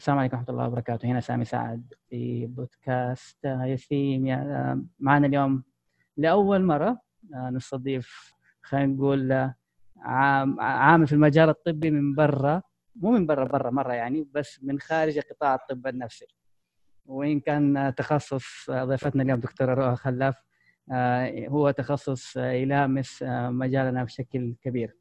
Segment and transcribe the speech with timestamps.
[0.00, 1.06] السلام عليكم ورحمة الله وبركاته.
[1.06, 4.24] هنا سامي سعد في بودكاست ياسين
[4.98, 5.62] معنا اليوم
[6.16, 7.00] لأول مرة
[7.34, 9.54] آه، نستضيف خلينا نقول آه،
[10.58, 12.62] عامل في المجال الطبي من برا.
[12.96, 16.26] مو من برا برا مرة يعني بس من خارج قطاع الطب النفسي.
[17.06, 20.42] وإن كان تخصص ضيفتنا اليوم دكتورة رؤى خلاف
[20.92, 24.96] آه، هو تخصص يلامس مجالنا بشكل كبير.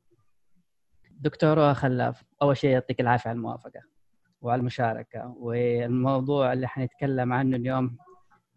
[1.11, 3.98] دكتورة خلاف أول شيء يعطيك العافية على الموافقة.
[4.41, 7.97] وعلى المشاركة والموضوع اللي حنتكلم عنه اليوم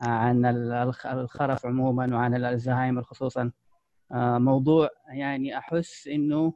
[0.03, 0.47] آه، عن
[1.05, 3.53] الخرف عموما وعن الزهايمر خصوصا
[4.13, 6.55] آه، موضوع يعني أحس إنه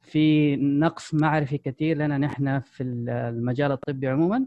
[0.00, 4.46] في نقص معرفي كثير لنا نحن في المجال الطبي عموما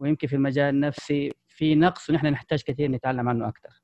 [0.00, 3.82] ويمكن في المجال النفسي في نقص ونحن نحتاج كثير نتعلم عنه أكثر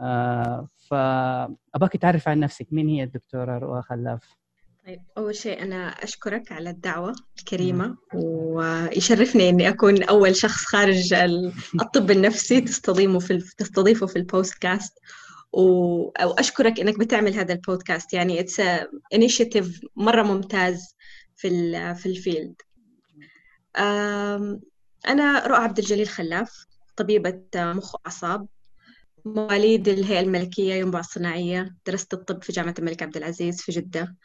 [0.00, 4.39] آه، فأباك تعرف عن نفسك مين هي الدكتورة رؤى خلاف؟
[4.86, 11.14] طيب أول شيء أنا أشكرك على الدعوة الكريمة ويشرفني إني أكون أول شخص خارج
[11.82, 14.98] الطب النفسي تستضيفه في تستضيفه في البودكاست
[15.52, 18.62] وأشكرك إنك بتعمل هذا البودكاست يعني it's
[19.14, 20.96] initiative مرة ممتاز
[21.36, 21.48] في
[21.94, 22.54] في ال field
[25.08, 28.46] أنا رؤى عبد الجليل خلاف طبيبة مخ وأعصاب
[29.24, 34.16] مواليد الهيئة الملكية ينبع الصناعية درست الطب في جامعة الملك عبد العزيز في جدة.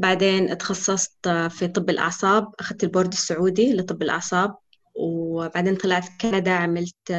[0.00, 4.56] بعدين تخصصت في طب الأعصاب أخذت البورد السعودي لطب الأعصاب
[4.94, 7.12] وبعدين طلعت كندا عملت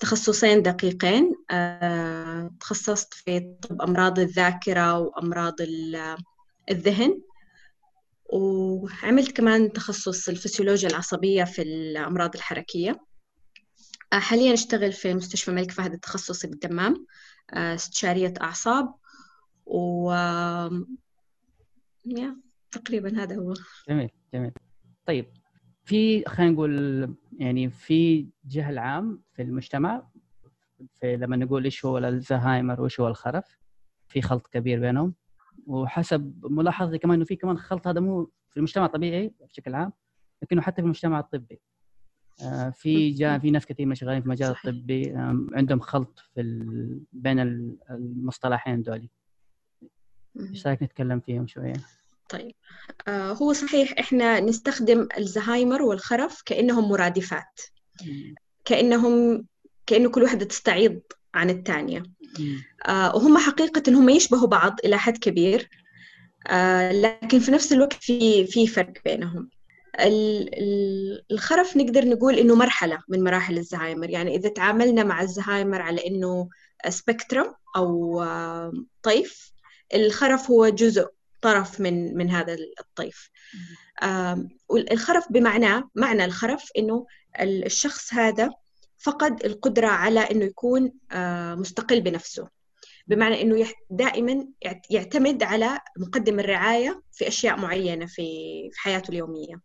[0.00, 1.32] تخصصين دقيقين
[2.60, 5.54] تخصصت في طب أمراض الذاكرة وأمراض
[6.70, 7.20] الذهن
[8.26, 13.00] وعملت كمان تخصص الفسيولوجيا العصبية في الأمراض الحركية.
[14.12, 17.06] حاليا أشتغل في مستشفى الملك فهد التخصصي بالدمام
[17.50, 18.94] استشارية أعصاب
[19.66, 20.12] و
[22.70, 23.54] تقريبا هذا هو.
[23.88, 24.52] جميل جميل.
[25.06, 25.26] طيب
[25.84, 30.08] في خلينا نقول يعني في جهل عام في المجتمع
[30.94, 33.58] في لما نقول إيش هو الزهايمر وإيش هو الخرف
[34.08, 35.14] في خلط كبير بينهم.
[35.66, 39.92] وحسب ملاحظتي كمان إنه في كمان خلط هذا مو في المجتمع الطبيعي بشكل عام
[40.42, 41.60] لكنه حتى في المجتمع الطبي.
[42.42, 45.12] آه، في جا في ناس كثير شغالين في المجال الطبي
[45.52, 46.42] عندهم خلط في
[47.12, 47.40] بين
[47.90, 49.10] المصطلحين دولي.
[50.40, 51.72] إيش رأيك نتكلم فيهم شوية؟
[52.28, 52.54] طيب.
[53.08, 57.60] آه هو صحيح إحنا نستخدم الزهايمر والخرف كأنهم مرادفات.
[58.64, 59.46] كأنهم
[59.86, 61.00] كأنه كل واحدة تستعيض
[61.34, 62.02] عن الثانية.
[62.86, 65.68] آه وهم حقيقة هم يشبهوا بعض إلى حد كبير.
[66.46, 69.50] آه لكن في نفس الوقت في في فرق بينهم.
[71.30, 74.10] الخرف نقدر نقول إنه مرحلة من مراحل الزهايمر.
[74.10, 76.48] يعني إذا تعاملنا مع الزهايمر على إنه
[76.88, 78.24] سبيكترم أو
[79.02, 79.55] طيف
[79.94, 81.06] الخرف هو جزء
[81.42, 83.30] طرف من من هذا الطيف.
[84.68, 87.06] والخرف بمعناه معنى الخرف إنه
[87.40, 88.50] الشخص هذا
[88.98, 90.92] فقد القدرة على إنه يكون
[91.60, 92.48] مستقل بنفسه.
[93.06, 94.46] بمعنى إنه دائما
[94.90, 98.22] يعتمد على مقدم الرعاية في أشياء معينة في
[98.72, 99.60] في حياته اليومية.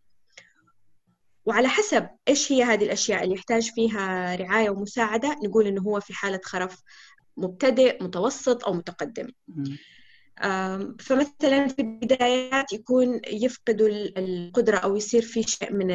[1.46, 6.14] وعلى حسب إيش هي هذه الأشياء اللي يحتاج فيها رعاية ومساعدة نقول إنه هو في
[6.14, 6.82] حالة خرف
[7.38, 9.28] مبتدئ متوسط أو متقدم.
[11.00, 13.88] فمثلا في البدايات يكون يفقدوا
[14.18, 15.92] القدرة أو يصير في شيء من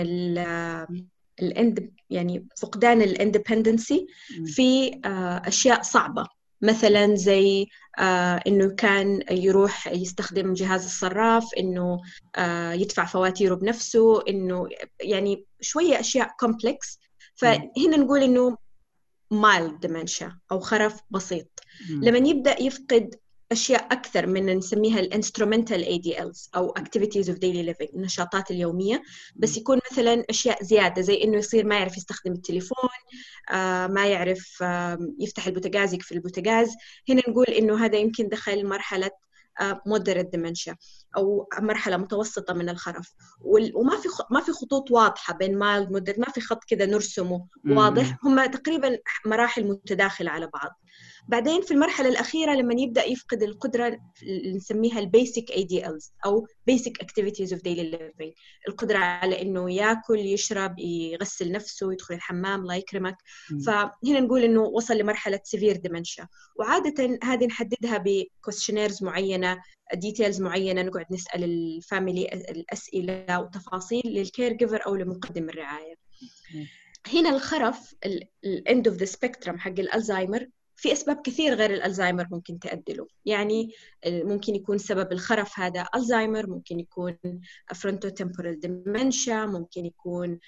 [1.42, 4.06] ال inde يعني فقدان ال independency
[4.46, 5.00] في
[5.46, 6.26] أشياء صعبة.
[6.62, 7.66] مثلا زي
[7.98, 12.00] آه إنه كان يروح يستخدم جهاز الصراف إنه
[12.36, 14.68] آه يدفع فواتيره بنفسه إنه
[15.00, 16.98] يعني شوية أشياء complex
[17.34, 18.56] فهنا نقول إنه
[19.30, 21.46] mild dementia أو خرف بسيط.
[21.90, 23.14] لما يبدأ يفقد
[23.52, 29.02] أشياء أكثر من نسميها ال instrumental ADLs أو activities of daily living النشاطات اليومية.
[29.36, 32.88] بس يكون مثلا أشياء زيادة زي إنه يصير ما يعرف يستخدم التليفون
[33.50, 36.74] آه ما يعرف آه يفتح البوتاجاز يقفل البوتاجاز.
[37.08, 39.10] هنا نقول إنه هذا يمكن دخل مرحلة
[39.86, 40.76] moderate dementia
[41.16, 43.12] أو مرحلة متوسطة من الخرف.
[43.74, 48.16] وما في ما في خطوط واضحة بين mild moderate ما في خط كذا نرسمه واضح.
[48.24, 50.80] هم تقريبا مراحل متداخلة على بعض.
[51.28, 57.00] بعدين في المرحلة الأخيرة لما يبدأ يفقد القدرة اللي نسميها ال basic ADLs أو basic
[57.00, 58.32] activities of daily living
[58.68, 63.16] القدرة على إنه ياكل يشرب يغسل نفسه يدخل الحمام الله يكرمك.
[63.66, 66.28] فهنا نقول إنه وصل لمرحلة severe dementia
[66.58, 69.58] وعادة هذه نحددها ب questionnaires معينة
[69.94, 75.94] details معينة نقعد نسأل ال family الأسئلة وتفاصيل لل caregiver أو لمقدم الرعاية.
[77.14, 77.94] هنا الخرف
[78.44, 80.46] ال end of the spectrum حق الالزهايمر
[80.76, 83.72] في أسباب كثير غير الألزهايمر ممكن تؤدي له يعني
[84.06, 87.18] ممكن يكون سبب الخرف هذا ألزهايمر ممكن يكون
[87.74, 90.38] frontotemporal dementia ممكن يكون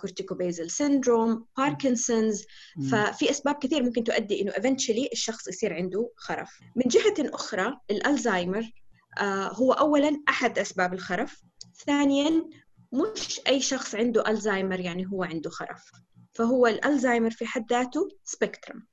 [0.00, 2.44] corticobasal syndrome Parkinson's
[2.90, 6.60] ففي أسباب كثير ممكن تؤدي إنه eventually الشخص يصير عنده خرف.
[6.76, 8.70] من جهة أخرى الالزهايمر
[9.18, 11.42] آه، هو اولا أحد أسباب الخرف.
[11.86, 12.44] ثانيا
[12.92, 15.90] مش أي شخص عنده الزهايمر يعني هو عنده خرف.
[16.34, 18.86] فهو الالزهايمر في حد ذاته spectrum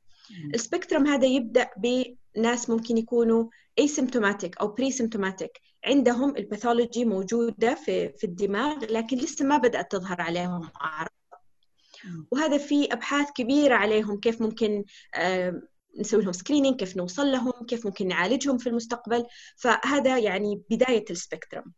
[0.54, 3.50] ال spectrum هذا يبدأ بناس ممكن يكونوا
[3.82, 5.50] asymptomatic أو pre-symptomatic.
[5.86, 11.10] عندهم ال pathology موجودة في في الدماغ لكن لسه ما بدأت تظهر عليهم أعراض.
[12.32, 14.84] وهذا في أبحاث كبيرة عليهم كيف ممكن
[16.00, 19.26] نسوي لهم screening كيف نوصل لهم كيف ممكن نعالجهم في المستقبل.
[19.58, 21.74] فهذا يعني بداية ال spectrum.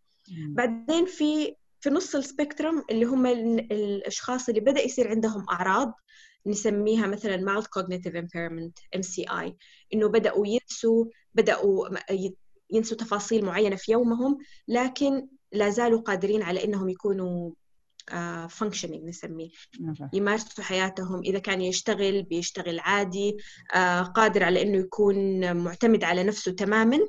[0.47, 5.93] بعدين في في نص ال spectrum اللي هم الأشخاص اللي بدأ يصير عندهم أعراض
[6.45, 9.51] نسميها مثلا mild cognitive impairment MCI
[9.94, 11.89] إنه بدأوا ينسوا بدأوا
[12.71, 14.38] ينسوا تفاصيل معينة في يومهم
[14.68, 17.51] لكن لا زالوا قادرين على إنهم يكونوا
[18.50, 19.50] functioning uh, نسميه.
[20.13, 21.21] يمارسوا حياتهم.
[21.21, 23.38] إذا كان يشتغل بيشتغل عادي.
[23.74, 23.77] uh,
[24.15, 27.00] قادر على إنه يكون معتمد على نفسه تماما.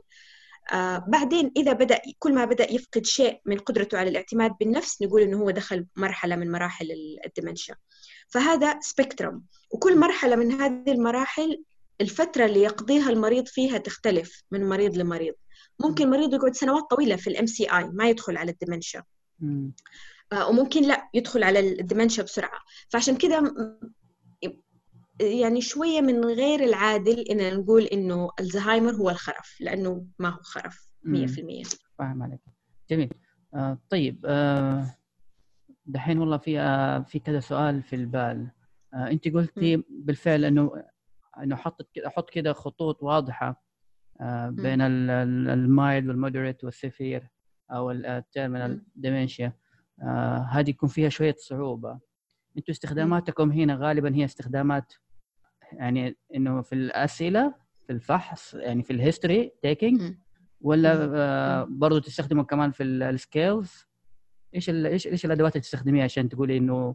[0.73, 5.23] آه بعدين إذا بدأ كل ما بدأ يفقد شيء من قدرته على الاعتماد بالنفس نقول
[5.23, 6.89] إنه هو دخل مرحلة من مراحل
[7.26, 7.75] ال dementia
[8.28, 11.62] فهذا spectrum وكل مرحلة من هذه المراحل
[12.00, 15.34] الفترة اللي يقضيها المريض فيها تختلف من مريض لمريض.
[15.81, 19.03] ممكن مريض يقعد سنوات طويلة في ال MCI ما يدخل على ال dementia
[20.32, 22.61] آه وممكن لا يدخل على ال dementia بسرعة.
[22.88, 23.55] فعشان كده
[25.20, 30.87] يعني شوية من غير العادل إن نقول إنه الزهايمر هو الخرف لأنه ما هو خرف
[31.02, 31.62] 100%
[31.99, 32.40] فاهم عليك.
[32.90, 33.11] جميل.
[33.55, 34.96] آه طيب آه
[35.87, 38.50] دحين والله في آه في كذا سؤال في البال.
[38.94, 40.85] آه انت قلتي بالفعل إنه
[41.43, 43.65] إنه حطت أحط كذا خطوط واضحة
[44.21, 47.29] آه بين ال mild وال moderate وال severe
[47.71, 49.53] أو ال terminal dementia.
[50.50, 51.99] هذه يكون فيها شوية صعوبة.
[52.59, 54.93] أنتم استخداماتكم هنا غالبا هي استخدامات
[55.73, 57.55] يعني إنه في الأسئلة
[57.87, 60.14] في الفحص يعني في ال history taking
[60.61, 63.86] ولا برضه تستخدمه كمان في ال scales
[64.54, 66.94] إيش إيش إيش الأدوات اللي تستخدميها عشان تقولي إنه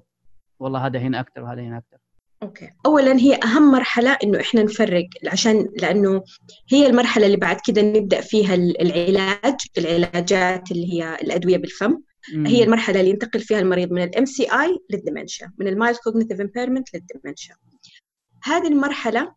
[0.59, 1.97] والله هذا هنا أكثر وهذا هنا أكثر
[2.43, 2.69] okay.
[2.85, 6.23] اولا هي أهم مرحلة إنه إحنا نفرق عشان لأنه
[6.69, 11.97] هي المرحلة اللي بعد كده نبدأ فيها العلاج العلاجات اللي هي الأدوية بالفم.
[12.33, 12.45] مم.
[12.45, 16.41] هي المرحلة اللي ينتقل فيها المريض من ال MCI لل dementia من ال mild cognitive
[16.41, 17.55] impairment لل dementia
[18.43, 19.35] هذه المرحلة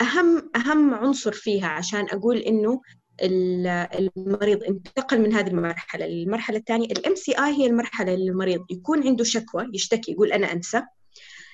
[0.00, 2.80] أهم أهم عنصر فيها عشان أقول إنه
[3.22, 6.86] المريض انتقل من هذه المرحلة للمرحلة الثانية.
[6.86, 10.82] ال MCI هي المرحلة اللي المريض يكون عنده شكوى يشتكي يقول أنا أنسى.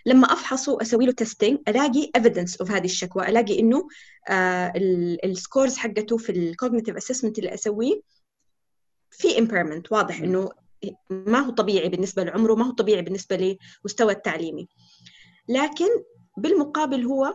[0.06, 3.88] لما أفحصه أسوي له testing ألاقي evidence of هذه الشكوى ألاقي إنه
[4.28, 4.72] آه
[5.24, 8.00] ال scores حقته في ال cognitive assessment اللي أسويه
[9.10, 10.50] في impairment واضح إنه
[11.10, 14.68] ما هو طبيعي بالنسبة لعمره ما هو طبيعي بالنسبة لمستوى التعليمي.
[15.48, 15.88] لكن
[16.38, 17.34] بالمقابل هو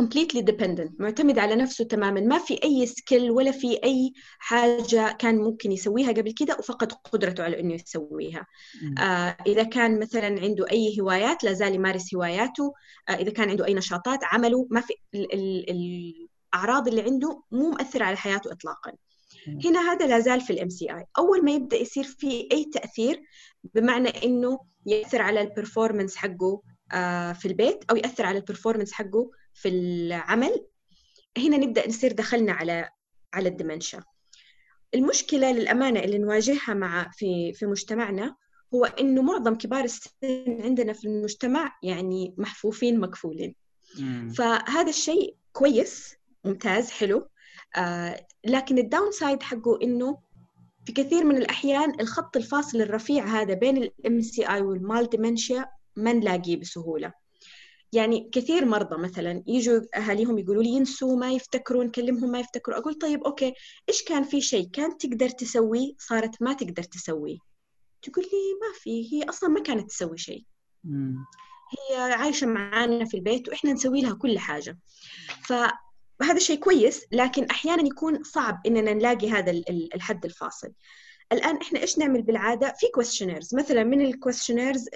[0.00, 2.20] completely independent معتمد على نفسه تماما.
[2.20, 7.44] ما في أي skill ولا في أي حاجة كان ممكن يسويها قبل كده وفقد قدرته
[7.44, 8.46] على إنه يسويها.
[8.98, 12.74] آه إذا كان مثلا عنده أي هوايات لا زال يمارس هواياته.
[13.08, 17.70] آه إذا كان عنده أي نشاطات عمله ما في ال ال الأعراض اللي عنده مو
[17.70, 18.92] مؤثرة على حياته إطلاقا.
[19.64, 23.22] هنا هذا لا زال في ال MCI أول ما يبدأ يصير في أي تأثير
[23.74, 26.62] بمعنى إنه يأثر على ال performance حقه
[26.92, 30.66] آه، في البيت أو يأثر على ال performance حقه في العمل.
[31.38, 32.88] هنا نبدأ نصير دخلنا على
[33.34, 34.02] على ال dementia
[34.94, 38.36] المشكلة للأمانة اللي نواجهها مع في في مجتمعنا
[38.74, 40.12] هو إنه معظم كبار السن
[40.64, 43.54] عندنا في المجتمع يعني محفوفين مكفولين.
[44.34, 47.28] فهذا الشيء كويس ممتاز حلو.
[47.76, 50.18] آه لكن ال downside حقه إنه
[50.86, 56.12] في كثير من الأحيان الخط الفاصل الرفيع هذا بين ال MCI وال mild dementia ما
[56.12, 57.12] نلاقيه بسهولة.
[57.92, 62.94] يعني كثير مرضى مثلا يجوا أهاليهم يقولوا لي ينسوا ما يفتكروا نكلمهم ما يفتكروا أقول
[62.94, 63.54] طيب okay
[63.88, 67.38] إيش كان في شيء كانت تقدر تسويه صارت ما تقدر تسويه؟
[68.02, 70.44] تقول لي ما في هي أصلا ما كانت تسوي شيء.
[71.90, 74.78] هي عايشة معانا في البيت وإحنا نسوي لها كل حاجة.
[75.44, 79.50] فهذا شيء كويس لكن أحيانا يكون صعب إننا نلاقي هذا
[79.94, 80.72] الحد الفاصل.
[81.32, 84.88] الآن إحنا إيش نعمل بالعادة؟ في questionnaires مثلا من ال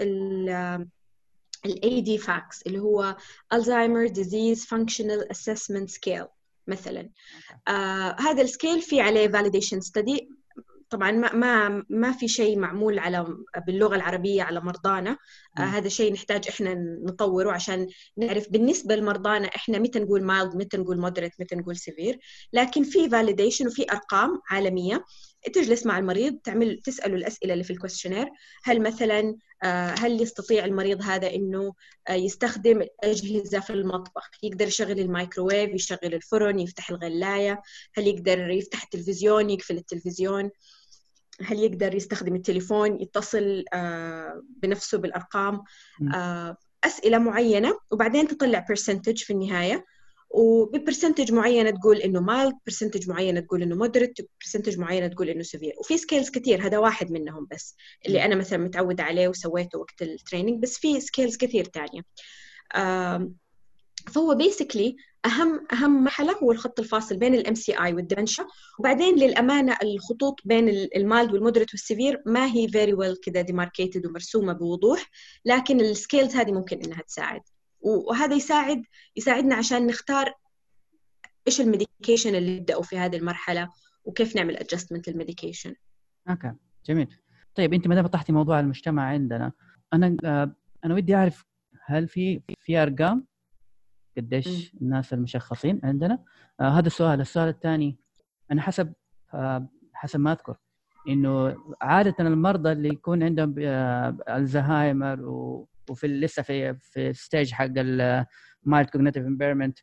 [1.67, 3.17] questionnaires ال ADFACS اللي هو
[3.55, 6.29] Alzheimer Disease Functional Assessment Scale
[6.67, 7.11] مثلا.
[7.69, 10.27] آه هذا ال scale في عليه validation study.
[10.91, 13.27] طبعا ما ما ما في شيء معمول على
[13.67, 15.17] باللغة العربية على مرضانا.
[15.59, 20.77] آه هذا شيء نحتاج إحنا نطوره عشان نعرف بالنسبة لمرضانا إحنا متى نقول mild متى
[20.77, 22.19] نقول moderate متى نقول severe
[22.53, 25.05] لكن في validation وفي أرقام عالمية
[25.53, 28.29] تجلس مع المريض تعمل تسأله الأسئلة اللي في ال questionnaire
[28.65, 29.37] هل مثلا
[29.99, 31.75] هل يستطيع المريض هذا إنه
[32.09, 37.63] آه، يستخدم اجهزه في المطبخ؟ يقدر يشغل الميكروويف يشغل الفرن يفتح الغلاية؟
[37.95, 40.51] هل يقدر يفتح التلفزيون يقفل التلفزيون؟
[41.43, 45.63] هل يقدر يستخدم التليفون يتصل آه، بنفسه بالأرقام؟
[46.85, 49.85] أسئلة معينة وبعدين تطلع percentage في النهاية.
[50.33, 55.43] وب percentage معينة تقول إنه mild percentage معينة تقول إنه moderate percentage معينة تقول إنه
[55.43, 60.03] severe وفي scales كثير هذا واحد منهم بس اللي أنا مثلا متعودة عليه وسويته وقت
[60.03, 62.03] ال training بس في scales كثير ثانية
[64.13, 68.47] فهو basically أهم أهم مرحلة هو الخط الفاصل بين ال MCI وال dementia
[68.79, 73.41] وبعدين للأمانة الخطوط بين ال mild وال moderate وال severe ما هي very well كذا
[73.41, 75.11] demarcated ومرسومة بوضوح
[75.45, 77.41] لكن ال scales هذه ممكن إنها تساعد.
[77.83, 78.83] وهذا يساعد
[79.17, 80.35] يساعدنا عشان نختار
[81.47, 83.71] إيش ال medication اللي يبدأوا في هذه المرحلة
[84.05, 85.75] وكيف نعمل adjustment لل medication.
[86.31, 86.53] Okay
[86.87, 87.17] جميل.
[87.55, 89.53] طيب أنت ما دام فتحتي موضوع المجتمع عندنا؟
[89.93, 91.45] أنا آه، أنا ودي أعرف
[91.85, 93.27] هل في في أرقام؟
[94.17, 96.25] قديش الناس المشخصين عندنا؟
[96.61, 97.21] آه هذا السؤال.
[97.21, 97.97] السؤال الثاني
[98.51, 98.93] أنا حسب
[99.35, 100.57] آه حسب ما أذكر
[101.09, 107.71] إنه عادة المرضى اللي يكون عندهم آه الزهايمر و وفي لسه في في stage حق
[107.77, 109.79] ال mild cognitive impairment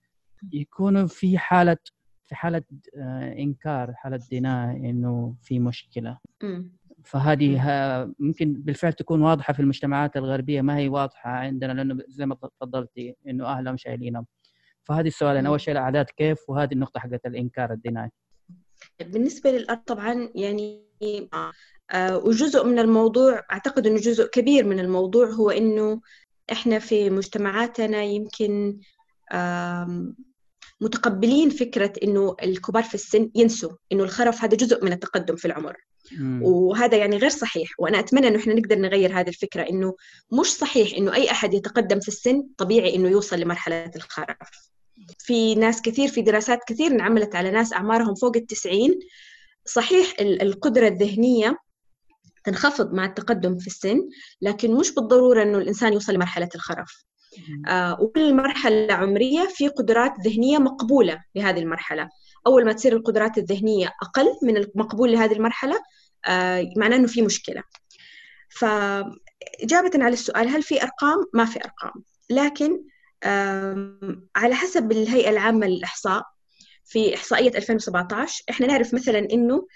[0.54, 1.78] يكونوا في حالة
[2.26, 2.64] في حالة
[2.98, 6.20] آه، إنكار حالة denial إنه في مشكلة.
[7.06, 7.62] فهذه
[8.20, 13.16] ممكن بالفعل تكون واضحة في المجتمعات الغربية ما هي واضحة عندنا لأنه زي ما تفضلتي
[13.28, 14.26] إنه أهلهم شايلينهم
[14.84, 18.10] فهذه السؤالين أول شيء الاعداد كيف؟ وهذه النقطة حقت الإنكار الديناي
[19.00, 20.84] بالنسبة للأرض طبعا يعني
[21.34, 21.52] آه،
[21.98, 26.02] وجزء من الموضوع أعتقد أنه جزء كبير من الموضوع هو أنه
[26.52, 28.80] إحنا في مجتمعاتنا يمكن
[30.82, 35.76] متقبلين فكرة إنه الكبار في السن ينسوا إنه الخرف هذا جزء من التقدم في العمر
[36.18, 36.44] مم.
[36.44, 39.96] وهذا يعني غير صحيح وأنا أتمنى إنه إحنا نقدر نغير هذه الفكرة إنه
[40.32, 44.72] مش صحيح إنه أي أحد يتقدم في السن طبيعي إنه يوصل لمرحلة الخرف
[45.20, 49.00] في ناس كثير في دراسات كثير انعملت على ناس أعمارهم فوق التسعين
[49.66, 51.58] صحيح القدرة الذهنية
[52.50, 54.10] تنخفض مع التقدم في السن
[54.42, 57.04] لكن مش بالضرورة أنه الإنسان يوصل لمرحلة الخرف.
[57.68, 62.10] آه وكل مرحلة عمرية في قدرات ذهنية مقبولة لهذه المرحلة.
[62.48, 65.76] أول ما تصير القدرات الذهنية أقل من المقبول لهذه المرحلة
[66.26, 67.64] آه معناه أنه في مشكلة.
[68.50, 72.04] فإجابة على السؤال هل في أرقام؟ ما في أرقام.
[72.30, 72.84] لكن
[74.36, 76.24] على حسب الهيئة العامة للإحصاء
[76.86, 79.68] في إحصائية 2017 إحنا نعرف مثلا إنه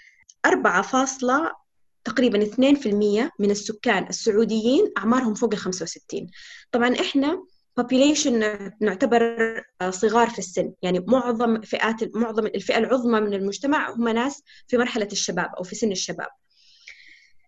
[0.46, 0.82] 4
[2.04, 6.26] تقريبا 2% من السكان السعوديين أعمارهم فوق ال 65
[6.72, 7.44] طبعا إحنا
[7.80, 8.32] population
[8.80, 10.72] نعتبر صغار في السن.
[10.82, 15.74] يعني معظم فئات معظم الفئة العظمى من المجتمع هم ناس في مرحلة الشباب أو في
[15.74, 16.28] سن الشباب.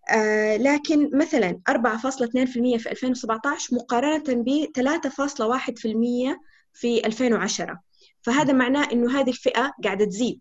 [0.09, 6.39] آه لكن مثلا 4.2% في 2017 مقارنة ب 3.1%
[6.73, 7.81] في 2010
[8.21, 10.39] فهذا معناه إنه هذه الفئة قاعدة تزيد.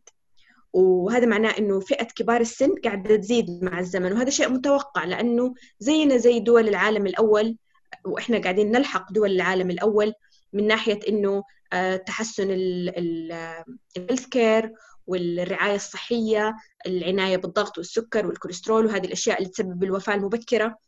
[0.77, 6.17] وهذا معناه إنه فئة كبار السن قاعدة تزيد مع الزمن وهذا شيء متوقع لأنه زينا
[6.17, 7.57] زي دول العالم الأول
[8.05, 10.13] وإحنا قاعدين نلحق دول العالم الأول
[10.53, 11.43] من ناحية إنه
[11.73, 14.73] آه، تحسن ال healthcare
[15.07, 16.57] والرعاية الصحية
[16.87, 20.79] العناية بالضغط والسكر والكوليسترول وهذه الأشياء اللي تسبب الوفاة المبكرة.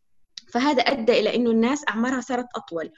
[0.53, 2.91] فهذا أدى إلى إنه الناس أعمارها صارت أطول.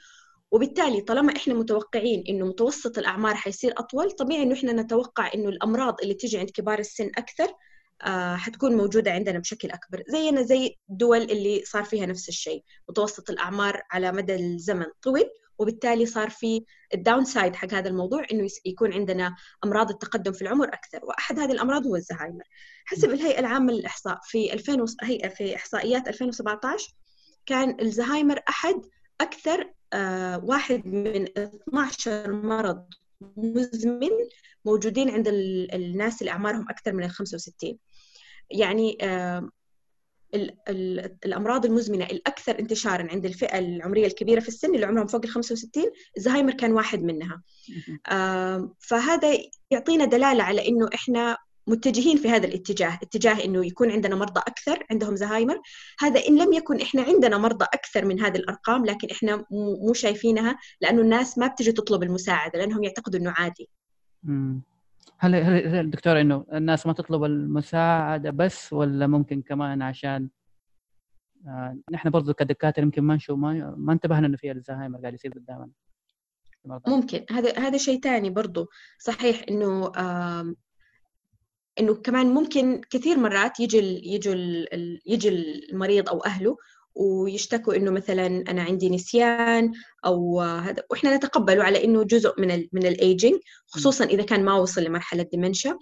[0.51, 6.01] وبالتالي طالما إحنا متوقعين إنه متوسط الأعمار حيصير أطول طبيعي إنه إحنا نتوقع إنه الأمراض
[6.01, 7.53] اللي تجي عند كبار السن أكثر
[8.01, 13.29] آه حتكون موجودة عندنا بشكل أكبر زينا زي الدول اللي صار فيها نفس الشيء متوسط
[13.29, 18.93] الأعمار على مدى الزمن طويل وبالتالي صار في ال downside حق هذا الموضوع إنه يكون
[18.93, 22.43] عندنا أمراض التقدم في العمر أكثر وأحد هذه الأمراض هو الزهايمر.
[22.85, 26.95] حسب الهيئة العامة للإحصاء في 2000 هيئه في إحصائيات 2017
[27.45, 28.81] كان الزهايمر أحد
[29.21, 29.73] أكثر
[30.43, 32.85] واحد من 12 مرض
[33.37, 34.09] مزمن
[34.65, 35.27] موجودين عند
[35.73, 37.77] الناس اللي أعمارهم أكثر من ال 65
[38.51, 39.49] يعني آه،
[41.25, 45.83] الأمراض المزمنة الأكثر انتشارا عند الفئة العمرية الكبيرة في السن اللي عمرهم فوق ال 65
[46.17, 47.41] الزهايمر كان واحد منها.
[48.11, 49.37] آه، فهذا
[49.71, 54.85] يعطينا دلالة على إنه إحنا متجهين في هذا الاتجاه اتجاه إنه يكون عندنا مرضى أكثر
[54.91, 55.61] عندهم زهايمر.
[55.99, 60.57] هذا إن لم يكن إحنا عندنا مرضى أكثر من هذه الأرقام لكن إحنا مو شايفينها
[60.81, 63.69] لأنه الناس ما بتجي تطلب المساعدة لأنهم يعتقدوا إنه عادي.
[65.17, 70.29] هل هل دكتور إنه الناس ما تطلب المساعدة بس ولا ممكن كمان عشان
[71.47, 75.31] آه نحن برضو كدكاترة يمكن ما نشوف ما, ما انتبهنا إنه في الزهايمر قاعد يصير
[75.31, 75.69] قدامنا.
[76.87, 77.25] ممكن.
[77.31, 78.69] هذا هذا شيء ثاني برضو.
[78.99, 79.91] صحيح إنه
[81.81, 86.57] إنه كمان ممكن كثير مرات يجي ال يجي ال يجي المريض أو أهله
[86.95, 89.71] ويشتكوا إنه مثلا أنا عندي نسيان
[90.05, 94.53] أو هذا وإحنا نتقبله على إنه جزء من ال من الايجنج خصوصا إذا كان ما
[94.53, 95.77] وصل لمرحلة ديمنشا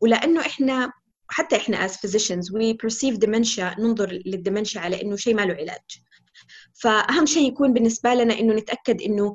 [0.00, 0.92] ولأنه إحنا
[1.28, 5.54] حتى إحنا as physicians we perceive dementia ننظر لل dementia على إنه شيء ما له
[5.54, 6.02] علاج.
[6.74, 9.34] فأهم شيء يكون بالنسبة لنا إنه نتأكد إنه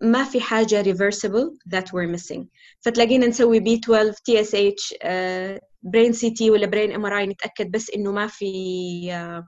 [0.00, 2.44] ما في حاجة reversible that we're missing.
[2.80, 8.50] فتلاقينا نسوي B 12 TSH brain CT ولا brain MRI نتأكد بس إنه ما في
[9.10, 9.44] uh,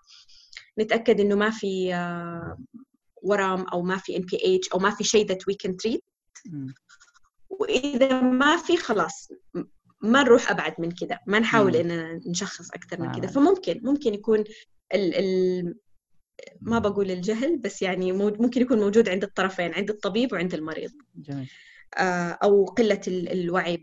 [0.78, 2.61] نتأكد إنه ما في uh,
[3.23, 6.00] ورم أو ما في NPH أو ما في شيء that we can treat.
[7.50, 9.28] وإذا ما في خلاص
[10.02, 14.45] ما نروح أبعد من كذا ما نحاول إننا نشخص أكثر من كذا فممكن ممكن يكون
[14.95, 15.75] ال ال
[16.61, 20.90] ما بقول الجهل بس يعني ممكن يكون موجود عند الطرفين عند الطبيب وعند المريض.
[21.16, 21.50] جميل.
[21.99, 23.76] آه، أو قلة الوعي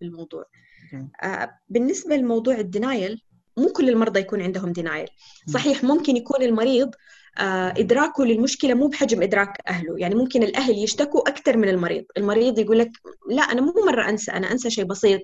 [0.00, 0.44] بالموضوع.
[0.92, 1.08] جميل.
[1.22, 3.22] آه، بالنسبة لموضوع الدينايل
[3.56, 5.08] مو كل المرضى يكون عندهم دينايل.
[5.46, 6.90] صحيح ممكن يكون المريض
[7.38, 9.98] آه، إدراكه للمشكلة مو بحجم إدراك أهله.
[9.98, 12.04] يعني ممكن الأهل يشتكوا أكثر من المريض.
[12.16, 12.90] المريض يقول لك
[13.30, 15.20] لا أنا مو مرة أنسى أنا أنسى شيء بسيط.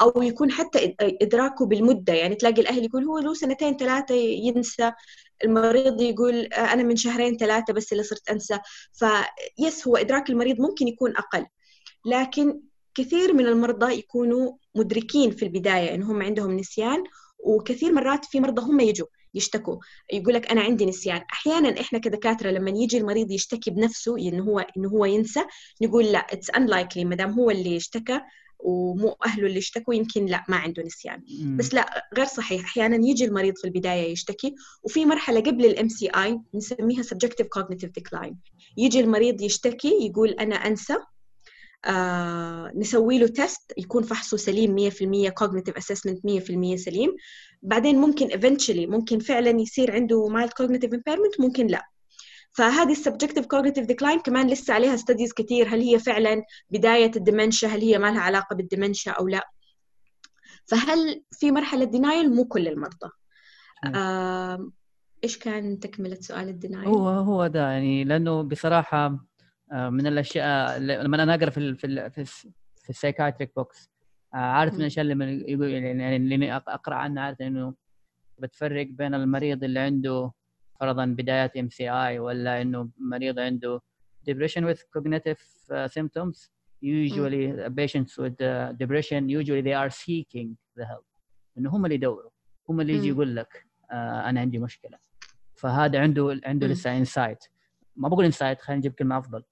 [0.00, 2.12] أو يكون حتى إدراكه بالمدة.
[2.12, 4.92] يعني تلاقي الأهل يقول هو له سنتين ثلاثة ينسى
[5.44, 8.58] المريض يقول آه، أنا من شهرين ثلاثة بس اللي صرت أنسى.
[8.92, 11.46] فيس هو إدراك المريض ممكن يكون أقل.
[12.06, 12.60] لكن
[12.94, 17.04] كثير من المرضى يكونوا مدركين في البداية إنهم عندهم نسيان
[17.38, 19.76] وكثير مرات في مرضى هم يجوا يشتكوا.
[20.12, 21.22] يقول لك أنا عندي نسيان.
[21.32, 25.44] أحيانا إحنا كدكاترة لما يجي المريض يشتكي بنفسه انه هو انه هو ينسى
[25.82, 27.04] نقول لا it's unlikely.
[27.04, 28.20] ما دام هو اللي اشتكى
[28.58, 31.56] ومو أهله اللي اشتكوا يمكن لا ما عنده نسيان مم.
[31.56, 36.40] بس لا غير صحيح أحيانا يجي المريض في البداية يشتكي وفي مرحلة قبل ال MCI
[36.54, 38.34] نسميها subjective cognitive decline.
[38.76, 40.96] يجي المريض يشتكي يقول أنا أنسى
[41.84, 47.16] آه نسوي له test يكون فحصه سليم 100% cognitive assessment 100% سليم.
[47.62, 51.84] بعدين ممكن eventually ممكن فعلا يصير عنده mild cognitive impairment ممكن لا.
[52.56, 57.22] فهذه ال subjective cognitive decline كمان لسه عليها studies كثير هل هي فعلا بداية ال
[57.22, 59.50] dementia هل هي ما لها علاقة بال dementia أو لا؟
[60.64, 63.10] فهل في مرحلة denial مو كل المرضى.
[63.94, 64.70] آه،
[65.24, 69.26] إيش كان تكملة سؤال ال denial هو هو ده يعني لأنه بصراحة
[69.72, 72.24] آه، من الأشياء لما أنا أقرأ في في في,
[72.82, 73.90] في ال psychiatric books
[74.32, 77.74] عارف من الأشياء اللي يقول يعني اللي أقرأ عنها عارف إنه
[78.38, 80.32] بتفرق بين المريض اللي عنده
[80.80, 83.80] فرضا بدايات MCI ولا إنه مريض عنده
[84.30, 87.76] depression with cognitive uh, symptoms usually mm.
[87.80, 91.06] patients with uh, depression usually they are seeking the help.
[91.58, 92.30] إنه هم اللي يدوروا
[92.68, 94.98] هم اللي يجي يقول لك uh, أنا عندي مشكلة.
[95.54, 97.44] فهذا عنده عنده لسه insight
[97.96, 99.42] ما بقول insight خلينا نجيب كلمة أفضل.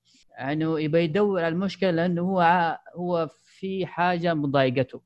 [0.40, 5.02] إنه يبغى يدور على المشكلة لأنه هو هو في حاجة مضايقته.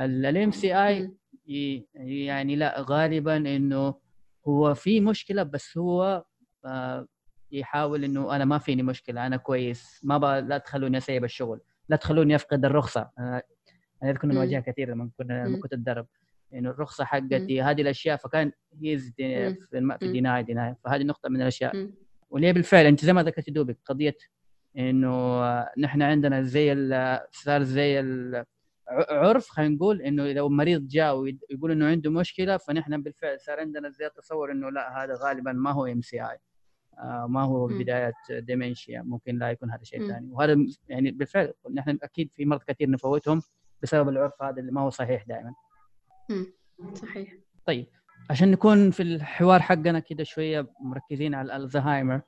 [0.00, 1.10] ال MCI
[1.96, 3.94] يعني لا غالبا إنه
[4.48, 6.24] هو في مشكلة بس هو
[6.64, 7.06] آه،
[7.52, 12.34] يحاول إنه أنا ما فيني مشكلة أنا كويس ما لا تخلوني أسيب الشغل لا تخلوني
[12.34, 13.10] أفقد الرخصة.
[13.18, 13.42] أنا
[14.04, 16.06] أذكر نواجهها كثير لما كنا لما كنت أتدرب
[16.54, 21.76] إنه الرخصة حقتي هذه الأشياء فكان he's في ال deny deny فهذه نقطة من الأشياء.
[22.30, 24.16] واللي بالفعل أنت زي ما ذكرت دوبك قضية
[24.78, 25.40] إنه
[25.78, 26.74] نحن عندنا زي
[27.32, 28.00] صار زي
[29.10, 33.90] عرف خلينا نقول إنه لو مريض جاء ويقول إنه عنده مشكلة فنحن بالفعل صار عندنا
[33.90, 36.38] زي تصور إنه لا هذا غالبا ما هو MCI
[37.28, 40.28] ما هو بداية dementia ممكن لا يكون هذا شيء ثاني.
[40.32, 40.56] وهذا
[40.88, 43.42] يعني بالفعل نحن أكيد في مرضى كثير نفوتهم
[43.82, 45.54] بسبب العرف هذا اللي ما هو صحيح دائما.
[46.94, 47.34] صحيح.
[47.66, 47.86] طيب
[48.30, 52.20] عشان نكون في الحوار حقنا كده شوية مركزين على الزهايمر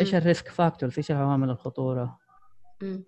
[0.00, 2.18] إيش ال risk factors؟ إيش عوامل الخطورة؟
[2.82, 3.04] مم.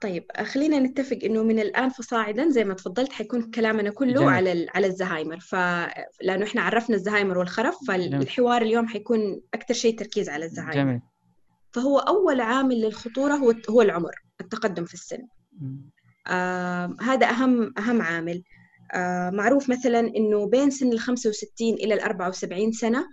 [0.00, 4.28] طيب خلينا نتفق إنه من الآن فصاعدا زي ما تفضلت حيكون كلامنا كله جميل.
[4.28, 5.40] على على الزهايمر.
[5.40, 5.54] ف
[6.22, 10.74] لأنه إحنا عرفنا الزهايمر والخرف فالحوار اليوم حيكون أكثر شيء تركيز على الزهايمر.
[10.74, 11.00] جميل.
[11.72, 15.26] فهو أول عامل للخطورة هو هو العمر التقدم في السن.
[16.26, 18.42] آه هذا أهم أهم عامل.
[18.92, 23.06] آه معروف مثلا إنه بين سن ال 65 إلى ال 74 سنة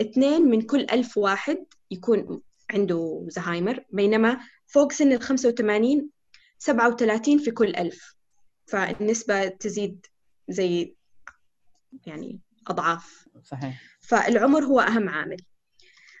[0.00, 6.10] اثنين من كل ألف واحد يكون عنده زهايمر بينما فوق سن ال 85
[6.58, 8.16] 37 في كل ألف.
[8.66, 10.06] فالنسبة تزيد
[10.48, 10.94] زي
[12.06, 13.28] يعني أضعاف.
[13.44, 13.82] صحيح.
[14.00, 15.36] فالعمر هو أهم عامل.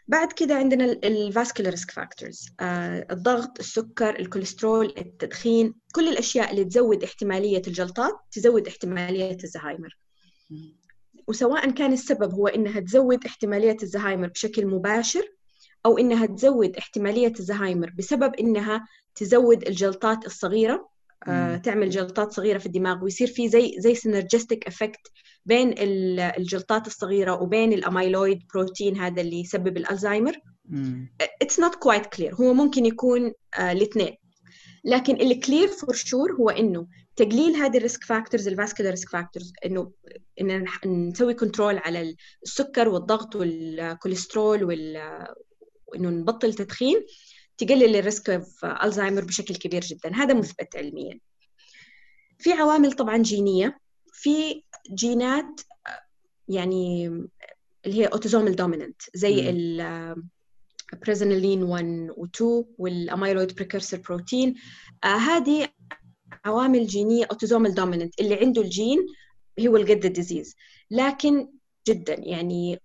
[0.08, 2.48] بعد كده عندنا ال vascular risk factors
[3.10, 9.98] الضغط السكر الكوليسترول التدخين كل الأشياء اللي تزود احتمالية الجلطات تزود احتمالية الزهايمر.
[11.26, 15.22] وسواء كان السبب هو إنها تزود احتمالية الزهايمر بشكل مباشر
[15.86, 20.90] أو إنها تزود احتمالية الزهايمر بسبب إنها تزود الجلطات الصغيرة
[21.28, 25.00] آه، تعمل جلطات صغيرة في الدماغ ويصير في زي زي synergistic effect
[25.46, 30.36] بين الجلطات الصغيرة وبين ال amyloid protein هذا اللي يسبب الالزهايمر
[31.42, 34.16] it's not quite clear هو ممكن يكون آه الاثنين.
[34.84, 39.08] لكن اللي clear for sure هو إنه تقليل هذه ال risk factors ال vascular risk
[39.08, 39.92] factors إنه
[40.40, 44.96] ان نسوي control على السكر والضغط والكوليسترول وال
[45.90, 47.06] وإنه نبطل تدخين
[47.58, 50.14] تقلل ال risk of الزهايمر بشكل كبير جدا.
[50.14, 51.20] هذا مثبت علميا.
[52.38, 53.80] في عوامل طبعا جينية.
[54.12, 54.62] في
[54.94, 55.60] جينات
[56.48, 57.06] يعني
[57.86, 60.24] اللي هي autosomal dominant زي ال
[61.02, 61.84] presenilin 1
[62.16, 64.54] و 2 وال amyloid precursor protein
[65.04, 65.68] هذه
[66.44, 69.06] عوامل جينية autosomal dominant اللي عنده الجين
[69.60, 70.54] هو will get disease
[70.90, 71.48] لكن
[71.88, 72.80] جدا يعني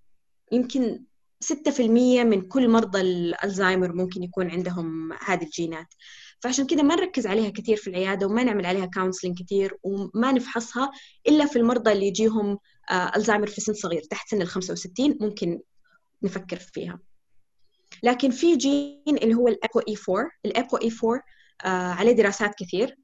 [0.51, 1.03] يمكن
[1.45, 3.01] 6% من كل مرضى
[3.43, 5.87] الزهايمر ممكن يكون عندهم هذه الجينات.
[6.39, 10.91] فعشان كذا ما نركز عليها كثير في العيادة وما نعمل عليها counseling كثير وما نفحصها
[11.27, 12.59] إلا في المرضى اللي يجيهم
[12.91, 15.59] ألزهايمر في سن صغير تحت سن ال 65 ممكن
[16.23, 16.99] نفكر فيها.
[18.03, 21.23] لكن في جين اللي هو ال ApoE 4 ال ApoE 4
[21.65, 22.97] آه عليه دراسات كثير.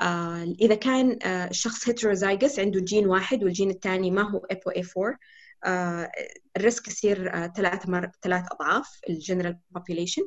[0.00, 5.10] آه إذا كان آه الشخص heterozygous عنده جين واحد والجين الثاني ما هو ApoE 4
[5.12, 5.18] آه،
[6.56, 10.22] ال risk يصير آه، ثلاث مر ثلاث أضعاف ال general population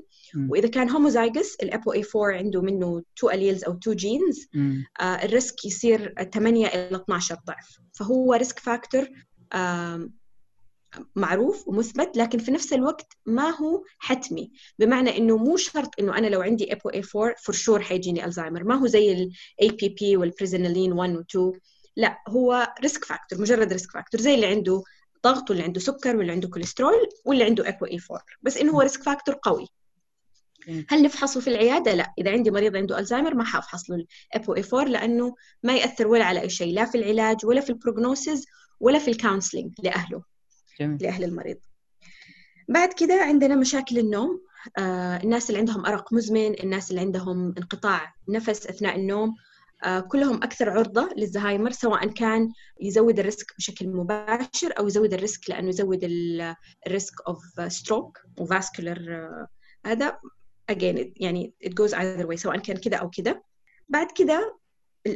[0.50, 4.48] وإذا كان homozygous ال ApoE 4 عنده منه two alleles أو two genes
[5.02, 7.80] ال risk يصير 8 إلى 12 ضعف.
[7.94, 9.08] فهو risk factor
[11.16, 14.52] معروف ومثبت لكن في نفس الوقت ما هو حتمي.
[14.80, 18.76] بمعنى إنه مو شرط إنه أنا لو عندي ApoE 4 for sure حيجيني الزهايمر ما
[18.76, 21.52] هو زي ال APP وال presenilin 1 و 2
[21.96, 24.84] لا هو risk factor مجرد risk factor زي اللي عنده
[25.24, 28.82] ضغط واللي عنده سكر واللي عنده كوليسترول واللي عنده اكوا اي 4 بس إنه هو
[28.82, 29.68] risk factor قوي.
[30.90, 34.06] هل نفحصه في العيادة؟ لا، إذا عندي مريض عنده الزهايمر ما حأفحص له
[34.36, 36.74] ال ApoE 4 لأنه ما يأثر ولا على أي شيء.
[36.74, 38.46] لا في العلاج ولا في ال prognosis
[38.80, 40.24] ولا في ال counseling لأهله.
[40.80, 40.98] جميل.
[41.02, 41.58] لأهل المريض.
[42.70, 44.42] بعد كده عندنا مشاكل النوم.
[44.78, 49.36] آه الناس اللي عندهم أرق مزمن، الناس اللي عندهم انقطاع نفس أثناء النوم،
[50.08, 52.50] كلهم أكثر عرضة للزهايمر سواء كان
[52.82, 56.00] يزود ال risk بشكل مباشر أو يزود ال risk لأنه يزود
[56.88, 59.30] ال risk of stroke و vascular
[59.86, 60.20] هذا
[60.72, 63.42] again يعني it goes either way سواء كان كذا أو كذا.
[63.90, 64.40] بعد كذا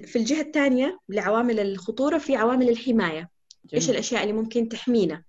[0.05, 3.29] في الجهة الثانية لعوامل الخطورة في عوامل الحماية.
[3.65, 3.73] جميل.
[3.73, 5.23] إيش الأشياء اللي ممكن تحمينا؟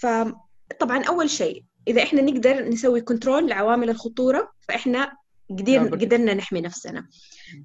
[0.00, 5.16] فطبعا أول شيء إذا إحنا نقدر نسوي control لعوامل الخطورة فإحنا
[5.50, 7.08] قدر قدرنا نحمي نفسنا.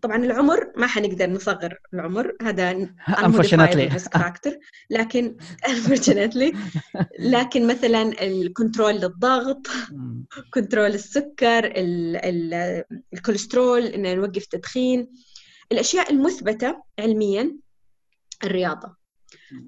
[0.01, 2.73] طبعا العمر ما حنقدر نصغر العمر هذا
[3.25, 3.91] unfortunately.
[4.89, 5.37] لكن
[5.71, 6.57] unfortunately.
[7.19, 9.67] لكن مثلا ال control للضغط
[10.53, 11.73] control السكر
[13.13, 15.07] الكوليسترول إن نوقف تدخين.
[15.71, 17.57] الأشياء المثبتة علميا
[18.43, 18.95] الرياضة.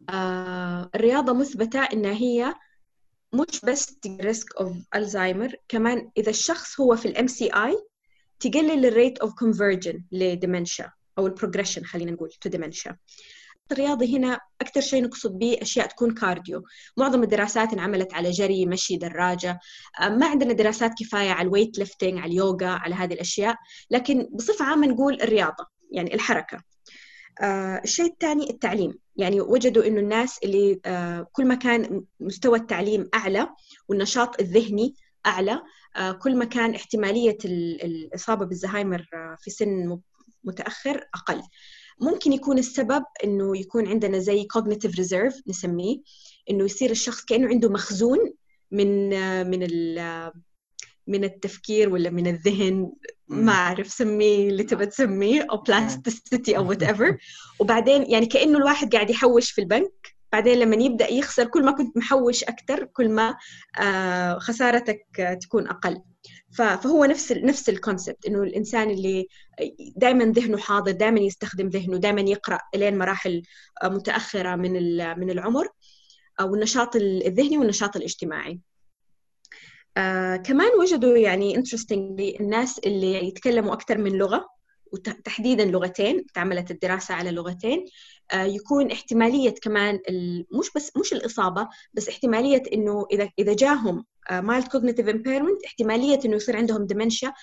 [0.09, 2.53] آه الرياضة مثبتة انها هي
[3.33, 7.77] مش بس risk of Alzheimer كمان إذا الشخص هو في ال MCI
[8.39, 12.97] تقلل ال rate of conversion ل dementia أو ال progression خلينا نقول to dementia
[13.71, 16.63] الرياضة هنا أكثر شيء نقصد به أشياء تكون cardio
[16.97, 19.59] معظم الدراسات انعملت على جري مشي دراجة.
[20.01, 23.55] ما عندنا دراسات كفاية على ال weight lifting على اليوغا على هذه الأشياء
[23.91, 26.63] لكن بصفة عامة نقول الرياضة يعني الحركة.
[27.41, 28.93] آه الشيء الثاني التعليم.
[29.15, 33.49] يعني وجدوا إنه الناس اللي آه كل ما كان مستوى التعليم أعلى
[33.87, 35.63] والنشاط الذهني أعلى آه،
[36.19, 39.99] كل ما كان احتمالية الإصابة بالزهايمر آه، في سن
[40.43, 41.41] متأخر أقل.
[42.01, 45.97] ممكن يكون السبب إنه يكون عندنا زي cognitive reserve نسميه
[46.49, 48.33] إنه يصير الشخص كأنه عنده مخزون
[48.71, 49.63] من آه، من
[51.07, 52.91] من التفكير ولا من الذهن
[53.27, 57.17] ما أعرف سميه اللي تبى تسميه أو plasticity أو whatever
[57.59, 61.97] وبعدين يعني كأنه الواحد قاعد يحوش في البنك بعدين لما يبدأ يخسر كل ما كنت
[61.97, 63.37] محوش أكثر كل ما
[63.79, 65.05] آه، خسارتك
[65.41, 66.01] تكون أقل.
[66.57, 69.27] فهو نفس نفس ال concept إنه الإنسان اللي
[69.95, 73.41] دائما ذهنه حاضر دائما يستخدم ذهنه دائما يقرأ لين مراحل
[73.83, 74.73] آه، متأخرة من
[75.19, 75.67] من العمر
[76.41, 78.59] والنشاط الذهني والنشاط الاجتماعي.
[79.97, 84.49] آه كمان وجدوا يعني interestingly الناس اللي يتكلموا أكثر من لغة
[84.91, 87.85] وتحديدا لغتين انعملت الدراسة على لغتين.
[88.33, 89.99] يكون احتمالية كمان
[90.59, 96.35] مش بس مش الإصابة بس احتمالية إنه اذا إذا جاهم mild cognitive impairment احتمالية إنه
[96.35, 97.33] يصير عندهم dementia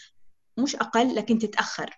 [0.58, 1.90] مش أقل لكن تتأخر.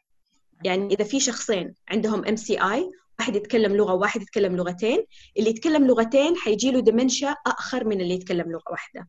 [0.64, 5.05] يعني إذا في شخصين عندهم MCI واحد يتكلم لغة وواحد يتكلم لغتين
[5.38, 9.09] اللي يتكلم لغتين حيجي له dementia اخر من اللي يتكلم لغة واحدة.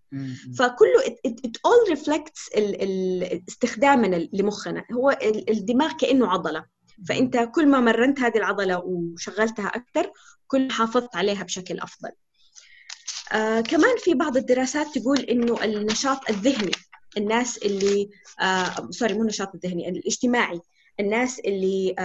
[0.57, 4.85] فكله it, it all reflects ال ال استخدامنا لمخنا.
[4.93, 5.17] هو
[5.49, 6.65] الدماغ كأنه عضلة.
[7.07, 10.11] فأنت كل ما مرنت هذه العضلة وشغلتها أكثر
[10.47, 12.11] كل ما حافظت عليها بشكل أفضل.
[13.31, 16.71] آه كمان في بعض الدراسات تقول إنه النشاط الذهني
[17.17, 18.09] الناس اللي
[18.41, 20.61] آه sorry مو النشاط الذهني الاجتماعي
[20.99, 21.95] الناس اللي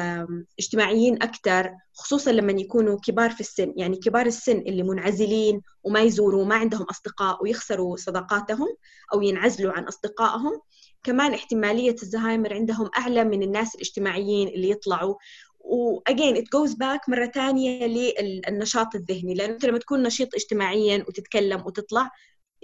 [0.59, 6.43] اجتماعيين أكثر خصوصا لما يكونوا كبار في السن يعني كبار السن اللي منعزلين وما يزوروا
[6.43, 8.69] وما عندهم أصدقاء ويخسروا صداقاتهم
[9.15, 10.61] أو ينعزلوا عن أصدقائهم
[11.05, 15.15] كمان احتمالية الزهايمر عندهم أعلى من الناس الاجتماعيين اللي يطلعوا.
[15.61, 19.35] و again it goes back مرة ثانية للنشاط الذهني.
[19.35, 22.11] لأنه أنت لما تكون نشيط اجتماعيا وتتكلم وتطلع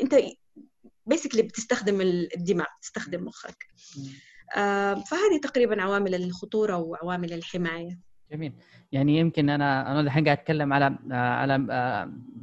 [0.03, 0.15] أنت
[1.07, 3.67] basically بتستخدم الدماغ تستخدم مخك.
[4.57, 7.99] آه، فهذه تقريبا عوامل الخطورة وعوامل الحماية.
[8.33, 8.53] جميل.
[8.93, 11.67] يعني يمكن أنا أنا الحين قاعد أتكلم على على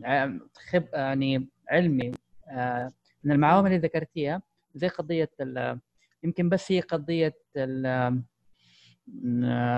[0.05, 0.39] آه،
[0.71, 2.11] خب يعني علمي.
[2.51, 2.91] آه،
[3.23, 4.41] من العوامل اللي ذكرتيها
[4.75, 5.29] زي قضية
[6.23, 7.35] يمكن بس هي قضية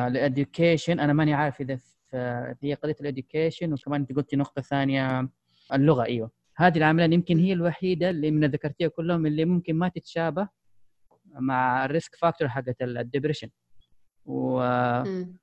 [0.08, 1.80] ال education أنا ماني عارف إذا
[2.64, 5.30] هي قضية ال education وكمان أنت قلتي نقطة ثانية
[5.74, 6.04] اللغة.
[6.04, 6.32] أيوه.
[6.58, 10.50] هذه العاملين يمكن هي الوحيدة اللي من ذكرتيها كلهم اللي ممكن ما تتشابه
[11.26, 13.50] مع ال risk factor حقت ال depression
[14.26, 14.64] و...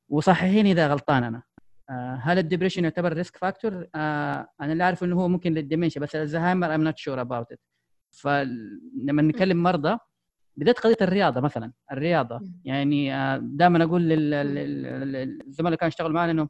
[0.09, 1.42] وصححيني إذا غلطان أنا.
[1.90, 5.64] آه، هل ال depression يعتبر risk factor؟ آه أنا اللي أعرف إنه هو ممكن لل
[5.64, 7.61] dementia بس الزهايمر I'm not sure about it
[8.11, 9.98] فلما نتكلم مرضى
[10.57, 12.40] بدأت قضية الرياضة مثلا الرياضة.
[12.64, 16.49] يعني آه دائما أقول للزملاء اللي كانوا يشتغلوا معنا إنه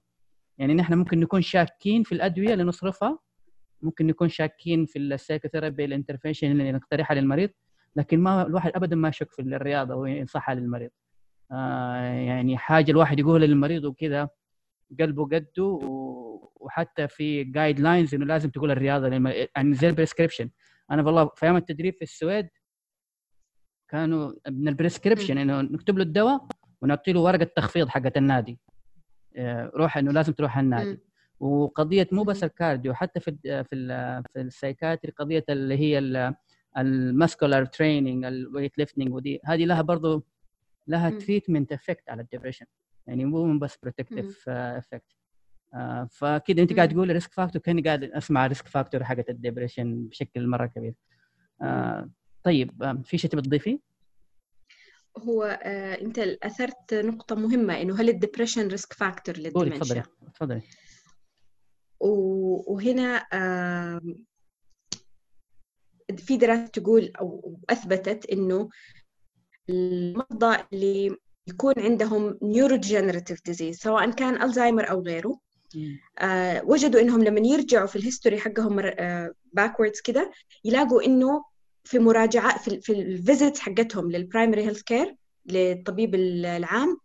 [0.58, 3.18] يعني نحن ممكن نكون شاكين في الأدوية اللي نصرفها
[3.82, 7.50] ممكن نكون شاكين في ال psychotherapy ال intervention اللي نقترحها للمريض
[7.96, 10.90] لكن ما الواحد ابدا ما يشك في الرياضة وينصحها للمريض.
[11.52, 14.28] آه يعني حاجة الواحد يقولها للمريض وكذا
[15.00, 15.78] قلبه قده
[16.60, 19.08] وحتى في guidelines إنه لازم تقول الرياضة
[19.56, 20.50] يعني زي ال prescription
[20.90, 22.48] أنا والله في أيام التدريب في السويد
[23.88, 26.46] كانوا من ال prescription إنه نكتب له الدواء
[26.82, 28.58] ونعطي له ورقة تخفيض حقت النادي.
[29.36, 31.00] آه، روح إنه لازم تروح النادي.
[31.40, 33.64] وقضية مو بس ال cardio حتى في في
[34.32, 35.98] في ال psychiatry قضية اللي هي
[36.78, 40.22] ال muscular training ال weight lifting ودي هذه لها برضه
[40.86, 42.66] لها treatment effect على ال depression
[43.06, 45.16] يعني مو بس protective effect
[46.10, 50.46] فكده أنت قاعد تقول risk factor كأني قاعد أسمع risk factor حقت ال depression بشكل
[50.46, 50.94] مرة كبير.
[51.62, 52.10] آه
[52.46, 53.78] طيب آه في شيء تبي تضيفيه؟
[55.18, 60.02] هو آه أنت أثرت نقطة مهمة إنه هل ال depression risk factor لل dementia تفضلي
[60.34, 60.62] تفضلي.
[62.00, 64.00] وهنا آه
[66.16, 68.68] في دراسة تقول أو أثبتت إنه
[69.70, 71.16] المرضى اللي
[71.48, 75.38] يكون عندهم neurodegenerative disease سواء كان الزهايمر أو غيره
[76.18, 80.32] آه وجدوا إنهم لما يرجعوا في ال history حقهم آه backwards كده
[80.64, 81.44] يلاقوا إنه
[81.86, 86.98] في مراجعة في, في ال visit حقتهم لل primary health care للطبيب العام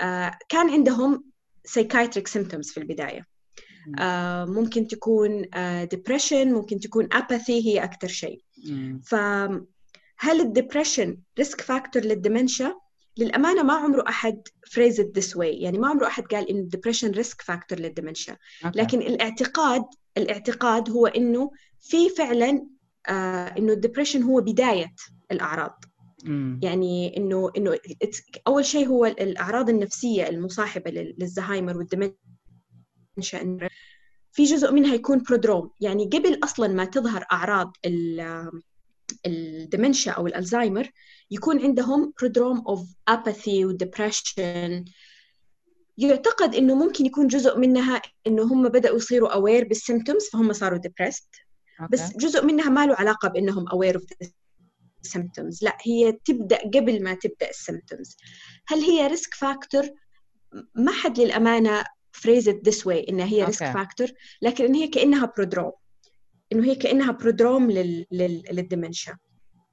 [0.00, 1.24] آه كان عندهم
[1.64, 3.26] psychiatric symptoms في البداية.
[3.98, 5.44] آه ممكن تكون
[5.90, 8.42] depression آه ممكن تكون apathy هي أكثر شيء.
[9.04, 12.74] فهل ال depression risk factor لل dementia
[13.16, 17.10] للأمانة ما عمره أحد phrase this way يعني ما عمره أحد قال انه ال depression
[17.10, 18.36] risk factor لل dementia
[18.74, 19.84] لكن الاعتقاد
[20.16, 22.66] الاعتقاد هو إنه في فعلا
[23.08, 24.94] إنه ال depression هو بداية
[25.32, 25.84] الأعراض.
[26.62, 27.78] يعني إنه إنه
[28.46, 32.16] أول شيء هو الأعراض النفسية المصاحبة للزهايمر وال dementia
[34.32, 37.76] في جزء منها يكون prodrome يعني قبل أصلا ما تظهر أعراض
[39.26, 40.90] ال dementia أو الالزهايمر
[41.30, 44.84] يكون عندهم prodrome of apathy و depression
[45.98, 50.78] يعتقد إنه ممكن يكون جزء منها إنه هم بدأوا يصيروا aware بال symptoms فهم صاروا
[50.78, 51.28] depressed
[51.90, 54.04] بس جزء منها ما له علاقة بإنهم aware of
[55.06, 55.58] symptoms.
[55.62, 58.16] لا هي تبدأ قبل ما تبدأ ال symptoms
[58.66, 59.88] هل هي risk factor
[60.74, 61.84] ما حد للأمانة
[62.16, 63.70] phrase it this way إنها هي risk.
[63.72, 64.08] factor
[64.42, 65.72] لكن إن هي كأنها prodrome
[66.52, 68.06] إنه هي كأنها prodrome لل...
[68.10, 68.42] لل...
[68.50, 69.16] لل dementia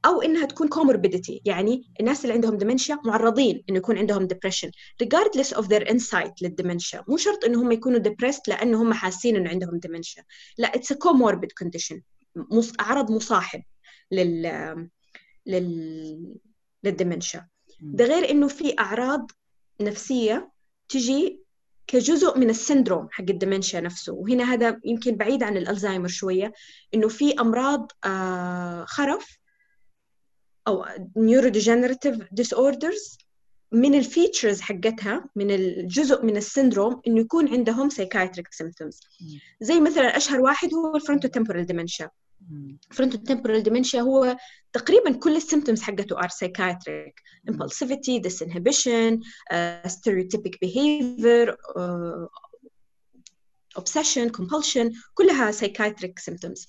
[0.06, 1.41] أو إنها تكون comorbidity.
[1.46, 4.70] يعني الناس اللي عندهم dementia معرضين إنه يكون عندهم depression.
[5.04, 9.50] Regardless of their insight للدمنشيا مو شرط إنه هم يكونوا depressed لأنه هم حاسين إنه
[9.50, 10.24] عندهم دمنشيا
[10.58, 12.00] لا it's a comorbid condition.
[12.36, 12.72] مص...
[12.80, 13.63] عرض مصاحب
[14.12, 14.41] لل
[15.46, 16.36] لل
[16.84, 17.48] للدمنشيا
[17.82, 19.32] ده غير إنه في أعراض
[19.82, 20.52] نفسية
[20.89, 21.46] تجي
[21.88, 24.13] كجزء من السندروم حق الدمنشيا نفسه.
[24.13, 26.54] وهنا هذا يمكن بعيد عن الألزهايمر شوية.
[26.94, 29.38] إنه في أمراض آه، خرف
[30.67, 30.86] أو
[31.17, 33.25] neurodegenerative disorders
[33.71, 38.99] من ال features حقتها من الجزء من ال syndrome انه يكون عندهم psychiatric symptoms
[39.62, 42.08] زي مثلا اشهر واحد هو ال frontotemporal dementia
[42.91, 44.38] frontotemporal dementia هو
[44.73, 47.13] تقريبا كل ال symptoms حقته are psychiatric
[47.51, 49.19] impulsivity disinhibition
[49.54, 52.28] uh, stereotypic behavior uh,
[53.80, 56.67] obsession compulsion كلها psychiatric symptoms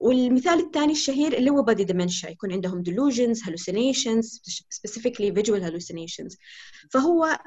[0.00, 4.40] والمثال الثاني الشهير Lewy body dementia يكون عندهم delusions hallucinations
[4.74, 6.36] specifically visual hallucinations.
[6.90, 7.38] فهو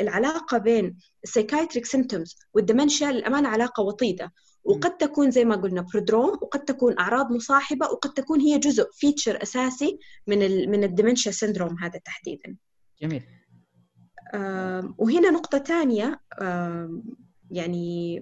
[0.00, 0.96] العلاقة بين
[1.28, 4.32] psychiatric symptoms وال dementia للأمانة علاقة وطيدة.
[4.64, 9.42] وقد تكون زي ما قلنا prodrome وقد تكون أعراض مصاحبة وقد تكون هي جزء feature
[9.42, 12.56] أساسي من ال من ال dementia syndrome هذا تحديدا.
[13.02, 13.22] جميل.
[14.98, 16.20] وهنا نقطة ثانية
[17.50, 18.18] يعني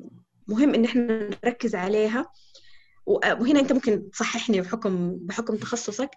[0.49, 2.27] مهم إن إحنا نركز عليها.
[3.11, 6.11] وهنا أنت ممكن تصححني بحكم بحكم تخصصك.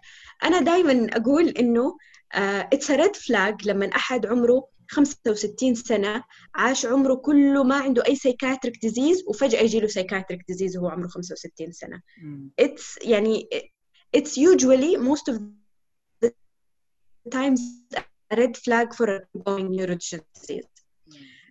[0.44, 1.96] أنا دائما أقول إنه
[2.34, 8.80] it's red flag لما أحد عمره 65 سنة عاش عمره كله ما عنده أي psychiatric
[8.80, 12.02] disease وفجأة يجي له psychiatric disease وهو عمره 65 سنة.
[12.58, 13.48] it's يعني
[14.14, 15.38] it's usually most of
[16.24, 16.30] the
[17.30, 17.60] times
[17.96, 20.68] a red flag for a ongoing neurodegenerative disease.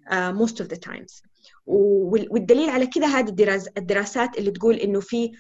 [0.09, 1.21] Uh, most of the times.
[1.65, 3.35] والدليل على كده هذه
[3.77, 5.31] الدراسات اللي تقول إنه في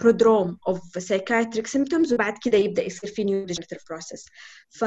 [0.00, 3.46] prodrome of psychiatric symptoms وبعد كده يبدأ يصير في neuro
[3.90, 4.26] process
[4.70, 4.84] ف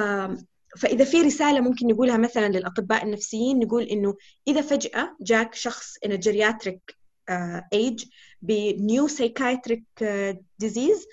[0.77, 4.15] فإذا في رسالة ممكن نقولها مثلا للأطباء النفسيين نقول إنه
[4.47, 6.79] إذا فجأة جاك شخص geriatric
[7.31, 8.07] uh, age
[8.41, 11.07] ب new psychiatric uh, disease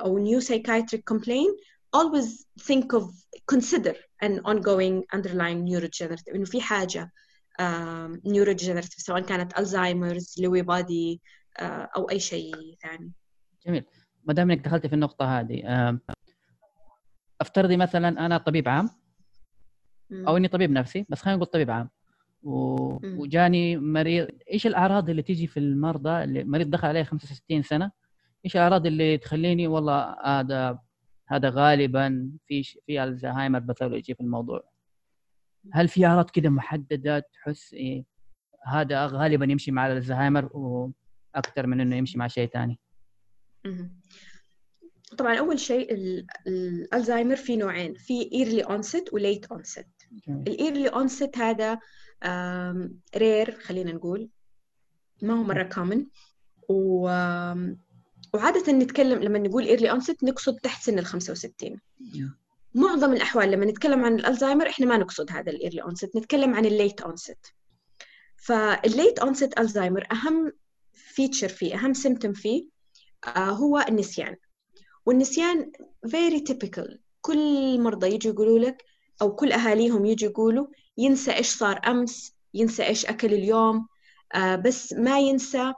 [0.00, 1.56] أو new psychiatric complaint
[1.96, 3.04] always think of
[3.46, 7.12] consider an ongoing underlying neurodegenerative إنه في حاجة
[8.26, 11.20] neurodegenerative سواء كانت Alzheimer's Lewy body
[11.96, 13.12] أو أي شيء ثاني.
[13.66, 13.84] جميل.
[14.24, 15.62] ما دام إنك دخلتي في النقطة هذه
[17.40, 18.90] افترضي مثلا أنا طبيب عام
[20.12, 21.88] أو إني طبيب نفسي بس خلينا نقول طبيب عام.
[22.42, 22.52] و...
[23.04, 27.90] وجاني مريض إيش الأعراض اللي تيجي في المرضى؟ اللي مريض دخل عليه 65 سنة
[28.44, 30.78] إيش الأعراض اللي تخليني والله هذا
[31.28, 34.71] هذا غالبا في في الزهايمر pathology في الموضوع؟
[35.72, 38.04] هل في اعراض كذا محددة تحس إيه؟
[38.66, 42.78] هذا غالبا يمشي مع الزهايمر وأكثر من إنه يمشي مع شيء ثاني
[45.18, 45.94] طبعا أول شيء
[46.46, 49.86] الألزهايمر في نوعين في early onset و late onset
[50.28, 51.78] ال early onset هذا
[53.16, 54.28] rare خلينا نقول
[55.22, 56.06] ما هو مرة common
[56.68, 57.00] و
[58.34, 61.80] وعادة نتكلم لما نقول early onset نقصد تحت سن ال 65
[62.74, 66.64] معظم الأحوال لما نتكلم عن الألزهايمر إحنا ما نقصد هذا ال early onset نتكلم عن
[66.66, 67.38] ال late onset.
[68.36, 70.52] فال late onset ألزهايمر أهم
[70.92, 72.68] feature فيه أهم symptom فيه
[73.26, 74.36] آه هو النسيان.
[75.06, 75.72] والنسيان
[76.06, 76.96] very typical.
[77.20, 78.84] كل مرضى يجوا يقولوا لك
[79.22, 80.66] أو كل أهاليهم يجوا يقولوا
[80.98, 83.88] ينسى إيش صار أمس ينسى إيش أكل اليوم
[84.34, 85.74] آه بس ما ينسى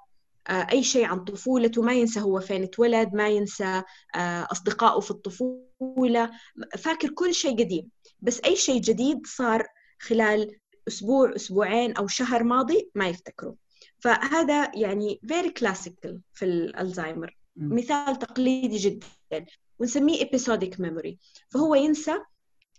[0.48, 3.82] أي شيء عن طفولته ما ينسى هو فين اتولد ما ينسى
[4.14, 6.30] آه، أصدقائه في الطفولة.
[6.78, 7.88] فاكر كل شيء قديم.
[8.20, 9.66] بس أي شيء جديد صار
[10.00, 10.56] خلال
[10.88, 13.54] أسبوع أسبوعين أو شهر ماضي ما يفتكره.
[13.98, 19.46] فهذا يعني very classical في الألزهايمر مثال تقليدي جدا.
[19.78, 21.14] ونسميه episodic memory.
[21.50, 22.18] فهو ينسى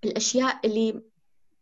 [0.04, 1.02] الأشياء اللي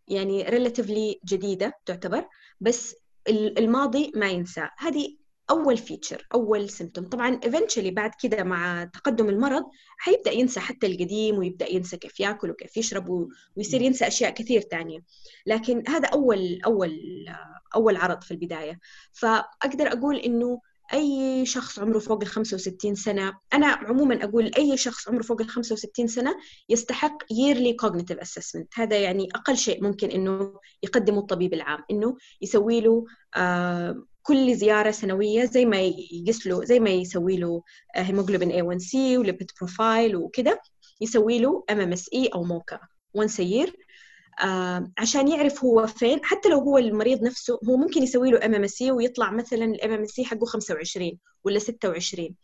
[0.07, 2.27] يعني relatively جديدة تعتبر
[2.59, 2.95] بس
[3.29, 4.69] الماضي ما ينسى.
[4.77, 9.63] هذه أول feature أول symptom طبعا eventually بعد كده مع تقدم المرض
[9.97, 14.99] حيبدا ينسى حتى القديم ويبدأ ينسى كيف ياكل وكيف يشرب ويصير ينسى أشياء كثير ثانية
[15.45, 16.99] لكن هذا أول أول
[17.75, 18.79] أول عرض في البداية.
[19.13, 20.61] فأقدر أقول إنه
[20.93, 25.49] أي شخص عمره فوق ال 65 سنة أنا عموما أقول أي شخص عمره فوق ال
[25.49, 26.35] 65 سنة
[26.69, 28.65] يستحق yearly cognitive assessment.
[28.73, 34.91] هذا يعني أقل شيء ممكن إنه يقدمه الطبيب العام إنه يسوي له آه كل زيارة
[34.91, 37.63] سنوية زي ما يقيس له زي ما يسوي له
[37.95, 40.59] hemoglobin A1C و lipid profile وكذا
[41.01, 42.79] يسوي له MMSE أو MoCA
[43.13, 43.75] once a year
[44.43, 48.81] آه عشان يعرف هو فين حتى لو هو المريض نفسه هو ممكن يسوي له MMS
[48.81, 51.11] ويطلع مثلا ال MMS حقه 25
[51.43, 52.35] ولا 26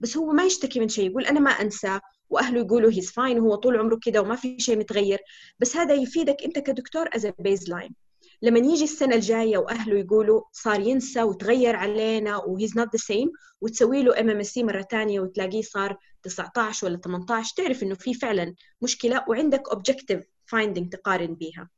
[0.00, 2.00] بس هو ما يشتكي من شيء يقول أنا ما أنسى
[2.30, 5.18] وأهله يقولوا he's fine وهو طول عمره كذا وما في شيء متغير.
[5.58, 7.94] بس هذا يفيدك أنت كدكتور as baseline
[8.42, 13.30] لما يجي السنة الجاية وأهله يقولوا صار ينسى وتغير علينا و he's not the same
[13.60, 19.24] وتسوي له MMS مرة ثانية وتلاقيه صار 19 ولا 18 تعرف إنه في فعلا مشكلة
[19.28, 21.68] وعندك objective finding تقارن بيها.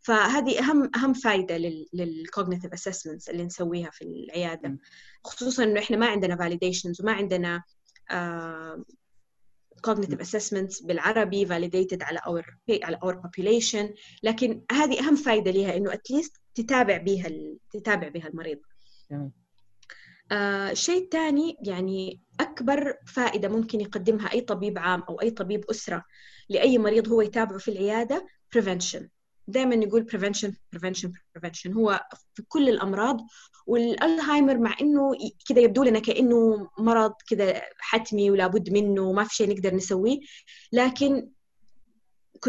[0.00, 1.56] فهذه أهم أهم فائده
[1.92, 4.78] لل cognitive assessments اللي نسويها في العيادة.
[5.24, 7.62] خصوصا إنه إحنا ما عندنا فاليديشنز وما عندنا
[8.10, 8.82] uh,
[9.86, 12.44] cognitive assessments بالعربي validated على our
[12.84, 13.94] على our population.
[14.22, 17.30] لكن هذه أهم فائده لها إنه اتليست تتابع بها
[17.72, 18.58] تتابع بها المريض.
[20.32, 26.04] آه الشيء الثاني يعني أكبر فائدة ممكن يقدمها أي طبيب عام أو أي طبيب أسرة
[26.48, 28.26] لأي مريض هو يتابعه في العيادة
[28.56, 29.17] prevention.
[29.48, 31.76] دائما نقول prevention prevention prevention.
[31.76, 33.26] هو في كل الأمراض
[33.66, 35.12] والألزهايمر مع إنه
[35.48, 40.20] كذا يبدو لنا كأنه مرض كذا حتمي ولا بد منه وما في شيء نقدر نسويه.
[40.72, 41.28] لكن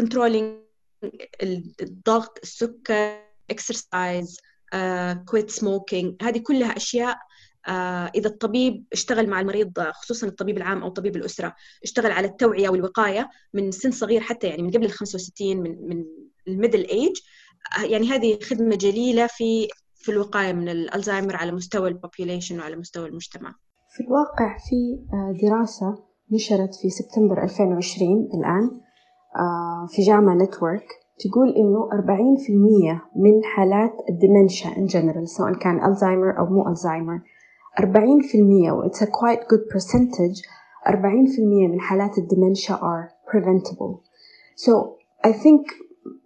[0.00, 0.70] controlling
[1.82, 4.36] الضغط السكر exercise
[5.26, 7.70] كويت uh, سموكينج هذه كلها أشياء uh,
[8.14, 13.30] إذا الطبيب اشتغل مع المريض خصوصا الطبيب العام أو طبيب الأسرة اشتغل على التوعية والوقاية
[13.54, 16.04] من سن صغير حتى يعني من قبل ال 65 من من
[16.48, 17.16] ال middle age
[17.84, 23.06] يعني هذه خدمة جليلة في في الوقاية من الألزهايمر على مستوى ال population وعلى مستوى
[23.06, 23.54] المجتمع.
[23.96, 24.98] في الواقع في
[25.42, 25.98] دراسة
[26.32, 28.80] نشرت في سبتمبر 2020 الآن
[29.88, 30.86] في جامعة نيويورك
[31.18, 37.20] تقول إنه 40% من حالات ال dementia in general سواء كان ألزهايمر أو مو ألزهايمر
[37.80, 37.84] 40%
[38.72, 40.42] و it's a quite good percentage
[40.86, 40.92] 40%
[41.70, 44.02] من حالات الدمنشا are preventable
[44.56, 44.72] so
[45.26, 45.62] I think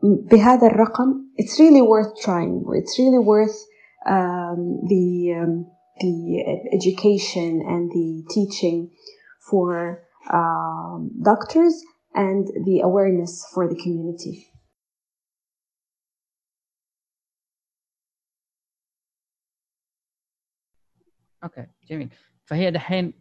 [0.03, 3.57] بهذا الرقم it's really worth trying it's really worth
[4.05, 5.65] um, the um,
[5.99, 6.15] the
[6.77, 8.91] education and the teaching
[9.49, 10.03] for
[10.33, 11.83] um, doctors
[12.15, 14.45] and the awareness for the community.
[21.43, 22.09] اوكي جميل
[22.45, 23.13] فهي دحين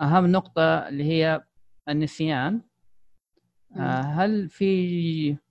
[0.00, 1.44] اهم نقطه اللي هي
[1.88, 2.60] النسيان
[3.76, 5.47] آه هل في آه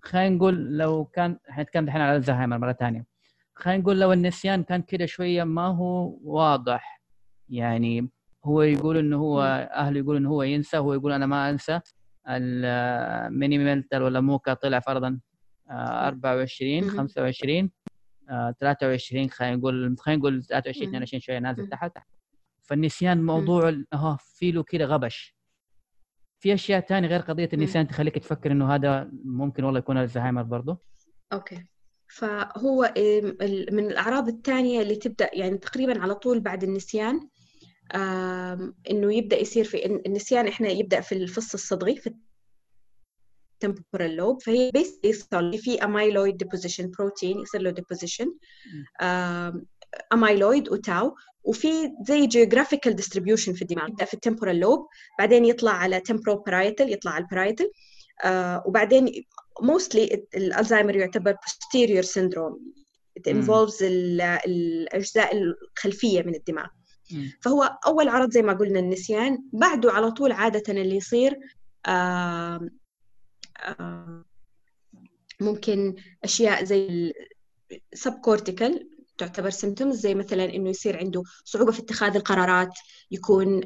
[0.00, 3.06] خلينا نقول لو كان حنتكلم دحين على الزهايمر مرة ثانية.
[3.54, 7.02] خلينا نقول لو النسيان كان كده شوية ما هو واضح.
[7.48, 8.10] يعني
[8.44, 11.80] هو يقول إنه هو اهله يقول إنه هو ينسى هو يقول أنا ما أنسى.
[12.28, 15.20] ال mini mental ولا MoCA طلع فرضا
[15.70, 17.70] 24 25
[18.60, 21.98] 23 خلينا نقول خلينا نقول 23 22 شوية نازل تحت.
[22.62, 25.35] فالنسيان موضوع آه في له كده غبش.
[26.38, 30.78] في أشياء ثانية غير قضية النسيان تخليك تفكر إنه هذا ممكن والله يكون ألزهايمر برضه
[31.32, 31.64] أوكي.
[32.08, 32.94] فهو
[33.72, 37.28] من الأعراض الثانية اللي تبدأ يعني تقريبا على طول بعد النسيان
[38.90, 42.10] إنه يبدأ يصير في النسيان إحنا يبدأ في الفص الصدغي في
[43.66, 48.28] temporal lobe فهي basically في amyloid deposition protein يصير له deposition.
[50.14, 54.88] Amyloid و tau وفي زي geographical distribution في الدماغ يبدأ في ال temporal lobe
[55.18, 57.70] بعدين يطلع على temporoparital يطلع على ال parietal
[58.22, 59.06] uh, وبعدين
[59.62, 62.58] mostly الالزهايمر يعتبر posterior syndrome.
[63.18, 66.66] It involves الأجزاء الخلفية من الدماغ.
[67.42, 71.38] فهو أول عرض زي ما قلنا النسيان بعده على طول عادة اللي يصير
[75.40, 75.94] ممكن
[76.24, 77.12] أشياء زي
[77.92, 82.72] ال subcortical تعتبر symptoms زي مثلا إنه يصير عنده صعوبة في اتخاذ القرارات
[83.10, 83.60] يكون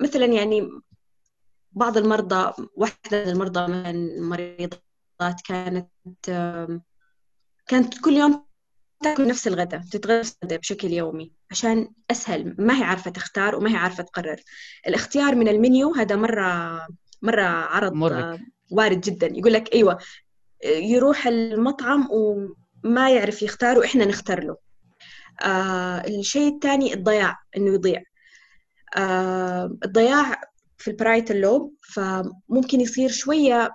[0.00, 0.68] مثلا يعني
[1.72, 5.88] بعض المرضى واحدة من المرضى من المريضات كانت
[7.66, 8.44] كانت كل يوم
[9.02, 14.02] تأكل نفس الغداء تتغدى بشكل يومي عشان أسهل ما هي عارفة تختار وما هي عارفة
[14.02, 14.40] تقرر
[14.86, 16.86] الاختيار من المنيو هذا مرة
[17.22, 18.40] مرة عرض مرة.
[18.70, 19.98] وارد جدا يقول لك أيوه
[20.64, 22.08] يروح المطعم
[22.84, 24.56] وما يعرف يختار وإحنا نختار له.
[25.42, 28.02] آه الشيء الثاني الضياع إنه يضيع.
[28.96, 30.40] آه الضياع
[30.78, 33.70] في ال parietal lobe فممكن يصير شوية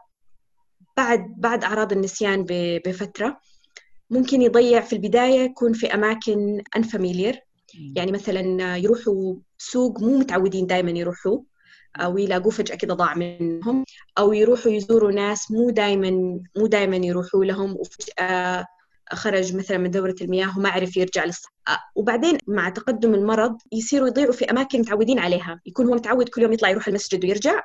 [0.98, 2.46] بعد بعد أعراض النسيان
[2.86, 3.40] بفترة.
[4.10, 7.40] ممكن يضيع في البداية يكون في أماكن unfamiliar
[7.96, 11.40] يعني مثلا يروحوا سوق مو متعودين دائما يروحوا
[11.96, 13.84] أو يلاقوه فجأة كده ضاع منهم.
[14.18, 16.10] أو يروحوا يزوروا ناس مو دائما
[16.58, 18.66] مو دائما يروحوا لهم وفجأة
[19.14, 24.34] خرج مثلا من دورة المياه وما عرف يرجع للصحة وبعدين مع تقدم المرض يصيروا يضيعوا
[24.34, 25.62] في أماكن متعودين عليها.
[25.66, 27.62] يكون هو متعود كل يوم يطلع يروح المسجد ويرجع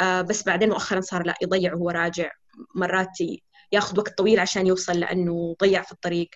[0.00, 2.30] بس بعدين مؤخرا صار لا يضيع وهو راجع.
[2.74, 3.18] مرات
[3.72, 6.28] ياخذ وقت طويل عشان يوصل لأنه ضيع في الطريق.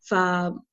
[0.00, 0.14] ف...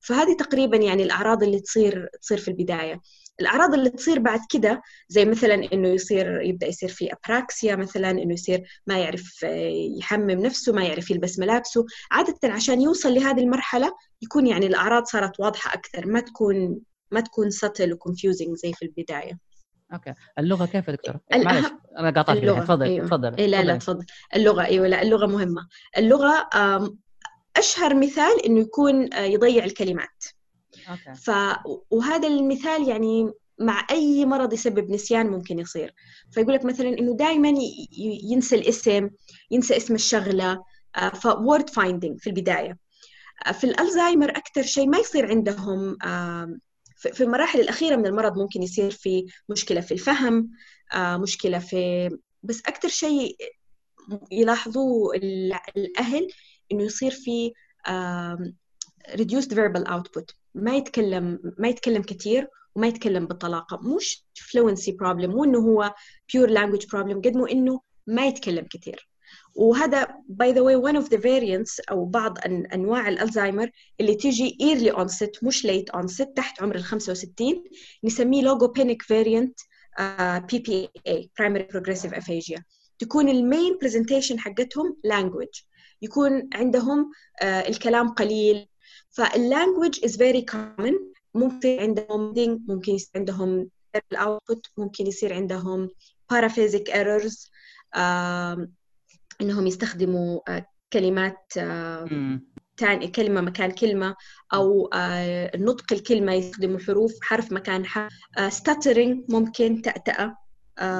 [0.00, 3.00] فهذه تقريبا يعني الأعراض اللي تصير تصير في البداية.
[3.42, 8.32] الأعراض اللي تصير بعد كده زي مثلا إنه يصير يبدأ يصير في apraxia مثلا إنه
[8.32, 9.42] يصير ما يعرف
[9.98, 11.86] يحمم نفسه ما يعرف يلبس ملابسه.
[12.10, 16.80] عادة عشان يوصل لهذه المرحلة يكون يعني الأعراض صارت واضحة أكثر ما تكون
[17.10, 19.38] ما تكون subtle و confusing زي في البداية.
[19.92, 20.14] Okay.
[20.38, 21.66] اللغة كيف يا دكتور؟ معلش
[21.98, 23.06] أنا قاطعت تفضل أيوة.
[23.06, 23.34] تفضل.
[23.34, 24.06] إيه لا لا تفضل.
[24.36, 25.68] اللغة أيوه لا اللغة مهمة.
[25.98, 26.48] اللغة
[27.56, 30.24] أشهر مثال إنه يكون آه، يضيع الكلمات.
[31.14, 31.30] ف
[31.90, 35.94] وهذا المثال يعني مع أي مرض يسبب نسيان ممكن يصير.
[36.30, 37.52] فيقول لك مثلا إنه دائما
[38.30, 39.10] ينسى الاسم
[39.50, 40.64] ينسى اسم الشغلة
[41.14, 42.78] فورد فايندينج في البداية.
[43.46, 45.96] آه، في الالزهايمر أكثر شيء ما يصير عندهم
[46.96, 50.50] في المراحل الأخيرة من المرض ممكن يصير في مشكلة في الفهم
[50.92, 52.10] آه، مشكلة في
[52.42, 53.36] بس أكثر شيء
[54.32, 56.28] يلاحظوه الأهل
[56.72, 57.52] إنه يصير في
[59.08, 60.41] reduced verbal output.
[60.54, 63.80] ما يتكلم ما يتكلم كثير وما يتكلم بالطلاقة.
[63.82, 65.94] مش fluency problem مو إنه هو
[66.32, 69.08] pure language problem قد ما إنه ما يتكلم كثير
[69.54, 74.90] وهذا by the way one of the variants أو بعض أنواع الألزايمر اللي تيجي early
[74.90, 77.64] onset مش late onset تحت عمر ال 65
[78.04, 79.58] نسميه logopenic variant
[80.50, 82.64] PPA primary progressive aphasia
[82.98, 85.48] تكون ال main presentation حقتهم language
[86.02, 87.10] يكون عندهم
[87.42, 88.68] آه، الكلام قليل
[89.12, 90.94] فال language is very common.
[91.34, 92.34] ممكن عندهم
[92.68, 93.68] ممكن يصير عندهم
[94.12, 95.90] ال output ممكن يصير عندهم
[96.32, 97.48] errors
[97.96, 98.68] uh,
[99.40, 101.52] إنهم يستخدموا uh, كلمات
[102.78, 104.16] ثاني uh, كلمة مكان كلمة
[104.54, 104.96] أو uh,
[105.56, 108.12] نطق الكلمة يستخدموا حروف حرف مكان حرف.
[108.12, 110.36] uh, stuttering ممكن تأتأة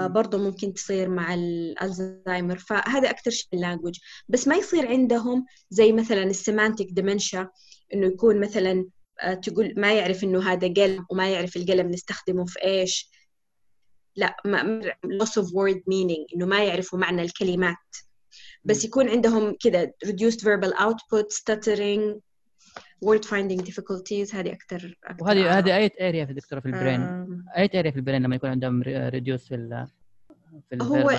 [0.06, 5.92] برضه ممكن تصير مع الألزهايمر فهذا أكثر شيء ال language بس ما يصير عندهم زي
[5.92, 7.48] مثلا ال semantic dementia
[7.94, 8.86] إنه يكون مثلا
[9.20, 13.10] آه، تقول ما يعرف إنه هذا قلم وما يعرف القلم نستخدمه في إيش.
[14.16, 17.76] لا ما loss of word meaning إنه ما يعرفوا معنى الكلمات.
[18.64, 22.20] بس يكون عندهم كذا reduced verbal output stuttering
[23.04, 27.00] word finding difficulties هذه أكثر وهذه هذه أي area في دكتورة في ال brain
[27.56, 29.86] أي area في ال brain لما يكون عندهم reduced في ال
[30.68, 31.10] في ال هو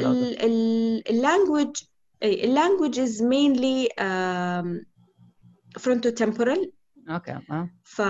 [1.09, 1.83] ال language
[2.23, 3.89] ال language is mainly
[5.77, 6.69] um, frontotemporal.
[7.09, 8.01] Okay آه ف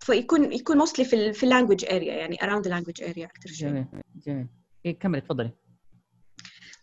[0.00, 3.48] فيكون يكون mostly في ال في ال language area يعني around ال language area أكثر
[3.48, 3.86] شيء جميل
[4.26, 4.46] جميل.
[4.86, 5.50] إيه كملي تفضلي.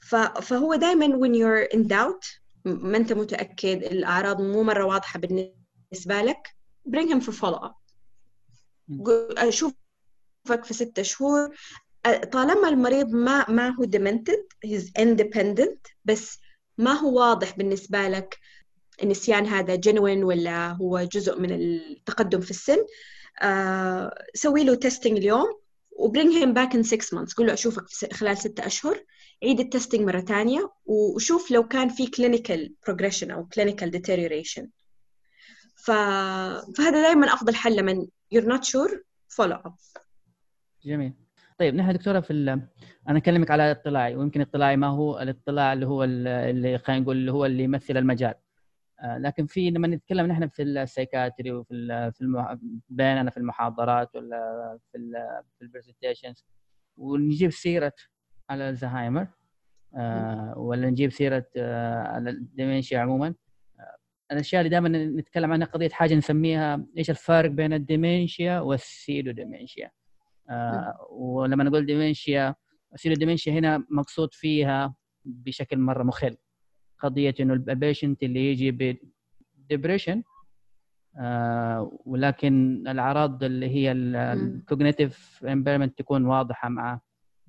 [0.02, 0.16] ف...
[0.16, 6.48] فهو دائما when you're in doubt ما أنت متأكد الأعراض مو مرة واضحة بالنسبة لك
[6.89, 7.82] bring him for follow up
[9.38, 11.56] أشوفك في ستة شهور.
[12.32, 16.39] طالما المريض ما ما هو demented he's independent بس
[16.78, 18.38] ما هو واضح بالنسبة لك
[19.04, 22.78] النسيان هذا genuine ولا هو جزء من التقدم في السن
[23.41, 25.62] آه سوي له testing اليوم
[25.92, 29.04] و bring him back in 6 months قول له أشوفك خلال ستة أشهر
[29.43, 34.70] عيد ال testing مرة ثانية وشوف لو كان في clinical progression أو clinical deterioration
[35.76, 35.91] ف...
[36.78, 38.91] فهذا دائما أفضل حل لما you're not sure
[39.36, 40.02] follow up.
[40.86, 41.14] جميل.
[41.60, 42.34] طيب نحن دكتورة في
[43.10, 47.32] أنا أكلمك على الاطلاعي ويمكن الاطلاعي ما هو الاطلاع اللي هو اللي خلينا نقول اللي
[47.32, 48.34] هو اللي يمثل المجال.
[49.04, 52.58] لكن في لما نتكلم نحن في ال psychiatry وفي في المح...
[52.89, 55.12] بيننا في المحاضرات ولا في ال
[55.58, 56.46] في ال presentations
[56.97, 57.93] ونجيب سيرة
[58.49, 59.28] على الزهايمر
[59.95, 63.28] آه ولا نجيب سيرة آه على ال dementia عموما.
[63.80, 63.95] آه
[64.32, 69.32] الأشياء اللي دائما نتكلم عنها قضية حاجة نسميها إيش الفرق بين ال dementia وال pseudo
[69.32, 69.92] dementia
[70.49, 72.56] آه ولما نقول dementia
[72.94, 74.95] ال pseudo dementia هنا مقصود فيها
[75.26, 76.38] بشكل مرة مخل.
[77.02, 78.97] قضية إنه ال patient اللي يجي
[79.58, 80.24] ب depression
[81.18, 86.99] آه ولكن الأعراض اللي هي ال cognitive impairment تكون واضحة مع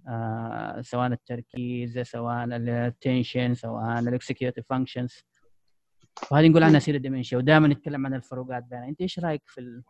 [0.08, 5.24] آه سواء التركيز سواء ال attention سواء ال executive functions
[6.30, 8.88] وهذه نقول عنها pseudo dementia ودائما نتكلم عن الفروقات بينها.
[8.88, 9.82] أنت إيش رأيك في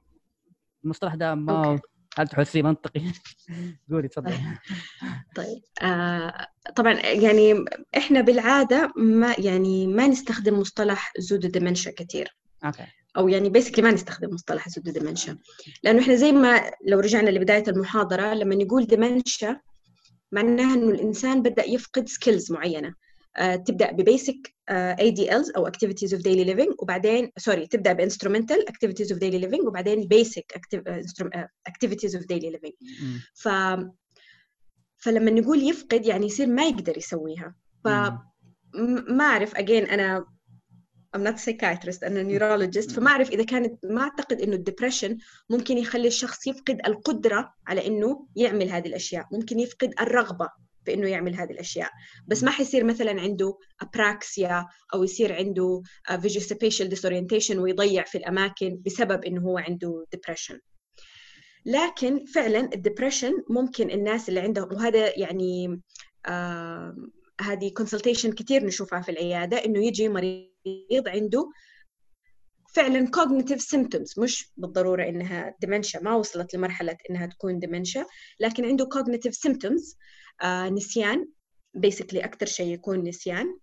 [0.85, 1.81] المصطلح ده؟ ما
[2.19, 3.03] هل تحسيه منطقي؟
[3.91, 4.35] قولي تفضلي.
[5.37, 6.47] طيب آه
[6.77, 7.65] طبعا يعني
[7.97, 12.87] إحنا بالعادة ما يعني ما نستخدم مصطلح pseudo dementia كثير okay.
[13.17, 15.39] أو يعني basically ما نستخدم مصطلح pseudo dementia
[15.83, 19.61] لأنه إحنا زي ما لو رجعنا لبداية المحاضرة لما نقول dementia
[20.33, 22.95] معناها إنه الإنسان بدأ يفقد skills معينة.
[23.39, 29.13] تبدأ ب basic ADLs أو activities of daily living وبعدين sorry تبدأ ب instrumental activities
[29.13, 30.53] of daily living وبعدين basic
[31.67, 32.73] activities of daily living
[33.35, 33.49] ف
[34.99, 37.55] فلما نقول يفقد يعني يصير ما يقدر يسويها.
[37.85, 37.89] ف
[39.09, 40.27] ما أعرف again أنا
[41.17, 45.19] I'm not psychiatrist أنا neurologist فما أعرف إذا كانت ما أعتقد إنه ال depression
[45.51, 50.49] ممكن يخلي الشخص يفقد القدرة على إنه يعمل هذه الأشياء ممكن يفقد الرغبة.
[50.85, 51.91] في إنه يعمل هذه الأشياء.
[52.27, 55.83] بس ما حيصير مثلا عنده apraxia أو يصير عنده
[56.21, 60.59] visual spatial disorientation ويضيع في الأماكن بسبب إنه هو عنده depression
[61.67, 65.81] لكن فعلا ال depression ممكن الناس اللي عندهم وهذا يعني
[67.41, 71.51] هذه consultation كثير نشوفها في العيادة إنه يجي مريض عنده
[72.75, 74.19] فعلا cognitive symptoms.
[74.19, 78.05] مش بالضرورة إنها dementia ما وصلت لمرحلة إنها تكون dementia
[78.41, 79.97] لكن عنده cognitive symptoms.
[79.97, 81.29] آه نسيان.
[81.79, 83.59] Basically أكثر شيء يكون نسيان.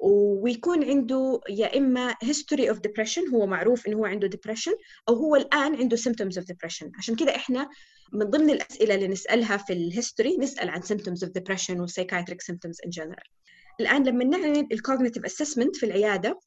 [0.00, 4.74] ويكون عنده يا إما history of depression هو معروف إنه هو عنده depression
[5.08, 6.90] أو هو الآن عنده symptoms of depression.
[6.98, 7.68] عشان كده إحنا
[8.12, 12.86] من ضمن الأسئلة اللي نسألها في ال history نسأل عن symptoms of depression و symptoms
[12.86, 13.28] in general.
[13.80, 16.40] الآن لما نعمل ال cognitive assessment في العيادة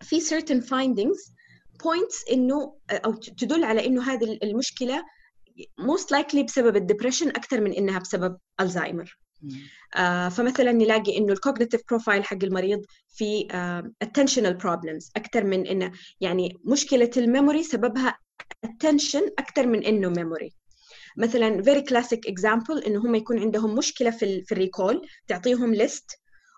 [0.00, 1.32] في certain findings
[1.82, 5.04] points إنه أو تدل على إنه هذه المشكلة
[5.80, 9.18] most likely بسبب ال depression أكثر من إنها بسبب الزهايمر
[9.96, 15.66] آه فمثلا نلاقي إنه ال cognitive profile حق المريض في آه attentional problems أكثر من
[15.66, 18.18] إنه يعني مشكلة ال memory سببها
[18.66, 20.52] attention أكثر من إنه memory
[21.16, 26.10] مثلا very classic example إنه هم يكون عندهم مشكلة في في ال recall تعطيهم list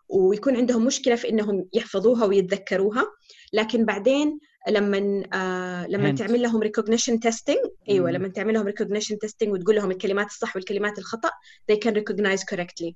[0.09, 3.07] ويكون عندهم مشكلة في إنهم يحفظوها ويتذكروها.
[3.53, 6.19] لكن بعدين لما آه لما هنت.
[6.19, 10.99] تعمل لهم recognition testing أيوه لما تعمل لهم recognition testing وتقول لهم الكلمات الصح والكلمات
[10.99, 11.31] الخطأ
[11.73, 12.93] they can recognize correctly.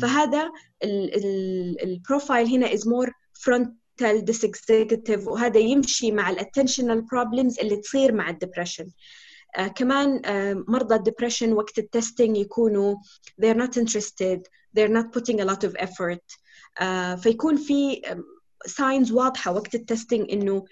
[0.00, 0.50] فهذا
[1.82, 8.12] ال profile هنا is more frontal dysexecutive وهذا يمشي مع ال attentional problems اللي تصير
[8.12, 8.90] مع ال depression
[9.56, 12.96] آه كمان آه مرضى ال depression وقت ال testing يكونوا
[13.42, 14.40] they're not interested
[14.78, 16.38] they're not putting a lot of effort
[16.80, 18.02] آه فيكون في
[18.66, 20.64] signs واضحه وقت ال testing انه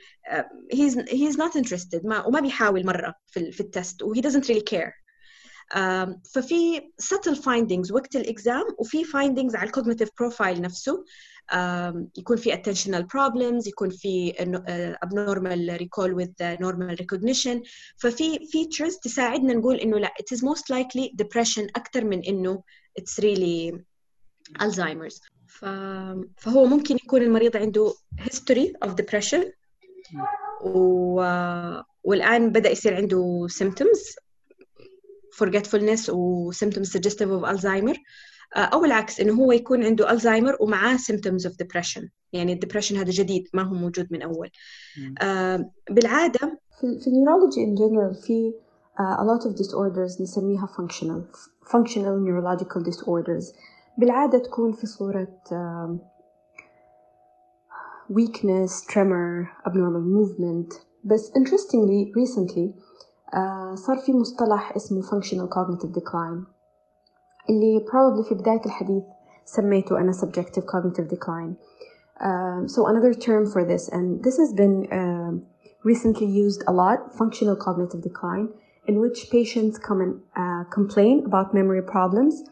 [0.73, 4.63] he's he's not interested ما وما بيحاول مره في في ال test و he really
[4.75, 4.93] care
[5.75, 11.05] um, ففي subtle findings وقت ال exam وفي findings على ال cognitive profile نفسه
[11.53, 17.61] um, يكون في attentional problems يكون في uh, abnormal recall with normal recognition
[17.97, 22.63] ففي features تساعدنا نقول انه لا it is most likely depression أكثر من انه
[23.01, 23.79] it's really
[24.63, 25.38] Alzheimer's
[26.37, 29.45] فهو ممكن يكون المريض عنده history of depression
[30.65, 31.23] و...
[32.05, 34.17] والآن بدأ يصير عنده symptoms
[35.35, 37.97] forgetfulness و symptoms suggestive of Alzheimer
[38.57, 43.11] أو العكس إنه هو يكون عنده ألزهايمر ومعاه symptoms of depression يعني ال depression هذا
[43.11, 44.51] جديد ما هو موجود من أول
[45.91, 48.53] بالعادة في, في ال neurology in general في
[48.99, 51.37] uh, a lot of disorders نسميها functional
[51.69, 53.55] functional neurological disorders
[53.98, 55.28] بالعادة تكون في صورة
[58.10, 62.74] weakness, tremor, abnormal movement بس interestingly recently
[63.34, 66.54] uh, صار في مصطلح اسمه functional cognitive decline
[67.50, 69.04] اللي probably في بداية الحديث
[69.46, 71.56] سميته أنا subjective cognitive decline
[72.20, 75.32] uh, so another term for this and this has been uh,
[75.84, 78.48] recently used a lot functional cognitive decline
[78.88, 82.44] in which patients come and uh, complain about memory problems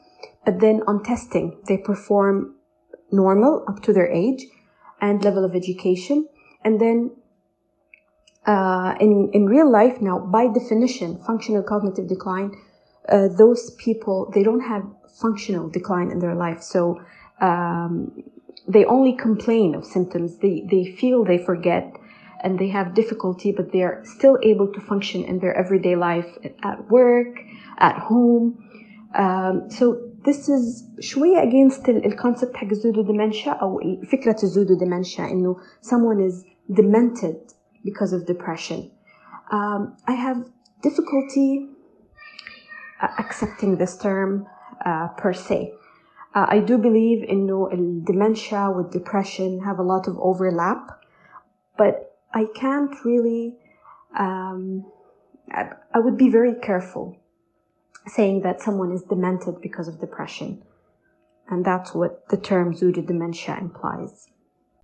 [0.45, 2.55] but then on testing, they perform
[3.11, 4.47] normal up to their age
[5.01, 6.29] and level of education.
[6.65, 7.11] And then
[8.47, 12.53] uh, in, in real life now, by definition, functional cognitive decline,
[13.09, 14.83] uh, those people, they don't have
[15.21, 16.63] functional decline in their life.
[16.63, 17.01] So
[17.41, 18.23] um,
[18.69, 20.39] they only complain of symptoms.
[20.39, 21.93] They, they feel they forget
[22.43, 26.27] and they have difficulty, but they are still able to function in their everyday life
[26.63, 27.39] at work,
[27.79, 28.63] at home.
[29.15, 33.80] Um, so this is شوية against الكونسبت حق الزودو dementia أو
[34.12, 37.54] فكرة الزودو dementia إنه someone is demented
[37.84, 38.92] because of depression.
[39.52, 40.46] Um, I have
[40.82, 41.68] difficulty
[43.20, 44.48] accepting this term
[44.86, 45.74] uh, per se.
[46.34, 51.00] Uh, I do believe إنه dementia with depression have a lot of overlap,
[51.78, 53.58] but I can't really.
[54.18, 54.86] Um,
[55.52, 57.18] I, I would be very careful
[58.08, 60.62] saying that someone is demented because of depression.
[61.50, 64.28] And that's what the term pseudodementia implies.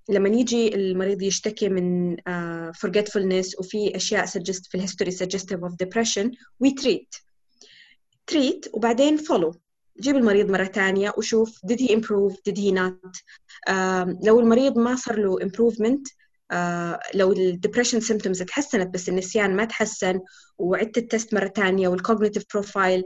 [0.09, 6.31] لما يجي المريض يشتكي من uh, forgetfulness وفي اشياء suggest في الهيستوري suggestive of depression
[6.63, 7.21] we treat
[8.31, 9.55] treat وبعدين follow
[9.99, 13.15] جيب المريض مرة ثانية وشوف did he improve did he not
[13.69, 16.20] uh, لو المريض ما صار له improvement آه،
[17.14, 20.20] لو ال depression symptoms تحسنت بس النسيان ما تحسن
[20.58, 23.04] وعدت ال test مرة ثانية وال cognitive profile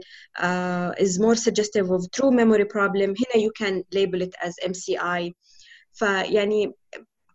[0.99, 5.33] is more suggestive of true memory problem هنا you can label it as MCI
[5.93, 6.73] فيعني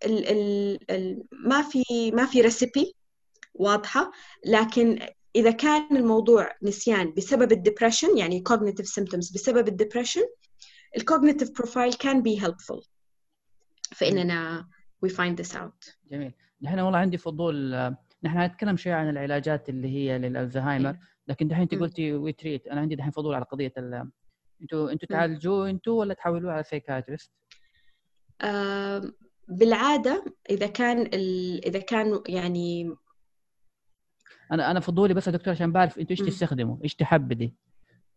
[0.04, 2.94] ال ال ال ما في ما في recipe
[3.54, 4.10] واضحة
[4.46, 4.98] لكن
[5.36, 10.22] إذا كان الموضوع نسيان بسبب ال depression يعني cognitive symptoms بسبب ال depression
[10.96, 12.86] ال cognitive profile can be helpful.
[13.96, 14.68] فإننا
[15.04, 15.96] we find this out.
[16.10, 16.32] جميل.
[16.62, 17.74] نحن والله عندي فضول
[18.22, 20.96] نحن نتكلم شوي عن العلاجات اللي هي للألزهايمر
[21.28, 23.72] لكن دحين انت قلتي we treat أنا عندي دحين فضول على قضية
[24.62, 27.32] أنتوا أنتوا تعالجوه أنتوا ولا تحولوه على psychiatrist؟
[28.40, 29.12] آه
[29.48, 31.64] بالعادة إذا كان ال...
[31.64, 32.94] إذا كان يعني
[34.52, 37.54] أنا أنا فضولي بس يا دكتور عشان بعرف أنتوا إيش تستخدموا إيش تحبدي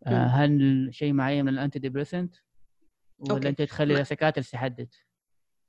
[0.07, 2.35] آه هل شيء معين من ال antidepressant
[3.19, 3.49] ولا.
[3.49, 4.93] انت تخلي ال psychiatrist يحدد؟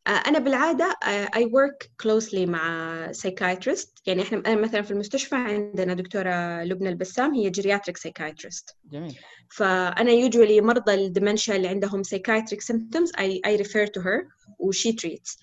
[0.06, 0.96] آه، أنا بالعادة
[1.36, 3.88] I work closely مع psychiatrist.
[4.06, 8.74] يعني إحنا أنا مثلا في المستشفى عندنا دكتورة لبنى البسام هي geriatric psychiatrist.
[8.84, 9.18] جميل.
[9.50, 14.26] فأنا usually مرضى ال dementia اللي عندهم psychiatric symptoms I, I refer to her
[14.58, 15.38] و she treats.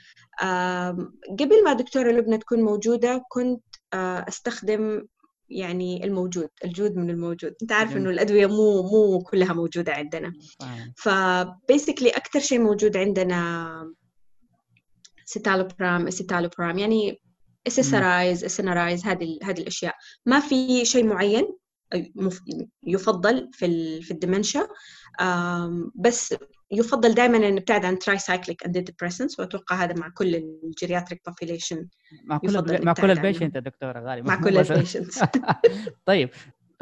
[1.40, 5.08] قبل ما دكتورة لبنى تكون موجودة كنت آه، أستخدم
[5.50, 7.54] يعني الموجود الجود من الموجود.
[7.62, 10.34] أنت عارف إنه الأدوية مو مو كلها موجودة عندنا.
[10.98, 13.94] ف basically أكثر شيء موجود عندنا
[15.34, 17.22] citalopram escitalopram يعني
[17.68, 19.96] SSRIs SNRIs هذه هذه الأشياء.
[20.26, 21.58] ما في شيء معين
[22.84, 24.68] يفضل في في ال dementia
[25.96, 26.36] بس
[26.72, 28.96] يفضل دائما ان نبتعد عن tricyclic and
[29.40, 31.88] وأتوقع هذا مع كل ال geriatric population
[32.24, 35.12] مع كل مع كل ال patient يا دكتورة غالي مع كل ال patient
[36.06, 36.30] طيب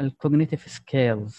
[0.00, 1.36] ال cognitive scales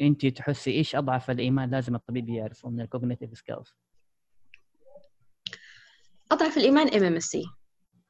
[0.00, 3.74] انت تحسي إيش أضعف الإيمان لازم الطبيب يعرفه من ال cognitive scales
[6.34, 7.44] أضعف الإيمان MMSE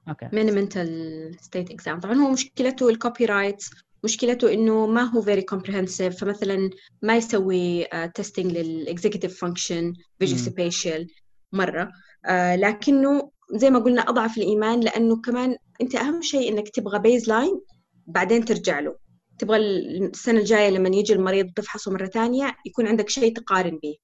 [0.09, 0.29] okay.
[0.33, 3.71] mental state exam طبعا هو مشكلته ال copyrights
[4.05, 6.71] مشكلته إنه ما هو very comprehensive فمثلا
[7.03, 11.07] ما يسوي testing لل executive function visual spatial
[11.53, 11.85] مرة.
[12.27, 17.61] uh, لكنه زي ما قلنا أضعف الإيمان لأنه كمان أنت أهم شيء إنك تبغى baseline
[18.07, 18.97] بعدين ترجع له.
[19.39, 23.97] تبغى السنة الجاية لما يجي المريض تفحصه مرة ثانية يكون عندك شيء تقارن به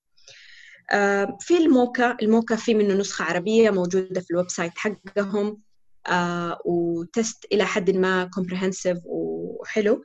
[1.40, 5.62] في ال MoCA ال MoCA في منه نسخة عربية موجودة في ال website حقهم
[6.06, 10.04] آه، و test إلى حد ما comprehensive وحلو.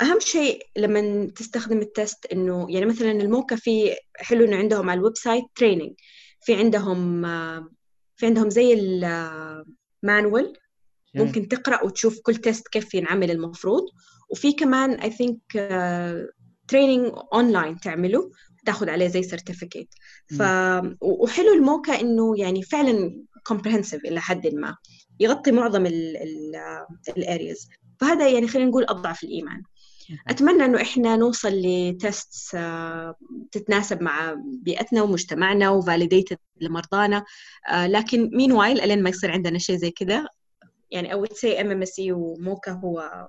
[0.00, 4.90] أهم شيء لما تستخدم ال test إنه يعني مثلا ال MoCA في حلو إنه عندهم
[4.90, 5.92] على ال website training
[6.40, 7.70] في عندهم آه،
[8.16, 8.74] في عندهم زي
[10.04, 10.56] ال manual
[11.14, 13.82] ممكن تقرأ وتشوف كل test كيف ينعمل المفروض.
[14.30, 15.40] وفي كمان I think
[16.68, 18.30] training online تعمله.
[18.66, 19.88] تاخذ عليه زي certificate
[20.38, 20.42] ف
[21.00, 24.76] وحلو ال MoCA إنه يعني فعلا comprehensive إلى حد ما
[25.20, 25.86] يغطي معظم
[27.16, 27.68] ال areas
[28.00, 29.62] فهذا يعني خلينا نقول أضعف الإيمان.
[30.28, 33.14] أتمنى إنه إحنا نوصل ل test آه،
[33.52, 37.24] تتناسب مع بيئتنا ومجتمعنا و validated لمرضانا.
[37.68, 40.26] آه، لكن meanwhile إلين ما يصير عندنا شيء زي كذا
[40.90, 43.28] يعني أو سي MMSE و MoCA هو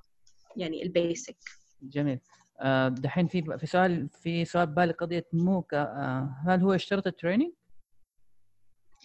[0.56, 1.36] يعني ال basic
[1.82, 2.18] جميل.
[2.88, 7.52] دحين في في سؤال في سؤال بالي قضية MoCA آه، هل هو اشترط ال training؟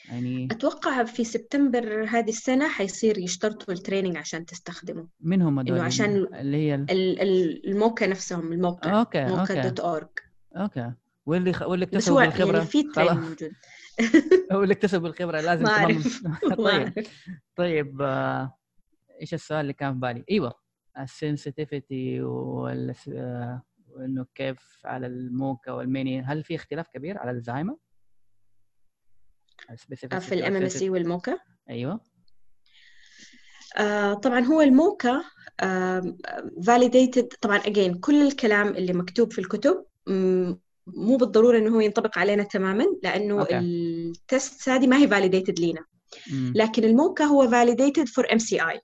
[0.09, 5.07] يعني أتوقع في سبتمبر هذه السنة حيصير يشترطوا ال training عشان تستخدمه.
[5.19, 6.85] من هم هذول؟ إنه عشان اللي هي
[7.65, 10.07] الموقع نفسهم الموقع okay موقع dot org
[10.57, 10.91] okay.
[11.25, 11.61] واللي خ...
[11.61, 13.51] واللي اكتسبوا بالخبره يعني في training موجود.
[14.59, 17.07] واللي اكتسبوا بالخبرة لازم ما طيب.
[17.55, 18.57] طيب آه...
[19.21, 20.62] إيش السؤال اللي كان في بالي؟ إيوه.
[20.99, 27.75] ال sensitivity وانه كيف على ال MoCA وال Mini هل في اختلاف كبير على الزهايمر؟
[30.19, 31.39] في ال MMSE وال MoCA؟
[31.69, 31.99] أيوه
[33.77, 35.23] آه طبعا هو ال MoCA
[36.65, 39.85] validated uh, طبعا again كل الكلام اللي مكتوب في الكتب
[40.87, 43.53] مو بالضرورة إنه هو ينطبق علينا تماما لأنه okay.
[43.53, 45.85] ال test هذه ما هي validated لينا
[46.55, 48.81] لكن ال MoCA هو validated for MCI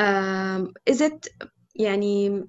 [0.00, 2.44] um, is it يعني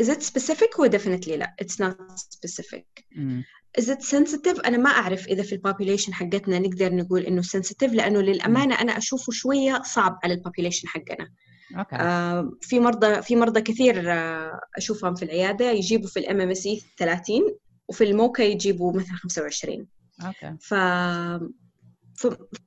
[0.00, 3.42] is it specific هو definitely لا it's not specific mm.
[3.80, 7.92] is it sensitive أنا ما أعرف إذا في ال population حقتنا نقدر نقول إنه sensitive
[7.92, 11.28] لأنه للأمانة أنا أشوفه شوية صعب على ال population حقنا
[11.72, 12.00] okay.
[12.00, 17.40] آه في مرضى في مرضى كثير آه أشوفهم في العيادة يجيبوا في ال MMS 30
[17.88, 19.86] وفي ال MoCA يجيبوا مثلا 25
[20.22, 20.56] okay.
[20.60, 20.74] ف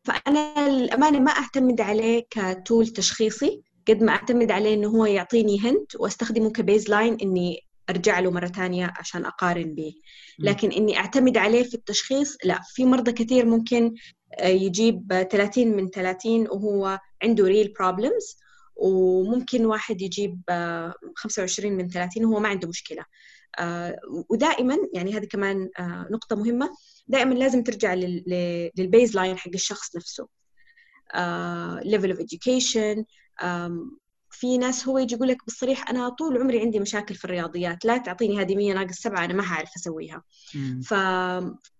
[0.03, 3.61] فأنا الأمانة ما أعتمد عليه ك tool تشخيصي.
[3.87, 8.47] قد ما أعتمد عليه إنه هو يعطيني hint وأستخدمه ك baseline إني أرجع له مرة
[8.47, 9.93] ثانية عشان أقارن به
[10.39, 13.93] لكن إني أعتمد عليه في التشخيص لا في مرضى كثير ممكن
[14.39, 18.37] آه، يجيب 30 من 30 وهو عنده real problems
[18.75, 20.41] وممكن واحد يجيب
[21.15, 23.05] 25 آه، من 30 وهو ما عنده مشكلة.
[23.59, 25.69] آه، ودائما يعني هذه كمان
[26.11, 26.69] نقطة مهمة
[27.07, 30.27] دائما لازم ترجع لل baseline حق الشخص نفسه.
[31.83, 33.03] level of education.
[34.29, 37.97] في ناس هو يجي يقول لك بالصريح أنا طول عمري عندي مشاكل في الرياضيات لا
[37.97, 40.23] تعطيني هذه 100 ناقص 7 أنا ما حعرف أسويها.
[40.83, 40.93] ف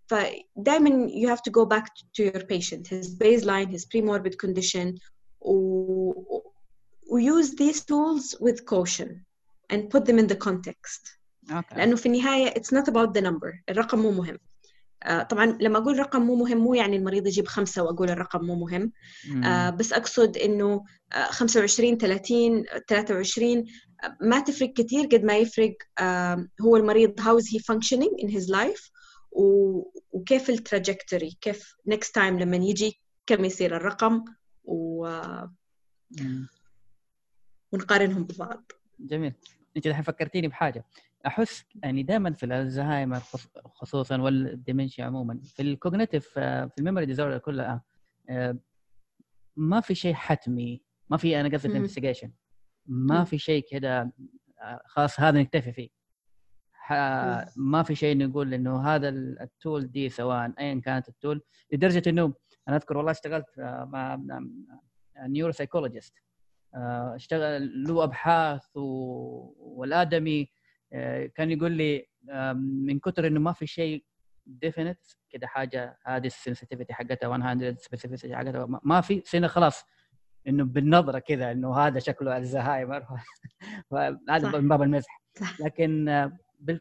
[0.08, 1.86] فدائما you have to go back
[2.18, 2.88] to your patient.
[2.88, 5.00] His baseline his pre-morbid condition.
[5.42, 5.54] و...
[7.12, 9.26] و use these tools with caution
[9.74, 11.18] and put them in the context.
[11.52, 14.34] okay لأنه في النهاية it's not about the number الرقم مو مهم.
[14.34, 14.40] آه،
[15.30, 18.91] طبعا لما أقول رقم مو مهم مو يعني المريض يجيب خمسة وأقول الرقم مو مهم.
[19.43, 20.84] آه، بس أقصد إنه
[21.14, 23.66] آه، 25 30 23
[24.04, 28.30] آه، ما تفرق كثير قد ما يفرق آه، هو المريض how is he functioning in
[28.30, 28.91] his life
[29.32, 34.24] و- وكيف ال trajectory كيف next time لما يجي كم يصير الرقم
[34.64, 35.45] و-.
[37.72, 39.34] ونقارنهم ببعض جميل
[39.78, 40.86] أنت الحين فكرتيني بحاجة
[41.28, 46.83] أحس يعني دائما في الزهايمر خص- خصوصا وال dementia عموما في ال cognitive في ال
[46.83, 47.84] memory disorder كلها
[48.30, 48.58] آه،
[49.56, 51.78] ما في شيء حتمي ما في أنا قصدي.
[51.78, 52.32] investigation
[52.86, 53.24] ما.
[53.24, 54.12] في شيء كذا
[54.62, 55.90] آه، خلاص هذا نكتفي فيه
[57.56, 61.41] ما في شيء نقول إنه هذا ال- ال tool دي سواء ايا كانت ال tool
[61.74, 62.34] لدرجة إنه
[62.68, 64.20] أنا أذكر والله اشتغلت آه، مع
[65.28, 66.14] neuropsychologist
[67.16, 70.48] اشتغل له أبحاث والآدمي آه،
[71.36, 74.04] كان يقول لي آه، من كثر إنه ما في شيء
[74.45, 79.84] definite كده حاجة هذه ال sensitivity حقتها 100 specificity حقتها ما- في سنه خلاص
[80.48, 83.06] إنه بالنظرة كذا إنه هذا شكله الزهايمر
[84.30, 84.60] هذا.
[84.60, 85.22] من باب المزح.
[85.60, 86.80] لكن آه، بال...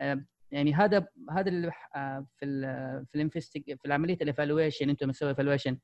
[0.00, 2.62] آه، يعني هذا هذا اللي آه، في ال
[3.06, 5.78] في ال investig- في عمليه ال evaluation أنتم مسوي evaluation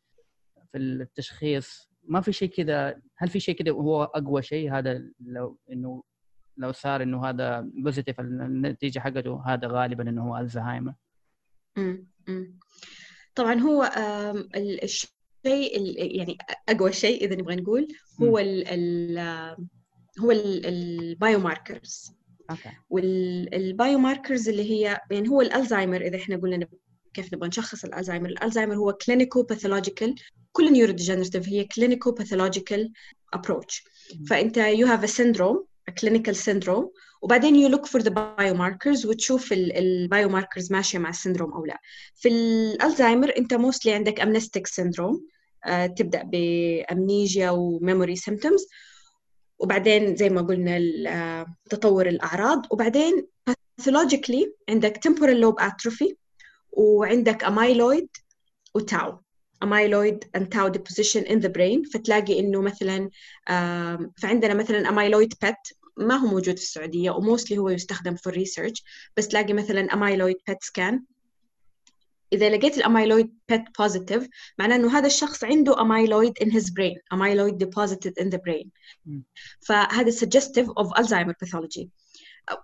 [0.72, 5.58] في التشخيص ما في شيء كذا هل في شيء كذا وهو أقوى شيء هذا لو
[5.72, 6.02] إنه
[6.60, 10.92] لو صار إنه هذا positive النتيجة حقته هذا غالبا إنه هو الزهايمر.
[13.34, 13.90] طبعا هو
[14.56, 15.06] الشيء
[15.76, 16.38] ال- يعني
[16.68, 17.88] أقوى شيء إذا نبغى نقول
[18.22, 19.18] هو ال ال
[20.20, 22.12] هو ال biomarkers
[22.50, 22.70] okay.
[22.90, 26.66] وال biomarkers اللي هي يعني هو الألزهايمر إذا إحنا قلنا
[27.14, 28.28] كيف نبغى نشخص الألزهايمر.
[28.28, 30.14] الألزهايمر هو clinicopathological
[30.52, 32.92] كل neurodegenerative هي clinicopathological
[33.32, 33.84] approach
[34.28, 35.69] فأنت you have a syndrome
[36.00, 36.88] clinical syndrome
[37.22, 41.80] وبعدين you look for the biomarkers وتشوف ال biomarkers ماشية مع ال syndrome أو لا.
[42.14, 45.20] في الالزهايمر أنت mostly عندك amnestic syndrome
[45.64, 48.62] آه، تبدأ بأمنيجيا وميموري symptoms
[49.58, 50.78] وبعدين زي ما قلنا
[51.08, 56.14] آه، تطور الأعراض وبعدين pathologically عندك temporal lobe atrophy
[56.72, 58.22] وعندك amyloid
[58.74, 59.20] وتاو
[59.64, 61.84] amyloid and tau deposition in the brain.
[61.84, 63.10] فتلاقي إنه مثلا
[64.16, 68.84] فعندنا مثلا amyloid PET ما هو موجود في السعودية وموستلي هو يستخدم في الريسيرش
[69.16, 71.00] بس تلاقي مثلا amyloid PET scan.
[72.32, 77.58] إذا لقيت الاميلويد PET positive معناه إنه هذا الشخص عنده amyloid in his brain amyloid
[77.58, 78.70] deposited in the brain.
[79.60, 81.88] فهذا suggestive of Alzheimer pathology.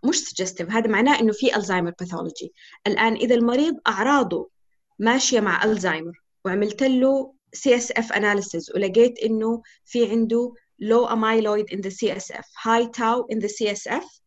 [0.04, 2.48] مش suggestive هذا معناه إنه في Alzheimer pathology.
[2.86, 4.50] الآن إذا المريض أعراضه
[4.98, 11.90] ماشية مع ألزهايمر وعملت له CSF analysis ولقيت إنه في عنده low amyloid in the
[11.90, 14.20] CSF high tau in the CSF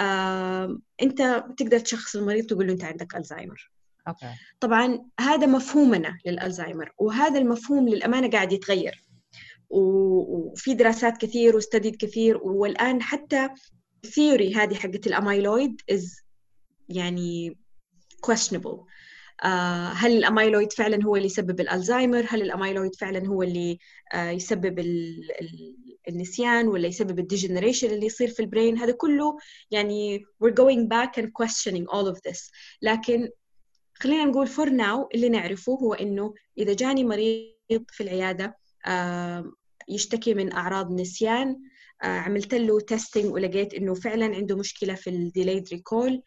[0.00, 3.70] آم، أنت بتقدر تشخص المريض تقول له أنت عندك ألزهايمر
[4.08, 4.26] okay.
[4.60, 9.04] طبعا هذا مفهومنا للألزهايمر وهذا المفهوم للأمانة قاعد يتغير.
[9.70, 13.48] وفي دراسات كثير و studies كثير والآن حتى
[14.04, 16.22] ال theory هذه حقت ال amyloid is
[16.88, 17.58] يعني
[18.26, 18.84] questionable.
[19.94, 23.78] هل الأميلويد فعلا هو اللي يسبب الألزهايمر هل الأميلويد فعلا هو اللي
[24.14, 25.76] آه، يسبب ال- ال-
[26.08, 29.36] النسيان ولا يسبب ال degeneration اللي يصير في ال brain؟ هذا كله
[29.70, 32.50] يعني we're going back and questioning all of this.
[32.82, 33.28] لكن
[33.94, 39.52] خلينا نقول for now اللي نعرفه هو إنه إذا جاني مريض في العيادة آه،
[39.88, 41.56] يشتكي من أعراض نسيان
[42.02, 46.22] آه، عملت له testing ولقيت إنه فعلا عنده مشكلة في ال delayed recall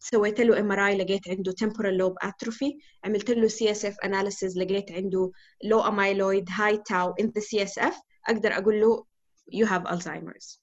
[0.00, 2.78] سويت له MRI لقيت عنده temporal lobe atrophy.
[3.04, 5.30] عملت له CSF analysis لقيت عنده
[5.64, 7.94] low amyloid high tau in the CSF
[8.28, 9.06] أقدر أقول له
[9.52, 10.60] you have Alzheimer's.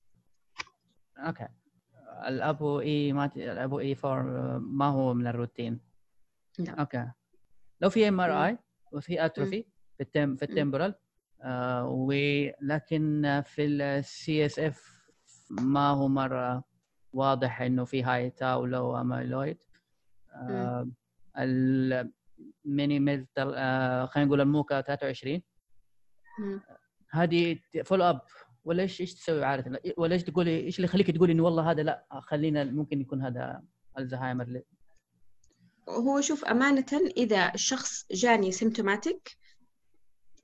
[1.17, 1.47] okay.
[2.27, 3.31] ال ApoE ما.
[3.35, 5.79] ال ApoE 4 ما هو من الروتين.
[6.59, 6.71] لا.
[6.71, 7.11] okay.
[7.81, 8.57] لو في MRI
[8.91, 9.65] وفي atrophy
[9.97, 10.95] في ال tem- في ال temporal
[11.43, 15.03] آه ولكن في ال CSF
[15.49, 16.63] ما هو مرة
[17.13, 19.57] واضح إنه في high tau low amyloid
[20.33, 20.89] آه
[21.37, 25.41] الميني آه خلينا نقول ال MoCA 23
[26.39, 26.61] مم.
[27.09, 28.21] هذه follow up
[28.65, 31.83] ولا إيش إيش تسوي عادة؟ ولا إيش تقولي إيش اللي يخليك تقولي إنه والله هذا
[31.83, 33.61] لا خلينا ممكن يكون هذا
[33.99, 34.61] الزهايمر
[35.89, 39.35] هو شوف أمانة إذا الشخص جاني symptomatic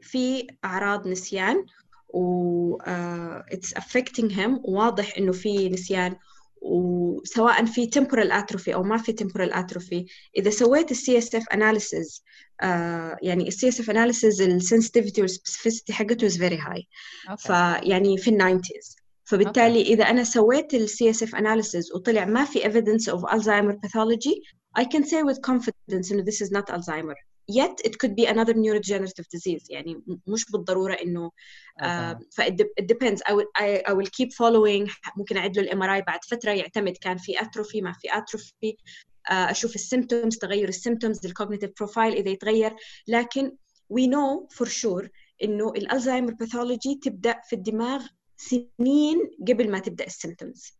[0.01, 1.65] في أعراض نسيان
[2.09, 6.15] و uh, it's affecting him واضح إنه في نسيان
[6.61, 12.21] وسواء في temporal atrophy أو ما في temporal atrophy إذا سويت ال CSF analysis
[12.63, 12.65] uh,
[13.21, 16.85] يعني ال CSF analysis ال sensitivity وال specificity حقته is very high
[17.29, 22.45] أوكي فيعني في ال 90s فبالتالي اذا أنا سويت السي اس اف اناليسيس وطلع ما
[22.45, 24.41] في evidence of Alzheimer pathology
[24.79, 28.53] I can say with confidence انه this is not Alzheimer yet it could be another
[28.53, 29.65] neurodegenerative disease.
[29.69, 31.31] يعني مش بالضرورة إنه
[31.81, 33.21] uh, ف it depends.
[33.27, 34.91] I will, I, I will keep following.
[35.17, 36.51] ممكن اعد له ال MRI بعد فترة.
[36.51, 41.30] يعتمد كان في atrophy ما في atrophy uh, أشوف ال symptoms تغير ال symptoms ال
[41.30, 42.75] cognitive profile إذا يتغير.
[43.07, 43.51] لكن
[43.93, 45.07] we know for sure
[45.43, 48.05] إنه الالزهايمر pathology تبدأ في الدماغ
[48.37, 50.73] سنين قبل ما تبدأ ال symptoms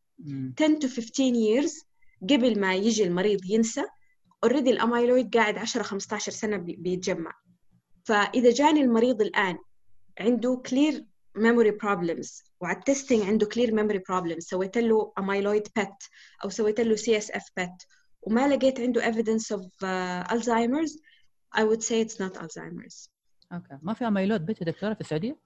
[0.60, 1.86] 10 to 15 years
[2.30, 3.86] قبل ما يجي المريض ينسى.
[4.44, 7.34] already ال amyloid قاعد 10 15 سنة بيتجمع
[8.04, 9.58] فإذا جاني المريض الآن
[10.20, 11.06] عنده clear
[11.38, 16.10] memory problems وعلى ال testing عنده clear memory problems سويت له amyloid PET
[16.44, 17.86] أو سويت له CSF PET
[18.22, 21.00] وما لقيت عنده evidence of uh, Alzheimer's
[21.56, 23.10] I would say it's not Alzheimer's.
[23.54, 25.40] okay ما في amyloid PET دكتورة في السعودية؟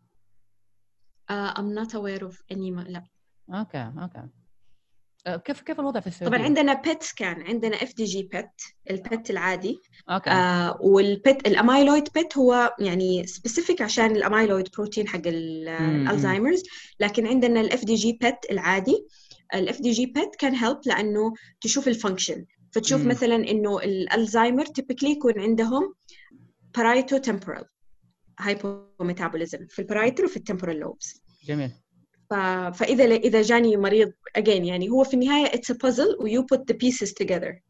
[1.31, 3.03] Uh, I'm not aware of any لا
[3.49, 4.27] okay okay
[5.27, 8.49] كيف كيف الوضع في السعودية؟ طبعا عندنا PET scan عندنا FDG PET
[8.89, 9.79] ال PET العادي.
[10.09, 10.29] okay.
[10.29, 15.37] آه وال PET ال amyloid PET هو يعني specific عشان ال amyloid protein حق ال
[15.37, 16.63] Alzheimer's
[16.99, 19.07] لكن عندنا ال FDG PET العادي.
[19.53, 23.07] ال FDG PET can help لأنه تشوف ال function فتشوف مم.
[23.07, 25.93] مثلا إنه الالزهايمر typically يكون عندهم
[26.77, 27.65] parietotemporal
[28.39, 31.71] hypometabolism في ال parietal وفي ال temporal lobes جميل.
[32.33, 32.35] ف...
[32.77, 36.59] فإذا إذا جاني مريض again يعني هو في النهاية it's a puzzle و you put
[36.59, 37.61] the pieces together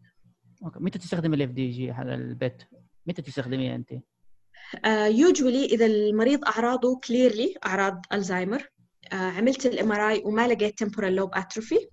[0.66, 2.64] okay متى تستخدم ال FDG هذا ال PET؟
[3.08, 10.22] متى تستخدميه أنت؟ uh, usually إذا المريض أعراضه clearly أعراض الزهايمر uh, عملت ال MRI
[10.26, 11.88] وما لقيت temporal lobe atrophy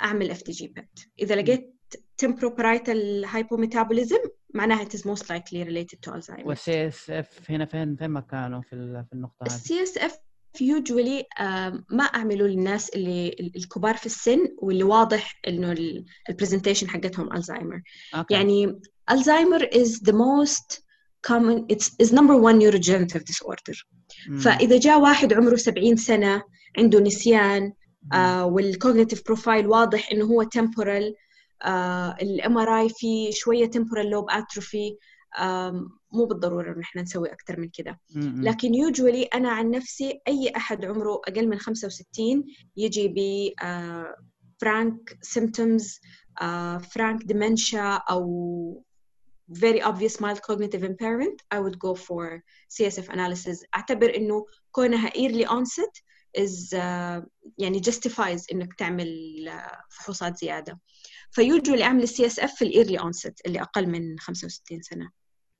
[0.00, 1.74] أعمل FDG PET إذا لقيت
[2.24, 8.10] temporoparietal hypometabolism معناها it is most likely related to Alzheimer's وال CSF هنا فين فين
[8.10, 10.27] مكانه في في النقطة هذه؟ السي اس اف
[10.60, 11.24] يوجولي
[11.90, 15.74] ما اعمله للناس اللي ال- الكبار في السن واللي واضح إنه
[16.28, 17.82] ال presentation حقتهم الزهايمر
[18.14, 18.34] okay.
[18.34, 18.80] يعني
[19.10, 20.80] الزهايمر is the most
[21.28, 23.84] common it's is number one neurodegenerative disorder
[24.28, 24.38] مم.
[24.38, 26.42] فإذا جاء واحد عمره 70 سنة
[26.78, 28.12] عنده نسيان مم.
[28.12, 31.14] آه وال cognitive profile واضح إنه هو temporal
[31.62, 34.96] آه ال MRI فيه شوية temporal lobe atrophy
[35.40, 37.70] آه مو بالضرورة انه إحنا نسوي أكثر من
[38.14, 38.42] مم.
[38.42, 42.44] لكن usually أنا عن نفسي أي أحد عمره أقل من 65
[42.76, 43.50] يجي ب
[44.60, 46.00] frank symptoms
[46.90, 48.84] frank dementia أو
[49.52, 53.64] very obvious mild cognitive impairment I would go for CSF analysis.
[53.74, 56.02] أعتبر إنه كونها early onset
[56.38, 57.22] is uh,
[57.58, 59.08] يعني justifies إنك تعمل
[59.48, 60.80] uh, فحوصات زيادة.
[61.30, 65.10] ف usually أعمل ال CSF في ال early onset اللي أقل من 65 سنة.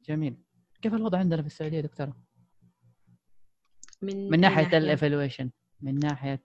[0.09, 0.37] جميل
[0.83, 2.17] كيف الوضع عندنا في السعودية دكتورة؟
[4.03, 6.43] من من ناحية ال evaluation من ناحية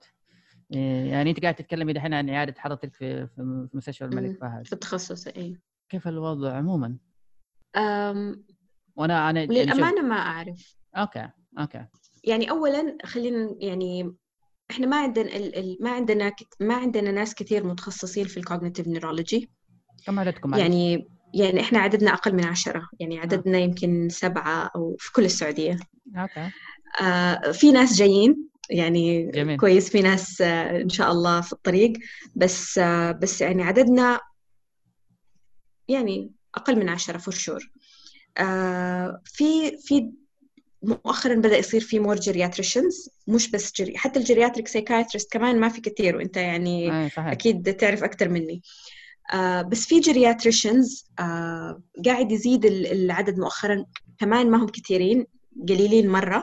[0.74, 3.28] إيه، يعني أنت قاعد تتكلمي دحين عن إعادة حضرتك في
[3.74, 4.38] مستشفى الملك.
[4.40, 6.98] فهد في التخصص أي كيف الوضع عموما؟
[7.76, 8.44] أم
[8.96, 11.28] وأنا أنا يعني للأمانة ما أعرف okay
[11.58, 11.86] okay
[12.24, 14.14] يعني أولا خلينا يعني
[14.70, 18.88] إحنا ما عندنا ال ال ما عندنا ما عندنا ناس كثير متخصصين في ال cognitive
[18.88, 19.50] neurology
[20.06, 25.12] كم عددكم؟ يعني يعني إحنا عددنا أقل من عشرة يعني عددنا يمكن سبعة أو في
[25.12, 25.78] كل السعودية.
[26.16, 26.50] okay.
[27.00, 29.58] آه في ناس جايين يعني جميل.
[29.58, 31.92] كويس في ناس آه إن شاء الله في الطريق.
[32.36, 34.20] بس آه بس يعني عددنا
[35.88, 37.70] يعني أقل من عشرة for sure
[38.38, 40.10] آه في في
[40.82, 45.68] مؤخرا بدأ يصير في more geriatricians مش بس geri حتى ال geriatric psychiatrist كمان ما
[45.68, 47.26] في كثير وإنت يعني صحيح.
[47.26, 48.62] أكيد تعرف أكثر مني.
[49.32, 53.84] آه بس في geriatricians آه قاعد يزيد ال- العدد مؤخرا.
[54.18, 55.26] كمان ما هم كثيرين
[55.68, 56.42] قليلين مرة.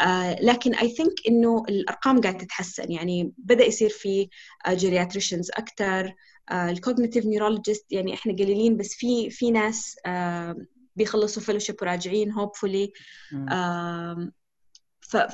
[0.00, 2.92] آه لكن I think إنه الأرقام قاعدة تتحسن.
[2.92, 4.28] يعني بدأ يصير في
[4.68, 6.14] geriatricians أكثر
[6.52, 10.56] ال cognitive neurologist يعني إحنا قليلين بس في في ناس آه
[10.96, 12.92] بيخلصوا fellowship وراجعين hopefully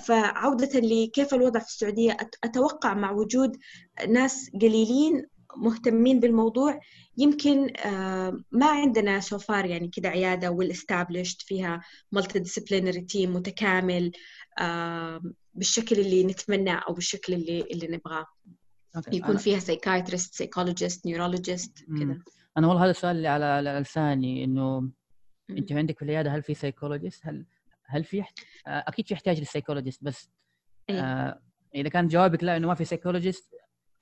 [0.05, 2.13] فعودة لكيف الوضع في السعودية.
[2.13, 3.57] أت- أتوقع مع وجود
[4.09, 5.27] ناس قليلين
[5.57, 6.81] مهتمين بالموضوع
[7.17, 11.81] يمكن آم، ما عندنا so far يعني كده well established فيها
[12.13, 14.13] multi disciplinary team متكامل
[15.55, 18.27] بالشكل اللي نتمناه أو بالشكل اللي اللي نبغاه
[18.97, 19.17] okay.
[19.17, 21.99] يكون فيها psychologist neurologist مم.
[22.01, 22.25] كده
[22.59, 24.91] أنا والله هذا السؤال اللي على لساني إنه
[25.51, 27.47] انت عندك في العيادة هل في psychologist؟ هل
[27.87, 28.21] هل في.
[28.21, 28.25] آه،
[28.67, 30.31] أكيد في احتياج لل psychologist بس
[30.91, 31.01] إيه.
[31.01, 31.41] آه
[31.75, 33.55] إذا كان جوابك لا إنه ما في psychologist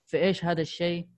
[0.07, 1.09] في إيش هذا الشيء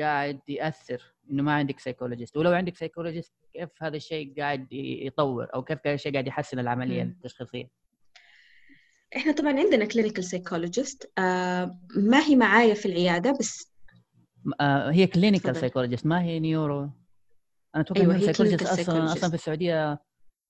[0.00, 5.62] قاعد يأثر إنه ما عندك psychologist ولو عندك psychologist كيف هذا الشيء قاعد يطور أو
[5.64, 7.02] كيف هذا الشيء قاعد يحسن العملية.
[7.02, 7.70] التشخيصية؟
[9.16, 13.72] إحنا طبعا عندنا كلينيكال سايكولوجيست آه ما هي معايا في العيادة بس
[14.60, 16.80] آه هي clinical psychologist ما هي neuro
[17.74, 19.04] أنا أتوقع أيوة psychologist أصلا.
[19.04, 20.00] أصلا في السعودية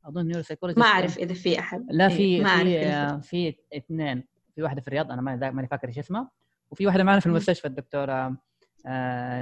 [0.05, 3.53] أظن neuro psychologist ما أعرف إذا في أحد لا في ما أعرف في إذا في.
[3.53, 4.24] في اثنين
[4.55, 6.30] في واحدة في الرياض أنا ما- ماني فاكر إيش اسمها
[6.70, 7.26] وفي واحدة معنا في.
[7.26, 8.36] المستشفى الدكتورة آه،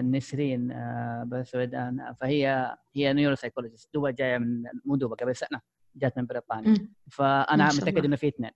[0.02, 5.60] نسرين آه، بسودان فهي هي neuro psychologist دوبها جاية من مو دوبها قبل سنة
[5.96, 6.88] جات من بريطانيا.
[7.10, 8.04] فأنا متأكد.
[8.04, 8.50] إنه في اثنين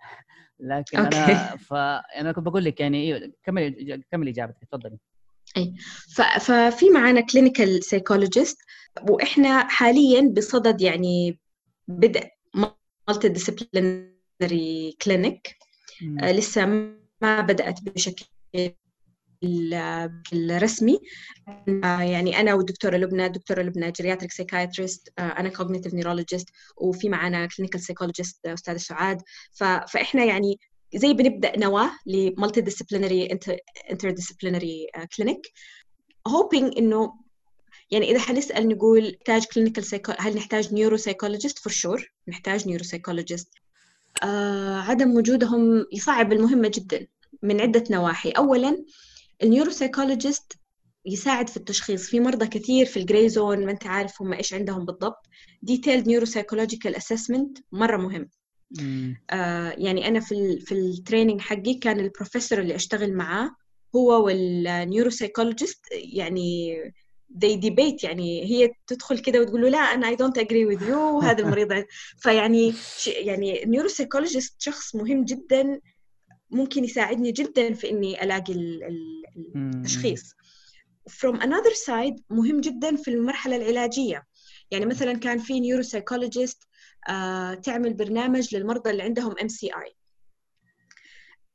[0.61, 1.17] لكن okay.
[1.33, 4.99] انا فانا كنت بقول لك يعني كملي كملي إجابتك تفضلي
[6.15, 8.59] ف- ففي معانا clinical psychologist
[9.11, 11.41] وإحنا حاليا بصدد يعني
[11.89, 12.29] بدء
[13.09, 15.57] multi disciplinary clinic.
[16.23, 16.67] آه، لسه
[17.23, 18.25] ما بدأت بشكل
[19.45, 20.99] ال- الرسمي
[21.85, 27.81] آه، يعني أنا والدكتورة لبنى الدكتورة لبنى geriatric psychiatrist أنا cognitive neurologist وفي معنا clinical
[27.81, 29.23] psychologist أستاذ سعاد.
[29.53, 30.59] ف- فإحنا يعني
[30.95, 33.27] زي بنبدأ نواة ل multi disciplinary
[33.91, 34.87] inter disciplinary
[35.17, 35.47] clinic
[36.29, 37.13] hoping إنه
[37.91, 39.85] يعني إذا حنسأل نقول نحتاج clinical
[40.19, 43.49] هل نحتاج neuro psychologist for sure نحتاج neuro psychologist
[44.23, 47.07] آه عدم وجودهم يصعب المهمة جدا
[47.43, 48.31] من عدة نواحي.
[48.31, 48.85] أولا
[49.43, 50.53] ال neuropsychologist
[51.07, 52.07] يساعد في التشخيص.
[52.11, 55.27] في مرضى كثير في ال gray zone ما انت عارف هم إيش عندهم بالضبط.
[55.63, 58.29] detailed neuropsychological assessment مرة مهم.
[58.81, 59.17] مم.
[59.31, 63.51] آه يعني أنا في ال في ال training حقي كان البروفيسور اللي أشتغل معاه
[63.97, 66.77] هو وال neuropsychologist يعني
[67.45, 70.93] they debate يعني هي تدخل كده وتقول له لا أنا I don't agree with you
[70.97, 71.73] وهذا المريض.
[71.73, 71.85] عن-
[72.23, 72.75] فيعني
[73.07, 75.81] يعني ال neuropsychologist شخص مهم جدا
[76.51, 78.53] ممكن يساعدني جدا في إني ألاقي.
[79.57, 80.35] التشخيص.
[81.11, 84.27] from another side مهم جدا في المرحلة العلاجية.
[84.71, 86.63] يعني مثلا كان في neuropsychologist
[87.09, 89.97] آه تعمل برنامج للمرضى اللي عندهم MCI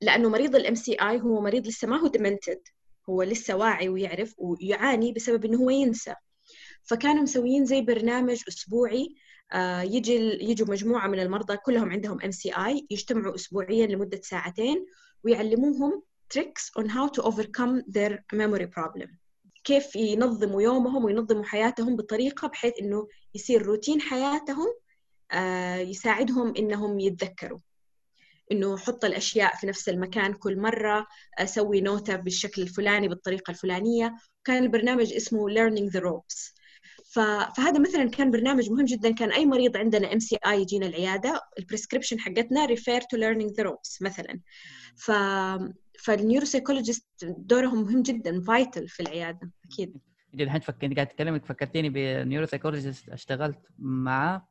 [0.01, 2.61] لأنه مريض ال MCI هو مريض لسه ما هو demented
[3.09, 6.15] هو لسه واعي ويعرف ويعاني بسبب إنه هو ينسى.
[6.83, 9.15] فكانوا مسويين زي برنامج أسبوعي
[9.83, 14.85] يجي يجوا مجموعة من المرضى كلهم عندهم MCI يجتمعوا اسبوعيا لمدة ساعتين
[15.23, 19.09] ويعلموهم tricks on how to overcome their memory problem.
[19.63, 24.67] كيف ينظموا يومهم وينظموا حياتهم بطريقة بحيث إنه يصير روتين حياتهم
[25.31, 27.59] آه، يساعدهم إنهم يتذكروا.
[28.51, 31.07] إنه حط الأشياء في نفس المكان كل مرة
[31.39, 34.15] أسوي نوتة بالشكل الفلاني بالطريقة الفلانية.
[34.43, 36.60] كان البرنامج اسمه Learning the Ropes.
[37.13, 39.11] فهذا مثلا كان برنامج مهم جدا.
[39.11, 44.01] كان أي مريض عندنا MCI يجينا العيادة ال prescription حقتنا refer to learning the ropes
[44.01, 44.39] مثلا.
[44.95, 45.11] ف
[45.99, 49.97] فال neuropsychologist دورهم مهم جدا vital في العيادة أكيد.
[50.33, 54.47] جد الحين فكرتني قاعد تكلمك فكرتيني ب neuropsychologist اشتغلت معاه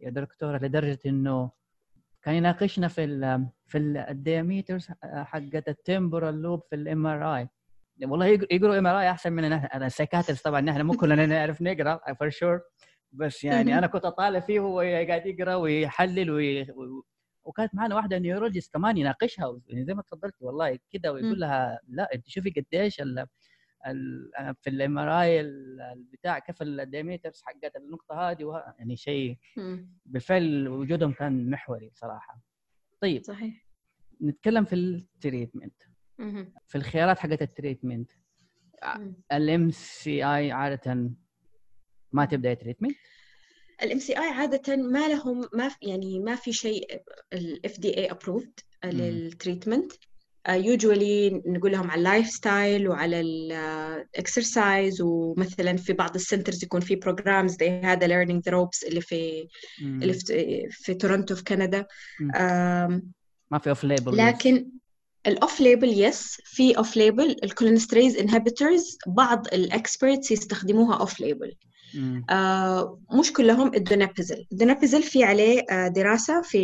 [0.00, 1.50] يا دكتورة لدرجة إنه
[2.22, 7.48] كان يناقشنا في ال في ال diameters حقت ال temporal lobe في ال MRI
[8.02, 12.14] والله يقر- يقروا MRI أحسن مننا أنا ال psychiatrists طبعا نحن مو كلنا نعرف نقرأ
[12.14, 12.60] for sure
[13.12, 13.78] بس يعني.
[13.78, 16.66] أنا كنت أطالع فيه وهو قاعد يقرأ ويحلل وي...
[17.44, 21.12] وكانت معنا واحدة neurologist كمان يناقشها يعني زي ما تفضلت والله كده.
[21.12, 23.26] ويقول لها لا أنت شوفي قديش ال...
[23.86, 24.30] ال...
[24.60, 28.74] في ال MRI البتاع كيف ال diameters حقت النقطة هذه وه...
[28.78, 29.38] يعني شيء.
[30.06, 32.40] بالفعل وجودهم كان محوري صراحة
[33.00, 33.66] طيب صحيح
[34.22, 35.74] نتكلم في ال treatment.
[36.66, 38.10] في الخيارات حقت ال treatment.
[39.32, 41.10] ال MCI عادة
[42.12, 42.96] ما تبدأ treatment؟
[43.82, 47.02] ال MCI عادة ما لهم ما في يعني ما في شيء
[47.32, 48.52] ال FDA approved لل
[48.84, 49.92] treatment.
[50.48, 56.80] usually نقول لهم على ال lifestyle وعلى ال exercise ومثلا في بعض ال centers يكون
[56.80, 59.48] في programs زي هذا Learning the Ropes اللي في
[59.82, 61.86] اللي في, في تورنتو في كندا.
[63.50, 64.70] ما في off-label لكن
[65.26, 71.54] ال off-label yes في off-label ال cholinesterase inhibitors بعض ال experts يستخدموها off-label
[72.30, 76.58] آه مش كلهم ال donepezil ال donepezil في عليه آه دراسة في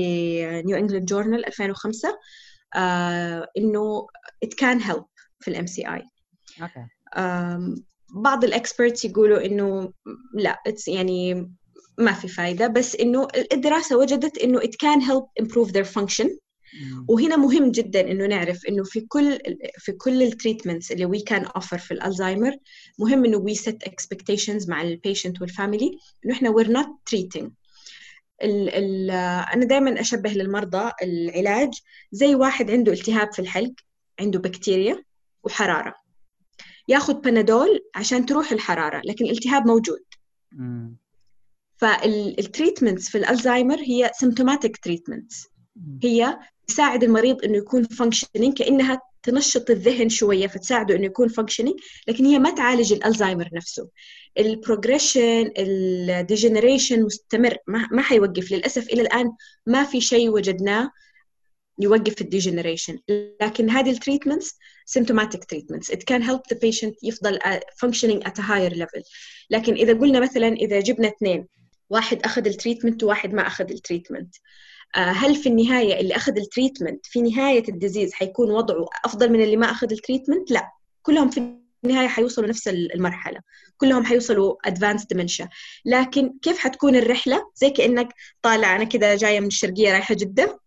[0.66, 2.18] New England Journal 2005
[2.76, 4.06] آه إنه
[4.44, 5.04] it can help
[5.40, 6.02] في ال MCI
[8.14, 9.92] بعض ال experts يقولوا إنه
[10.34, 11.50] لا يعني
[11.98, 16.28] ما في فايدة بس إنه الدراسة وجدت إنه it can help improve their function.
[17.08, 19.38] وهنا مهم جدا إنه نعرف إنه في كل
[19.78, 22.56] في كل ال treatments اللي we can offer في الالزهايمر
[22.98, 25.90] مهم إنه we set expectations مع ال patient وال family
[26.24, 27.50] إنه إحنا we're not treating
[28.42, 29.10] ال ال
[29.54, 31.70] أنا دائما أشبه للمرضى العلاج
[32.12, 33.72] زي واحد عنده التهاب في الحلق
[34.20, 35.04] عنده بكتيريا
[35.42, 35.94] وحرارة.
[36.88, 40.04] ياخذ بنادول عشان تروح الحرارة لكن الالتهاب موجود.
[41.76, 45.46] فال treatments في الالزهايمر هي symptomatic treatments
[46.02, 52.24] هي تساعد المريض إنه يكون functioning كأنها تنشط الذهن شوية فتساعده إنه يكون functioning لكن
[52.24, 53.88] هي ما تعالج الالزهايمر نفسه.
[54.38, 58.52] ال progression ال degeneration مستمر ما, حيوقف.
[58.52, 59.32] للأسف إلى الآن
[59.66, 60.90] ما في شيء وجدناه
[61.78, 62.98] يوقف ال degeneration
[63.42, 64.58] لكن هذه ال treatments
[64.98, 65.90] symptomatic treatments.
[65.90, 67.38] It can help the patient يفضل
[67.84, 69.02] functioning at a higher level.
[69.50, 71.46] لكن إذا قلنا مثلا إذا جبنا اثنين
[71.90, 74.34] واحد أخذ ال treatment وواحد ما أخذ ال treatment
[74.94, 79.42] هل في النهاية اللي أخذ ال treatment في نهاية ال disease حيكون وضعه أفضل من
[79.42, 80.70] اللي ما أخذ ال treatment؟ لا.
[81.02, 83.40] كلهم في النهاية حيوصلوا نفس المرحلة.
[83.76, 85.48] كلهم حيوصلوا advanced dementia.
[85.84, 88.08] لكن كيف حتكون الرحلة؟ زي كأنك
[88.42, 90.60] طالع أنا كده جاية من الشرقية رايحة جدة.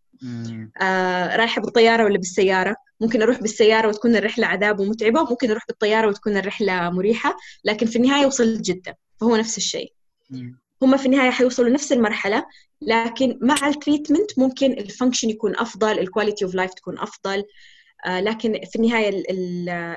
[0.82, 6.08] آه رايحة بالطيارة ولا بالسيارة؟ ممكن أروح بالسيارة وتكون الرحلة عذاب ومتعبة وممكن أروح بالطيارة
[6.08, 7.36] وتكون الرحلة مريحة
[7.66, 8.98] لكن في النهاية وصلت جدة.
[9.22, 9.94] فهو نفس الشيء.
[10.84, 12.46] هم في النهاية حيوصلوا نفس المرحلة
[12.82, 17.44] لكن مع ال treatment ممكن ال function يكون أفضل ال quality of life تكون أفضل.
[18.06, 19.24] آه لكن في النهاية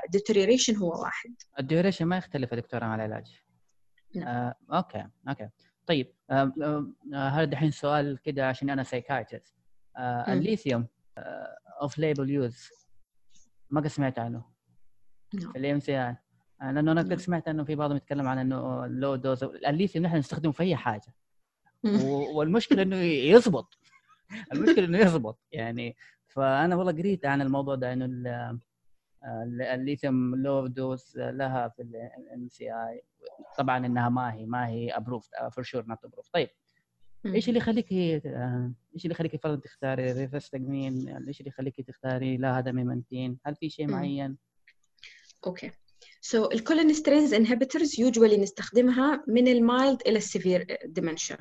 [0.05, 1.35] ال deterioration هو واحد.
[1.59, 3.41] ال duration ما يختلف يا دكتورة مع العلاج.
[4.15, 4.29] نعم.
[4.29, 5.49] آه، okay okay.
[5.87, 9.55] طيب آه، آه، هذا دحين سؤال كده عشان أنا psychiatrist
[9.97, 10.87] آه، ال
[11.81, 12.69] lithium off-label use
[13.71, 14.45] ما قد سمعت عنه؟
[15.35, 15.53] نعم.
[15.53, 16.17] في ال MCI
[16.61, 20.17] لأنه أنا قد سمعت إنه في بعضهم يتكلم عن إنه low dose ال lithium نحن
[20.17, 21.15] نستخدمه في أي حاجة.
[22.35, 23.79] والمشكلة إنه يزبط.
[24.53, 25.39] المشكلة إنه يزبط.
[25.53, 25.97] يعني
[26.27, 28.59] فأنا والله قريت عن الموضوع ده إنه ال-
[29.25, 33.03] ال- ال lithium low dose لها في ال MCI
[33.59, 36.49] طبعا إنها ما هي ما هي approved for sure not approved طيب.
[37.27, 42.59] إيش اللي يخليك آه، إيش اللي يخليك فرضا تختاري rivastigmine إيش اللي يخليك تختاري لا
[42.59, 43.91] هذا memantine هل في شيء.
[43.91, 44.37] معين؟
[45.47, 45.71] okay.
[46.21, 51.39] so ال cholinesterase inhibitors usually نستخدمها من ال mild إلى ال severe dementia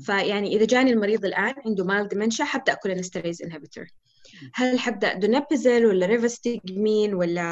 [0.00, 3.86] فيعني إذا جاني المريض الآن عنده mild dementia حبدأ cholinesterase inhibitor
[4.54, 7.42] هل حبدأ donepezil ولا rivastigmine ولا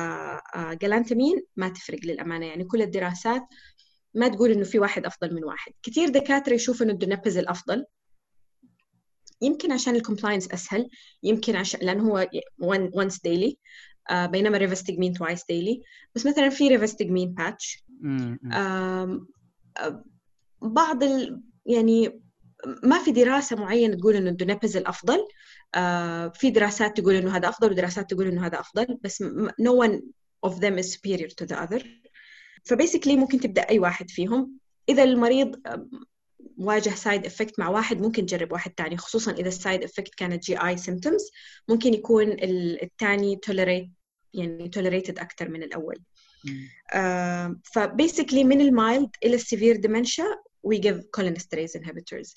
[0.55, 2.47] آه، galantamine ما تفرق للأمانة.
[2.47, 3.43] يعني كل الدراسات
[4.14, 5.73] ما تقول إنه في واحد أفضل من واحد.
[5.82, 7.85] كثير دكاترة يشوفوا إنه ال donepezil أفضل.
[9.43, 10.89] يمكن عشان ال compliance أسهل.
[11.23, 12.28] يمكن عشان لأنه هو
[13.28, 13.52] daily.
[13.52, 13.56] آه،
[14.11, 15.81] بينما rivastigmine twice daily.
[16.15, 17.85] بس مثلا في rivastigmine patch
[18.53, 19.20] آه،
[20.62, 21.43] بعض ال...
[21.66, 22.20] يعني
[22.83, 25.19] ما في دراسة معينة تقول إنه ال donepezil أفضل.
[25.74, 29.23] آه، في دراسات تقول إنه هذا أفضل ودراسات تقول إنه هذا أفضل بس
[29.62, 30.01] no one
[30.47, 31.83] of them is superior to the other.
[32.64, 34.59] ف basically ممكن تبدأ أي واحد فيهم.
[34.89, 35.57] إذا المريض
[36.59, 40.45] واجه side effect مع واحد ممكن تجرب واحد تاني خصوصا إذا ال side effect كانت
[40.44, 41.33] GI symptoms
[41.69, 43.89] ممكن يكون ال- التاني tolerate
[44.35, 45.62] يعني tolerated أكثر من
[46.45, 46.69] مم.
[46.93, 50.24] Uh, ف basically من ال mild إلى ال severe dementia
[50.66, 52.35] we give cholinesterase inhibitors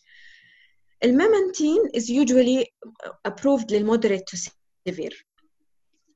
[1.04, 2.66] ال memantine is usually
[3.28, 4.38] approved لل moderate to
[4.90, 5.24] severe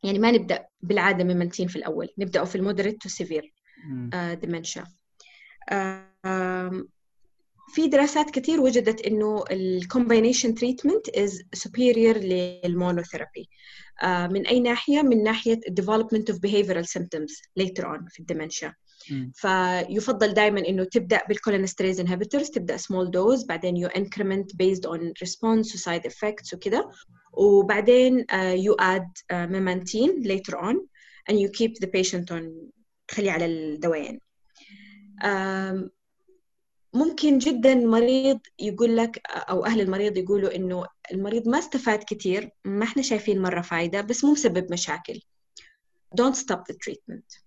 [0.04, 3.48] يعني ما نبدأ بالعادة memantine في الأول نبدأه في ال moderate to severe
[3.86, 4.10] مم.
[7.74, 13.49] في دراسات كثير وجدت إنه ال combination treatment is superior لل monotherapy
[14.04, 18.74] من أي ناحية؟ من ناحية ال development of behavioral symptoms later on في ال dementia
[19.34, 25.14] فيفضل دائما إنه تبدأ بال cholinesterase inhibitors تبدأ small dose بعدين you increment based on
[25.22, 26.90] response و side effects وكده.
[27.34, 30.88] وبعدين you add memantine later on
[31.30, 32.70] and you keep the patient on
[33.08, 34.20] تخليه على الدوائن.
[35.24, 35.99] um,
[36.94, 42.84] ممكن جدا مريض يقول لك أو أهل المريض يقولوا إنه المريض ما استفاد كثير ما
[42.84, 45.22] إحنا شايفين مرة فايدة بس مو مسبب مشاكل.
[46.22, 47.41] Don't stop the treatment.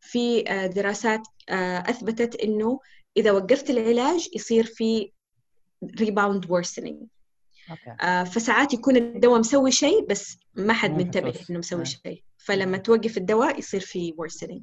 [0.00, 0.42] في
[0.74, 1.20] دراسات
[1.88, 2.80] أثبتت إنه
[3.16, 5.12] إذا وقفت العلاج يصير في
[6.00, 7.06] rebound worsening.
[8.00, 11.34] آه، فساعات يكون الدواء مسوي شيء بس ما حد منتبه.
[11.50, 11.84] إنه مسوي آه.
[11.84, 12.22] شيء.
[12.36, 14.62] فلما توقف الدواء يصير في worsening.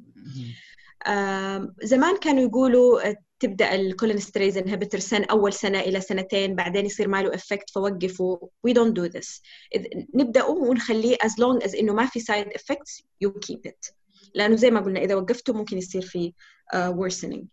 [1.82, 7.08] زمان كانوا يقولوا آه، تبدأ ال cholinesterase inhibitor سنه أول سنة إلى سنتين بعدين يصير
[7.08, 9.40] ما له effect فوقفوا don't do this.
[9.76, 13.92] إذ- نبداه ونخليه as long as إنه ما في side effects you keep it.
[14.34, 16.32] لأنه زي ما قلنا إذا وقفته ممكن يصير في
[16.74, 17.44] uh, worsening.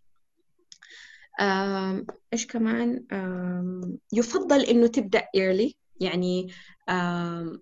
[2.32, 3.04] إيش كمان؟
[4.12, 5.72] يفضل إنه تبدأ early.
[6.00, 6.52] يعني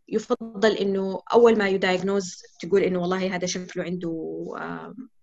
[0.08, 4.44] يفضل إنه أول ما ي diagnose تقول إنه والله هذا شكله عنده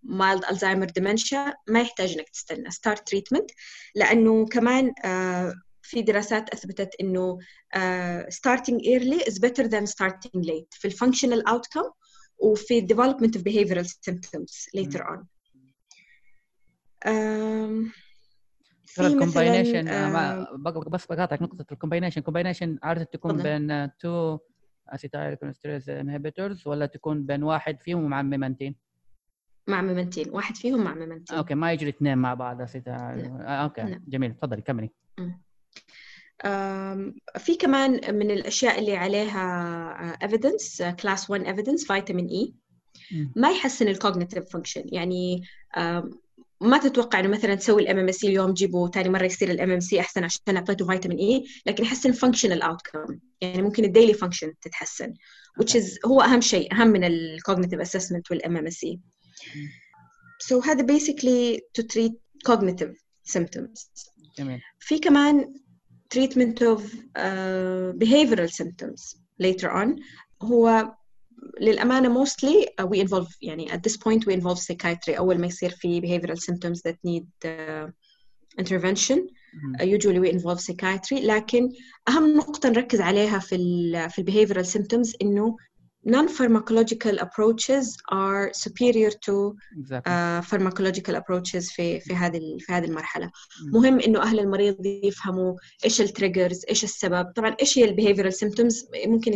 [0.03, 3.52] mild Alzheimer dementia ما يحتاج إنك تستنى start treatment
[3.95, 4.94] لأنه كمان
[5.81, 7.38] في دراسات أثبتت إنه
[8.30, 11.91] starting early is better than starting late في ال functional outcome
[12.38, 15.26] وفي development of behavioral symptoms later on.
[18.90, 23.44] في ال combination مثلا بس بقاطعك نقطة ال combination combination عادة تكون تفضل.
[23.44, 24.38] بين two
[24.88, 28.76] acetylcholinesterase inhibitors ولا تكون بين واحد فيهم ومع memantine؟
[29.68, 30.30] مع memantine.
[30.30, 31.38] واحد فيهم مع memantine.
[31.38, 34.02] okay ما يجري اثنين مع بعض acetyl آه، okay لا.
[34.07, 34.90] جميل تفضلي كملي.
[37.38, 42.53] في كمان من الأشياء اللي عليها evidence class 1 evidence فيتامين E
[43.11, 43.32] مم.
[43.36, 45.41] ما يحسن ال cognitive function يعني
[46.61, 50.23] ما تتوقع إنه مثلا تسوي ال MMSE اليوم جيبه ثاني مرة يصير ال MMSE أحسن
[50.23, 55.14] عشان اعطيته فيتامين E لكن يحسن functional outcome يعني ممكن ال daily function تتحسن
[55.61, 58.99] which is هو أهم شيء أهم من الكوجنيتيف اسسمنت والام ام اي
[60.44, 62.14] so هذا basically to treat
[62.49, 62.95] cognitive
[63.38, 63.90] symptoms.
[64.38, 64.61] جميل.
[64.80, 65.53] في كمان
[66.15, 66.81] treatment of
[67.18, 70.02] uh, behavioral symptoms later on.
[70.41, 70.94] هو
[71.62, 75.70] للأمانة mostly uh, we involve يعني at this point we involve psychiatry أول ما يصير
[75.70, 77.90] في behavioral symptoms that need uh,
[78.62, 79.20] intervention
[79.80, 81.70] uh, usually we involve psychiatry لكن
[82.08, 85.58] أهم نقطة نركز عليها في ال في behavioral symptoms إنه
[86.06, 90.12] non-pharmacological approaches are superior to exactly.
[90.12, 93.72] uh, pharmacological approaches في في هذه في هذه المرحلة مم.
[93.72, 95.56] مهم انه أهل المريض يفهموا
[95.86, 99.34] إيش ال triggers إيش السبب طبعا إيش هي ال behavioral symptoms ممكن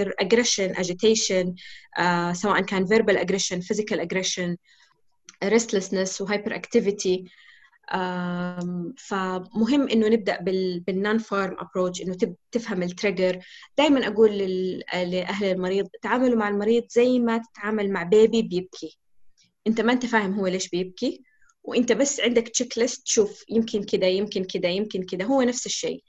[0.00, 1.54] aggression agitation
[1.98, 4.56] آه سواء كان verbal aggression physical aggression
[5.44, 6.60] restlessness و hyper
[7.94, 12.16] آم، فمهم إنه نبدأ بال بال non-pharm approach إنه
[12.52, 13.38] تفهم ال trigger
[13.78, 14.38] دائما أقول
[14.92, 18.98] لأهل المريض تعاملوا مع المريض زي ما تتعامل مع baby بيبكي.
[19.66, 21.22] أنت ما أنت فاهم هو ليش بيبكي
[21.64, 26.02] وأنت بس عندك checklist شوف يمكن كذا يمكن كذا يمكن كذا هو نفس الشيء.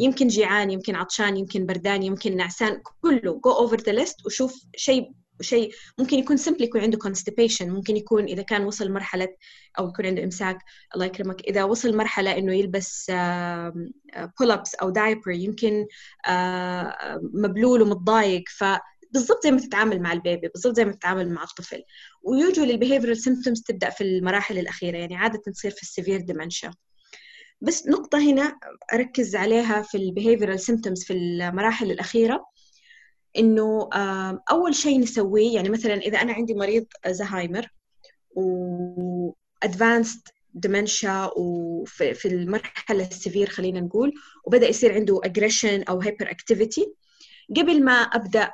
[0.00, 3.40] يمكن جيعان يمكن عطشان يمكن بردان يمكن نعسان كله.
[3.44, 5.10] go over the list وشوف شيء
[5.40, 7.62] شيء ممكن يكون simply يكون عنده constipation.
[7.62, 9.28] ممكن يكون إذا كان وصل مرحلة
[9.78, 10.58] أو يكون عنده إمساك.
[10.94, 11.40] الله يكرمك.
[11.40, 13.10] إذا وصل مرحلة إنه يلبس
[14.40, 15.86] pull-ups أو diaper يمكن
[16.28, 18.44] آه، مبلول ومتضايق.
[18.48, 18.64] ف
[19.10, 21.82] بالضبط زي ما تتعامل مع ال baby بالضبط زي ما تتعامل مع الطفل.
[22.22, 24.96] و usually ال behavioral symptoms تبدأ في المراحل الأخيرة.
[24.96, 26.70] يعني عادة تصير في ال severe dementia
[27.64, 28.58] بس نقطة هنا
[28.92, 32.46] أركز عليها في ال behavioral symptoms في المراحل الأخيرة
[33.38, 33.88] إنه
[34.50, 37.68] أول شيء نسويه يعني مثلا إذا أنا عندي مريض زهايمر
[38.36, 39.30] و
[39.64, 40.32] advanced
[40.66, 44.12] dementia وفي في المرحلة ال severe خلينا نقول
[44.44, 46.88] وبدأ يصير عنده aggression أو hyper activity
[47.56, 48.52] قبل ما أبدأ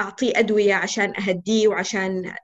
[0.00, 2.34] أعطيه أدوية عشان أهديه وعشان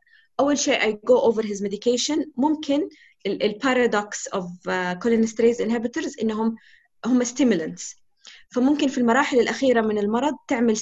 [0.40, 2.89] أول شيء I go over his medication ممكن
[3.26, 4.47] ال paradox of
[5.05, 6.55] cholinesterase inhibitors إنهم
[7.06, 7.96] هم stimulants.
[8.51, 10.76] فممكن في المراحل الأخيرة من المرض تعمل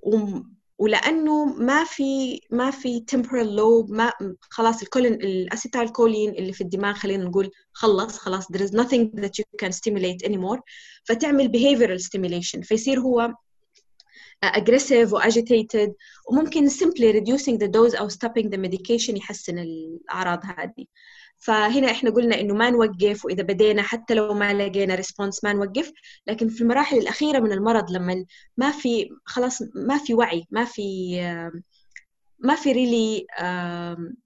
[0.00, 6.52] وم- ولأنه ما في ما في temporal lobe ما خلاص ال choline ال acetylcholine اللي
[6.52, 10.60] في الدماغ خلينا نقول خلص خلاص there is nothing that you can stimulate anymore.
[11.04, 12.60] فتعمل behavioral stimulation.
[12.62, 13.34] فيصير هو
[14.44, 15.92] aggressive و agitated
[16.30, 20.86] وممكن simply reducing the dose أو stopping the medication يحسن الأعراض هذه
[21.38, 25.92] فهنا إحنا قلنا إنه ما نوقف وإذا بدينا حتى لو ما لقينا response ما نوقف
[26.26, 28.24] لكن في المراحل الأخيرة من المرض لما
[28.56, 31.20] ما في خلاص ما في وعي ما في
[32.38, 34.16] ما في really um,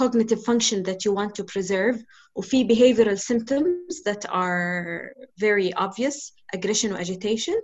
[0.00, 2.04] cognitive function that you want to preserve
[2.34, 7.54] وفي behavioral symptoms that are very obvious aggression و agitation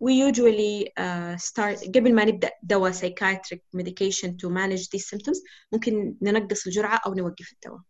[0.00, 5.42] we usually uh, start قبل ما نبدأ دواء psychiatric medication to manage these symptoms
[5.72, 7.80] ممكن ننقص الجرعة أو نوقف الدواء.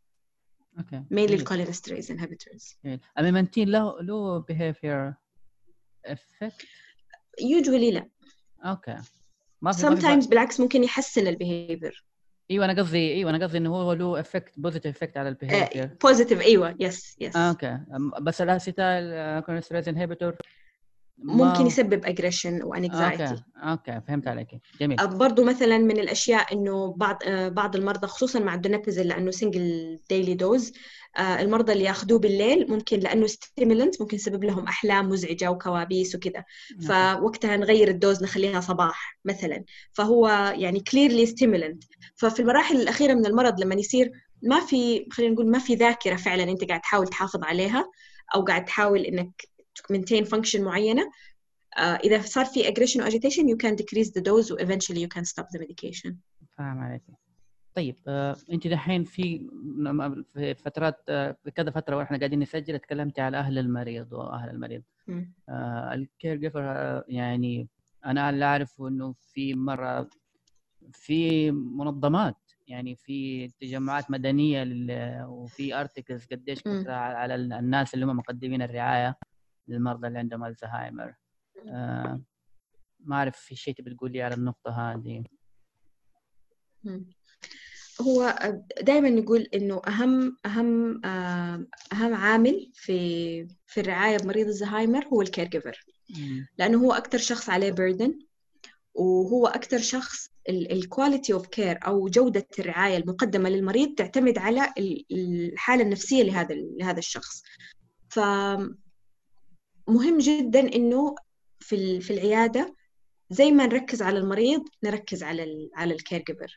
[0.78, 1.40] okay mainly.
[1.40, 2.76] الcholinesterase inhibitors.
[2.84, 3.00] جميل.
[3.18, 5.14] الـ memantine له له behavior
[6.12, 6.64] effect
[7.40, 8.08] usually لا.
[8.64, 8.96] okay
[9.62, 12.04] ما في sometimes بالعكس ممكن يحسن الـ behavior
[12.50, 15.96] إيوه أنا قصدي إيوه أنا قصدي إنه هو له effect positive effect على الـ behavior
[16.06, 17.36] positive أيوة yes yes.
[17.36, 20.36] okay أم- بس الـ acetylcholinesterase inhibitor
[21.22, 24.48] ممكن يسبب aggression و anxiety okay okay فهمت عليك.
[24.80, 24.96] جميل.
[25.06, 29.98] برضو مثلا من الأشياء إنه بعض آه، بعض المرضى خصوصا مع الـ donepezil لأنه single
[30.10, 30.72] daily dose
[31.18, 36.44] المرضى اللي ياخذوه بالليل ممكن لأنه stimulant ممكن يسبب لهم أحلام مزعجة وكوابيس وكذا.
[36.88, 39.64] فوقتها نغير الـ dose نخليها صباح مثلا.
[39.92, 41.84] فهو يعني clearly stimulant
[42.16, 44.12] ففي المراحل الأخيرة من المرض لما يصير
[44.42, 47.90] ما في خلينا نقول ما في ذاكرة فعلا أنت قاعد تحاول تحافظ عليها
[48.34, 49.48] أو قاعد تحاول إنك
[49.92, 51.10] maintain function معينة.
[51.78, 55.08] آه، إذا صار في aggression و agitation you can decrease the dose و eventually you
[55.18, 56.12] can stop the medication.
[56.58, 57.02] فاهم عليك.
[57.74, 59.48] طيب آه، أنت دحين في
[60.32, 64.82] في فترات آه، في كذا فترة وإحنا قاعدين نسجل تكلمتي على أهل المريض وأهل المريض.
[65.48, 66.62] آه الـ caregiver
[67.08, 67.68] يعني
[68.06, 70.08] أنا اللي اعرفه إنه في مرة
[70.92, 72.36] في منظمات
[72.66, 74.64] يعني في تجمعات مدنية
[75.28, 79.16] وفي articles قديش كثره على الناس اللي هم مقدمين الرعاية.
[79.68, 81.14] للمرضى اللي عندهم الزهايمر.
[81.68, 82.20] آه
[83.00, 85.24] ما أعرف في شيء تبي تقولي على النقطة هذه.
[88.00, 88.38] هو
[88.82, 95.48] دائما نقول إنه أهم أهم آه، أهم عامل في في الرعاية بمريض الزهايمر هو الـ
[95.48, 95.86] caregiver
[96.58, 98.18] لأنه هو أكثر شخص عليه burden
[98.94, 104.74] وهو أكثر شخص الـ quality of care أو جودة الرعاية المقدمة للمريض تعتمد على
[105.12, 107.42] الحالة النفسية لهذا لهذا الشخص.
[108.08, 108.20] ف
[109.88, 111.14] مهم جدا إنه
[111.60, 112.74] في في العيادة
[113.30, 116.56] زي ما نركز على المريض نركز على على الـ caregiver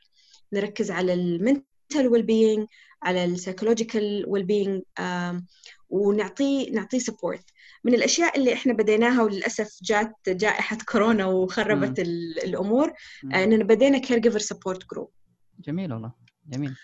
[0.53, 2.67] نركز على الـ mental well being
[3.03, 4.81] على الـ psychological well being
[5.89, 7.43] ونعطيه نعطيه support
[7.83, 12.05] من الأشياء اللي إحنا بديناها وللأسف جات جائحة كورونا وخربت مم.
[12.43, 12.93] الأمور
[13.23, 13.31] مم.
[13.33, 15.11] إننا بدينا caregiver support group
[15.59, 16.11] جميل والله
[16.49, 16.75] جميل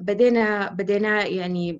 [0.00, 1.78] بدينا بدينا يعني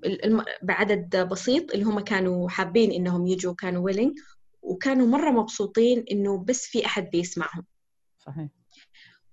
[0.61, 4.19] بعدد بسيط اللي هم كانوا حابين إنهم يجوا كانوا ويلينج
[4.61, 7.65] وكانوا مرة مبسوطين إنه بس في أحد بيسمعهم.
[8.19, 8.49] صحيح.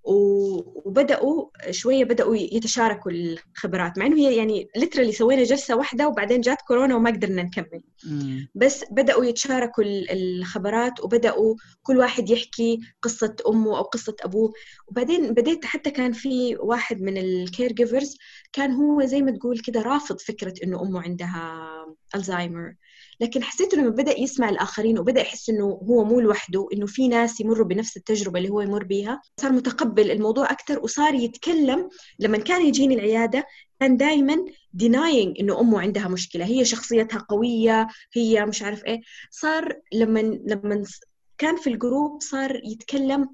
[0.05, 6.59] وبدأوا شوية بدأوا يتشاركوا الخبرات مع إنه هي يعني ليترالي سوينا جلسة واحدة وبعدين جات
[6.69, 7.83] كورونا وما قدرنا نكمل.
[8.55, 14.53] بس بدأوا يتشاركوا الخبرات وبدأوا كل واحد يحكي قصة أمه أو قصة أبوه.
[14.89, 18.17] وبعدين بديت حتى كان في واحد من الكير جيفرز
[18.53, 21.71] كان هو زي ما تقول كده رافض فكرة إنه أمه عندها
[22.15, 22.75] الزهايمر
[23.21, 27.41] لكن حسيت إنه بدأ يسمع الآخرين وبدأ يحس إنه هو مو لوحده إنه في ناس
[27.41, 29.23] يمروا بنفس التجربة اللي هو يمر بيها.
[29.41, 31.89] صار متقبل الموضوع أكثر وصار يتكلم
[32.19, 33.47] لما كان يجيني العيادة
[33.81, 34.45] كان دائما
[34.83, 39.01] denying إنه أمه عندها مشكلة هي شخصيتها قوية هي مش عارف إيه.
[39.31, 40.85] صار لما لما
[41.39, 43.29] كان في الـ group صار يتكلم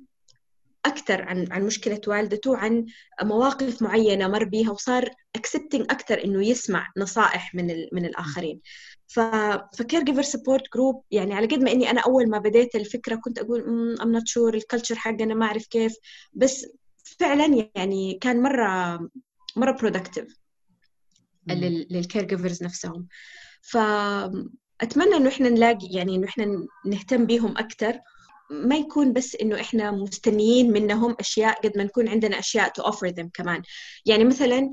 [0.86, 2.86] أكثر عن عن مشكلة والدته عن
[3.23, 8.61] مواقف معينة مر بيها وصار accepting أكثر إنه يسمع نصائح من من الآخرين.
[8.62, 8.99] ف
[9.72, 13.38] ف caregiver support group يعني على قد ما إني أنا أول ما بديت الفكرة كنت
[13.38, 13.60] أقول
[14.02, 15.94] أم not sure الـ culture حقنا ما أعرف كيف.
[16.32, 16.66] بس
[17.18, 18.98] فعلا يعني كان مرة
[19.56, 20.36] مرة productive
[21.47, 23.06] لل caregivers نفسهم.
[23.62, 27.98] فأتمنى إنه إحنا نلاقي يعني إنه إحنا نهتم بيهم أكثر
[28.50, 33.06] ما يكون بس إنه إحنا مستنيين منهم أشياء قد ما نكون عندنا أشياء to offer
[33.06, 33.62] them كمان.
[34.06, 34.70] يعني مثلا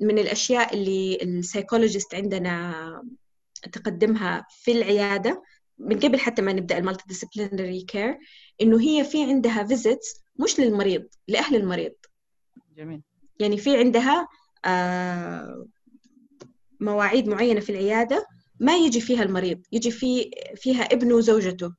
[0.00, 3.02] من الأشياء اللي السايكولوجيست عندنا
[3.72, 5.42] تقدمها في العيادة
[5.78, 8.18] من قبل حتى ما نبدأ الـ multidisciplinary care
[8.60, 11.92] إنه هي في عندها visits مش للمريض لأهل المريض.
[12.76, 13.02] جميل.
[13.40, 14.28] يعني في عندها
[16.80, 18.26] مواعيد معينة في العيادة
[18.60, 21.74] ما يجي فيها المريض يجي في فيها ابنه وزوجته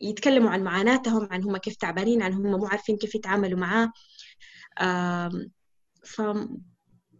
[0.00, 3.92] يتكلموا عن معاناتهم عن هم كيف تعبانين عن هم مو عارفين كيف يتعاملوا معاه.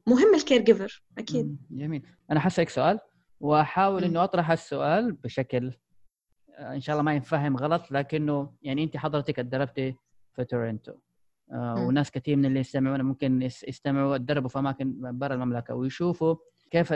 [0.08, 1.56] فمهم الكير جيفر أكيد.
[1.70, 2.02] جميل.
[2.30, 2.98] أنا حسألك سؤال
[3.40, 5.72] وأحاول انه أطرح السؤال بشكل
[6.58, 9.94] آه، إن شاء الله ما ينفهم غلط لكنه يعني أنت حضرتك اتدربتي
[10.36, 10.92] في تورنتو
[11.52, 16.36] آه وناس كثير من اللي يستمعون ممكن يستمعوا اتدربوا في اماكن برا المملكة ويشوفوا
[16.70, 16.94] كيف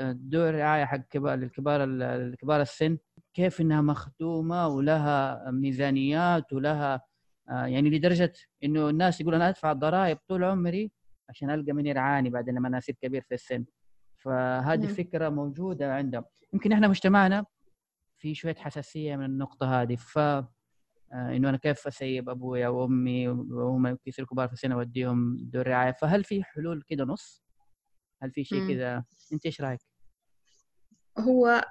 [0.00, 2.98] دور رعايه حق كبار الكبار الكبار السن
[3.34, 7.00] كيف إنها مخدومة ولها ميزانيات ولها
[7.48, 8.32] آه، يعني لدرجة
[8.64, 10.90] إنه الناس يقول أنا أدفع الضرائب طول عمري
[11.28, 13.64] عشان ألقى من يرعاني بعد لما أنا اصير كبير في السن.
[14.16, 16.24] فهذه فكره موجودة عندهم.
[16.52, 17.44] يمكن إحنا مجتمعنا
[18.18, 19.96] في شوية حساسية من النقطة هذه.
[19.96, 25.66] ف آه، إنه أنا كيف أسيب ابويا وامي وهم يصيروا كبار في السن أوديهم دور
[25.66, 25.92] رعاية.
[25.92, 27.42] فهل في حلول كده نص؟
[28.22, 29.80] هل في شيء كذا أنت إيش رأيك؟
[31.18, 31.64] هو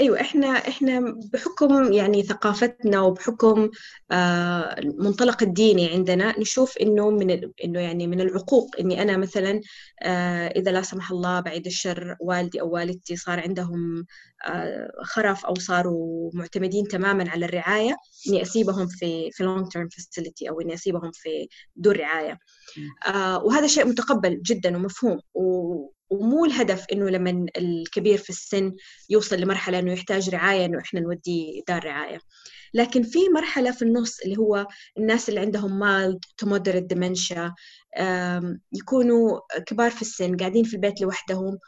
[0.00, 3.70] أيوه إحنا إحنا بحكم يعني ثقافتنا وبحكم
[4.10, 9.60] آه المنطلق الديني عندنا نشوف إنه من إنه يعني من العقوق إني أنا مثلا
[10.02, 14.06] آه إذا لا سمح الله بعيد الشر والدي أو والدتي صار عندهم
[14.46, 17.96] آه خرف أو صاروا معتمدين تماما على الرعاية
[18.28, 22.38] إني أسيبهم في في long term facility أو إني أسيبهم في دور رعاية.
[23.08, 25.20] آه وهذا شيء متقبل جدا ومفهوم
[26.14, 28.72] ومو الهدف إنه لما الكبير في السن
[29.10, 32.18] يوصل لمرحلة إنه يحتاج رعاية إنه إحنا نوديه دار رعاية.
[32.74, 34.66] لكن في مرحلة في النص اللي هو
[34.98, 37.54] الناس اللي عندهم mild to moderate dementia
[38.72, 41.58] يكونوا كبار في السن قاعدين في البيت لوحدهم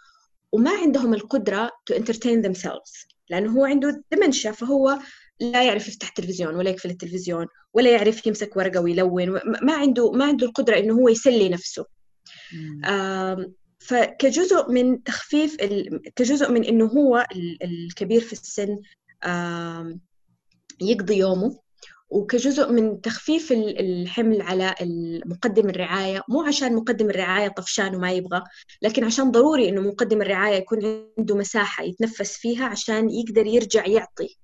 [0.53, 3.07] وما عندهم القدرة تو انترتين themselves.
[3.31, 4.99] لأنه هو عنده ديمنشيا فهو
[5.41, 10.25] لا يعرف يفتح التلفزيون ولا يقفل التلفزيون ولا يعرف يمسك ورقة ويلون ما عنده ما
[10.25, 11.85] عنده القدرة إنه هو يسلي نفسه.
[13.87, 15.57] فكجزء من تخفيف
[16.17, 17.27] كجزء من إنه هو
[17.63, 18.79] الكبير في السن
[20.81, 21.59] يقضي يومه
[22.11, 24.75] وكجزء من تخفيف الحمل على
[25.27, 26.23] مقدم الرعاية.
[26.29, 28.43] مو عشان مقدم الرعاية طفشان وما يبغى
[28.83, 34.37] لكن عشان ضروري إنه مقدم الرعاية يكون عنده مساحة يتنفس فيها عشان يقدر يرجع يعطي.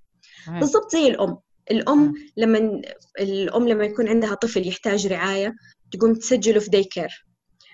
[0.48, 1.38] بالضبط زي الأم.
[1.70, 2.82] الأم لما
[3.20, 5.54] الأم لما يكون عندها طفل يحتاج رعاية
[5.92, 7.26] تقوم تسجله في داي كير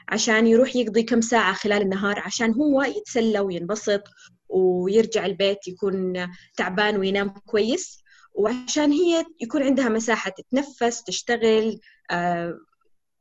[0.09, 4.03] عشان يروح يقضي كم ساعة خلال النهار عشان هو يتسلى وينبسط
[4.49, 6.27] ويرجع البيت يكون
[6.57, 7.99] تعبان وينام كويس.
[8.35, 11.81] وعشان هي يكون عندها مساحة تتنفس تشتغل
[12.11, 12.59] آه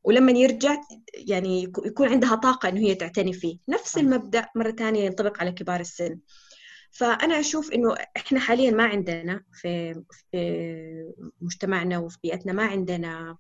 [0.04, 0.76] ولما يرجع
[1.14, 3.58] يعني يكون عندها طاقة إنه هي تعتني فيه.
[3.70, 6.20] نفس المبدأ مرة ثانية ينطبق على كبار السن.
[6.92, 9.94] فأنا أشوف إنه إحنا حاليا ما عندنا في
[10.32, 13.38] في مجتمعنا وفي بيئتنا ما عندنا آه،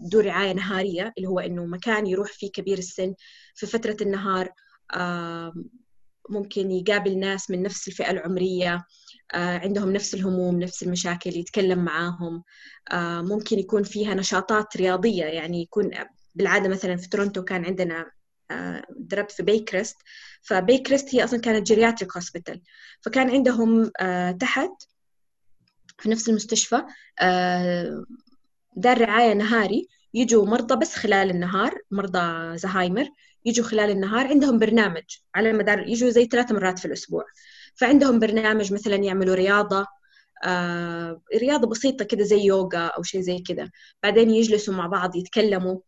[0.00, 3.14] دور رعاية نهارية اللي هو إنه مكان يروح فيه كبير السن
[3.54, 4.52] في فترة النهار
[6.28, 8.84] ممكن يقابل ناس من نفس الفئة العمرية
[9.34, 12.42] آه، عندهم نفس الهموم نفس المشاكل يتكلم معاهم
[12.90, 15.90] آه، ممكن يكون فيها نشاطات رياضية يعني يكون
[16.34, 18.10] بالعادة مثلا في تورونتو كان عندنا
[18.50, 19.96] آه، دربت في Baycrest
[20.42, 22.62] ف Baycrest هي أصلا كانت geriatric hospital
[23.00, 23.90] فكان عندهم
[24.40, 24.70] تحت
[25.98, 26.82] في نفس المستشفى
[28.76, 33.08] دار رعاية نهاري يجوا مرضى بس خلال النهار مرضى زهايمر
[33.44, 35.02] يجوا خلال النهار عندهم برنامج
[35.34, 37.24] على مدار يجوا زي ثلاث مرات في الأسبوع.
[37.74, 39.86] فعندهم برنامج مثلا يعملوا رياضة
[40.44, 43.72] آه رياضة بسيطة كده زي يوغا أو شيء زي كده.
[44.02, 45.80] بعدين يجلسوا مع بعض يتكلموا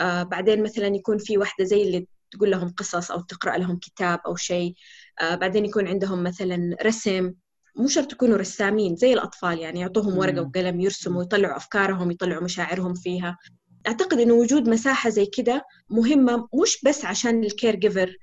[0.00, 4.20] آه بعدين مثلا يكون في واحدة زي اللي تقول لهم قصص أو تقرأ لهم كتاب
[4.26, 4.74] أو شيء.
[5.20, 7.34] آه بعدين يكون عندهم مثلا رسم.
[7.78, 12.94] مو شرط يكونوا رسامين زي الأطفال يعني يعطوهم ورقة وقلم يرسموا يطلعوا أفكارهم يطلعوا مشاعرهم
[12.94, 13.38] فيها.
[13.86, 18.16] أعتقد إنه وجود مساحة زي كده مهمة مش بس عشان الـ caregiver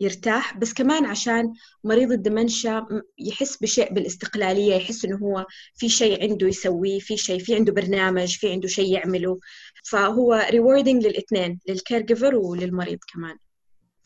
[0.00, 1.52] يرتاح بس كمان عشان
[1.84, 2.86] مريض الـ dementia
[3.18, 8.36] يحس بشيء بالاستقلالية يحس إنه هو في شيء عنده يسويه في شيء في عنده برنامج
[8.36, 9.38] في عنده شيء يعمله.
[9.84, 13.36] فهو rewarding للإثنين لل caregiver وللمريض كمان.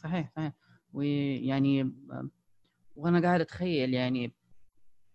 [0.02, 0.52] صحيح صحيح.
[0.92, 1.92] ويعني
[2.96, 4.34] وأنا قاعد أتخيل يعني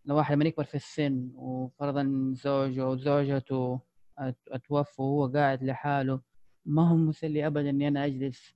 [0.05, 3.80] لو واحد لما يكبر في السن وفرضا زوجه وزوجته
[4.51, 6.21] اتوفى وهو قاعد لحاله
[6.65, 8.55] ما هو مسلي ابدا إني أنا أجلس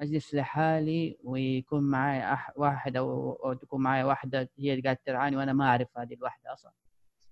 [0.00, 5.52] أجلس لحالي ويكون معي أح واحد أو, أو تكون معي واحدة هي قاعدة ترعاني وأنا
[5.52, 6.72] ما أعرف هذه الواحدة أصلا.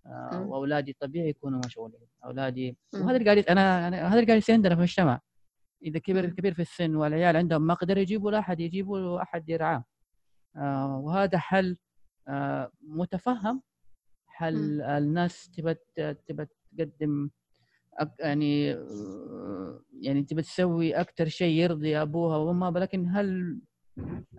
[0.07, 2.01] آه وأولادي طبيعي يكونوا مشغولين.
[2.25, 5.21] أولادي وهذا اللي قاعد أنا هذا اللي قاعد يصير عندنا في المجتمع.
[5.83, 9.85] إذا كبر كبير في السن والعيال عندهم مقدرة يجيبوا له احد يجيبوا أحد يرعاه.
[10.57, 11.77] آه وهذا حل
[12.83, 13.63] متفهم
[14.27, 15.75] حل الناس تبى
[16.27, 16.47] تبى
[16.77, 17.31] تقدم
[18.19, 18.67] يعني
[20.01, 23.59] يعني تبى تسوي أكثر شيء يرضي أبوها وأمها لكن هل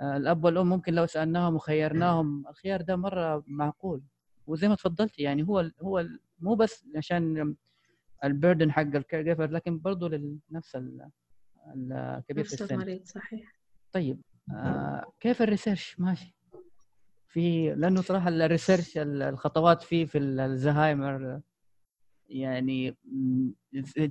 [0.01, 4.01] الأب والأم ممكن لو سألناهم وخيرناهم الخيار ده مرة معقول؟
[4.47, 6.05] وزي ما تفضلت يعني هو هو
[6.39, 7.55] مو بس عشان
[8.23, 12.73] البردن حق الكير لكن برضه لنفس الكبير في السن.
[12.75, 13.55] المريض صحيح.
[13.91, 14.21] طيب
[14.55, 16.35] آه كيف الـ research؟ ماشي.
[17.31, 21.41] في لأنه صراحة الـ research الخطوات فيه في الزهايمر
[22.29, 22.97] يعني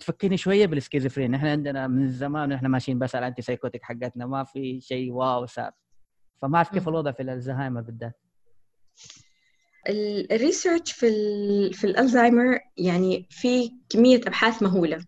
[0.00, 4.44] تفكرني شوية بالسكيزوفرين إحنا عندنا من زمان وإحنا ماشيين بس على الـ antipsychotic حقتنا ما
[4.44, 5.70] في شيء wow صار.
[6.42, 8.20] فما أعرف كيف الوضع في الزهايمر بالذات.
[9.88, 15.04] الـ research في ال في الالزهايمر يعني في كمية أبحاث مهولة.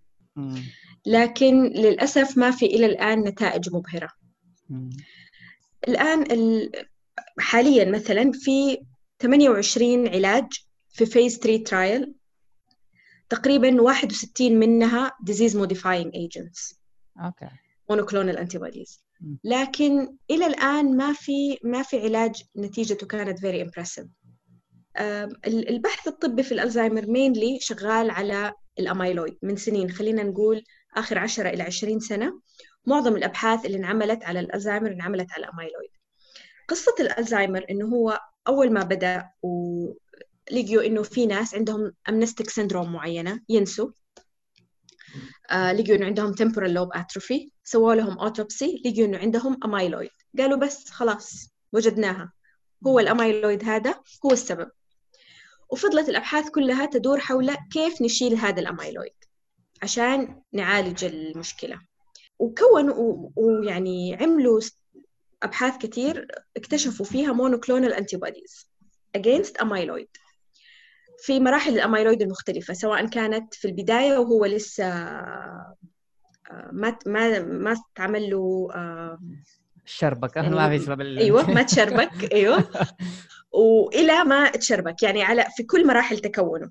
[1.07, 4.09] لكن للأسف ما في إلى الآن نتائج مبهرة.
[5.89, 6.25] الآن
[7.39, 8.79] حاليا مثلا في
[9.23, 10.47] 28 علاج
[10.89, 12.15] في phase 3 trial
[13.29, 16.77] تقريبا 61 منها disease modifying agents
[17.25, 17.49] okay.
[17.93, 19.01] monoclonal antibodies.
[19.45, 24.07] لكن إلى الآن ما في ما في علاج نتيجته كانت very impressive.
[25.47, 30.65] البحث الطبي في الألزهايمر mainly شغال على الأميلويد من سنين خلينا نقول
[30.97, 32.41] آخر 10 إلى 20 سنة.
[32.87, 35.91] معظم الأبحاث اللي انعملت على الألزهايمر انعملت على الأميلويد.
[36.73, 39.87] قصة الألزهايمر إنه هو أول ما بدأ و
[40.53, 43.91] لقيوا إنه في ناس عندهم amnestic syndrome معينة ينسوا.
[45.51, 50.59] آه لقيوا إنه عندهم temporal lobe atrophy سووا لهم autopsy لقيوا إنه عندهم امايلويد قالوا
[50.59, 52.33] بس خلاص وجدناها.
[52.87, 53.95] هو الامايلويد هذا
[54.27, 54.71] هو السبب.
[55.71, 59.15] وفضلت الأبحاث كلها تدور حول كيف نشيل هذا الامايلويد
[59.83, 61.81] عشان نعالج المشكلة.
[62.39, 64.61] وكونوا ويعني عملوا
[65.43, 68.69] أبحاث كثير اكتشفوا فيها monoclonal antibodies
[69.19, 70.23] against amyloid.
[71.19, 75.77] في مراحل الأميلويد المختلفة سواء كانت في البداية وهو لسه آه،
[76.73, 78.69] ما ما ما تعمل له
[79.85, 80.39] شربك.
[80.39, 82.69] ما في سبب أيوه ما تشربك أيوه.
[83.53, 86.71] وإلى ما تشربك يعني على في كل مراحل تكونه.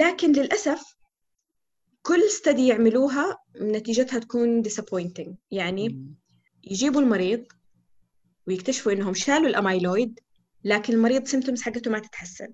[0.00, 0.96] لكن للأسف
[2.02, 5.30] كل study يعملوها نتيجتها تكون disappointing.
[5.50, 6.06] يعني
[6.64, 7.44] يجيبوا المريض
[8.46, 10.20] ويكتشفوا إنهم شالوا الامايلويد
[10.64, 12.48] لكن المريض symptoms حقته ما تتحسن.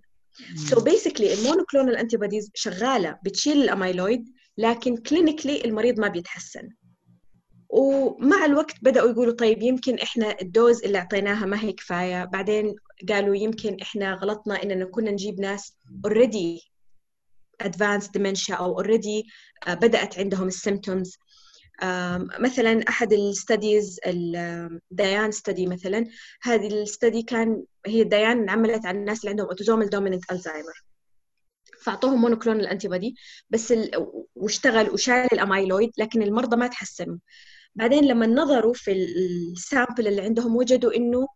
[0.55, 4.25] so basically ال monoclonal antibodies شغالة بتشيل الامايلويد
[4.59, 6.69] لكن clinically المريض ما بيتحسن.
[7.69, 12.25] ومع الوقت بدأوا يقولوا طيب يمكن إحنا ال dose اللي أعطيناها ما هي كفاية.
[12.25, 12.75] بعدين
[13.09, 15.77] قالوا يمكن إحنا غلطنا إننا كنا نجيب ناس
[16.07, 16.61] already
[17.63, 19.27] advanced dementia أو already
[19.69, 21.19] آه، بدأت عندهم ال symptoms
[22.41, 26.07] مثلا أحد ال studies ال DIAN study مثلا
[26.43, 30.85] هذه ال study كان هي ال DIAN عملت على الناس اللي عندهم autosomal dominant Alzheimer
[31.83, 33.16] فأعطوهم monoclonal antibody
[33.51, 33.91] بس ال...
[34.35, 37.17] واشتغل وشال الامايلويد لكن المرضى ما تحسنوا.
[37.75, 41.27] بعدين لما نظروا في ال sample اللي عندهم وجدوا إنه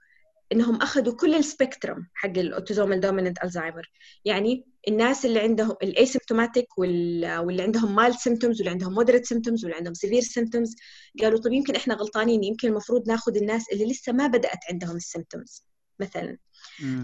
[0.53, 3.91] إنهم أخذوا كل ال spectrum حق ال autosomal dominant Alzheimer
[4.25, 9.77] يعني الناس اللي عندهم ال asymptomatic واللي عندهم mild symptoms واللي عندهم moderate symptoms واللي
[9.77, 10.77] عندهم severe symptoms
[11.23, 15.04] قالوا طيب يمكن إحنا غلطانين يمكن المفروض ناخذ الناس اللي لسه ما بدأت عندهم ال
[15.04, 15.65] symptoms
[16.01, 16.39] مثلا.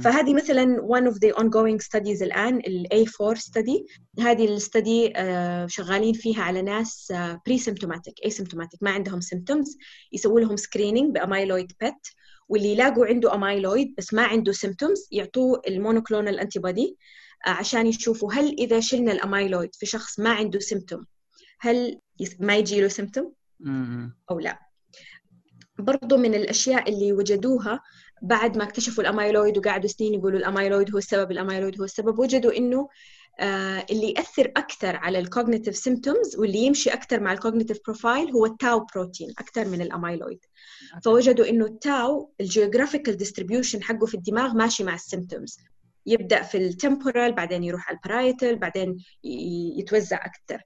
[0.01, 3.85] فهذه مثلا one of the ongoing studies الآن ال A4 study.
[4.21, 5.17] هذه ال study uh,
[5.67, 9.79] شغالين فيها على ناس uh, pre-symptomatic asymptomatic ما عندهم symptoms
[10.13, 12.07] يسووا لهم screening ب amyloid PET
[12.49, 16.97] واللي يلاقوا عنده أمايلويد بس ما عنده symptoms يعطوه ال monoclonal antibody
[17.47, 21.05] عشان يشوفوا هل إذا شلنا الأمايلويد في شخص ما عنده symptom
[21.61, 22.01] هل
[22.41, 23.25] ما يجي له symptom
[24.31, 24.59] أو لا.
[25.79, 27.81] برضو من الأشياء اللي وجدوها
[28.23, 32.89] بعد ما اكتشفوا الامايلويد وقعدوا سنين يقولوا الامايلويد هو السبب الامايلويد هو السبب وجدوا إنه
[33.41, 38.31] آه اللي يأثر أكثر على ال cognitive symptoms واللي يمشي أكثر مع ال cognitive profile
[38.31, 40.39] هو ال tau protein أكثر من الامايلويد
[41.05, 45.59] فوجدوا إنه ال tau ال geographical distribution حقه في الدماغ ماشي مع ال symptoms
[46.07, 49.05] يبدأ في ال temporal بعدين يروح على ال parietal بعدين
[49.79, 50.63] يتوزع أكثر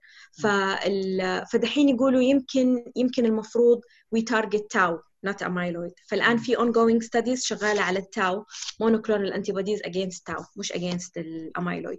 [1.52, 3.80] فدحين يقولوا يمكن يمكن المفروض
[4.12, 5.92] we target tau not amyloid.
[6.08, 8.44] فالآن في ongoing studies شغالة على ال tau
[8.82, 11.98] monoclonal antibodies against tau مش against الاميلويد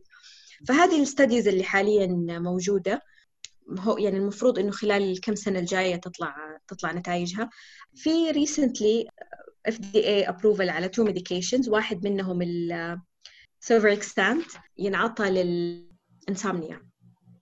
[0.68, 3.02] فهذه ال studies اللي حاليا موجودة
[3.80, 6.36] هو يعني المفروض إنه خلال الكم سنة الجاية تطلع
[6.68, 7.50] تطلع نتائجها.
[7.96, 9.08] في recently
[9.70, 12.42] FDA approval على two medications واحد منهم
[13.60, 14.46] ال suvorexant
[14.78, 16.82] ينعطى لل insomnia.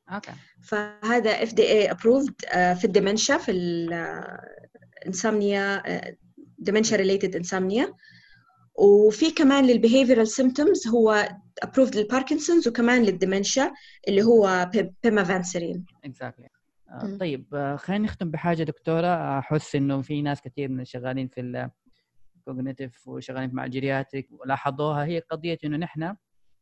[0.09, 0.31] okay.
[0.63, 3.51] فهذا FDA approved في ال dementia في
[5.07, 5.83] insomnia
[6.69, 7.93] dementia related insomnia.
[8.75, 11.29] وفي كمان لل behavioral symptoms هو
[11.63, 13.71] approved لل Parkinson's وكمان لل dementia
[14.07, 14.71] اللي هو
[15.03, 16.47] pimavanserin exactly
[16.89, 19.39] uh, طيب uh, خلينا نختم بحاجة دكتورة.
[19.39, 21.69] أحس إنه في ناس كثير شغالين في
[22.47, 25.05] ال cognitive وشغالين مع ال geriatric ولاحظوها.
[25.05, 26.15] هي قضية إنه نحن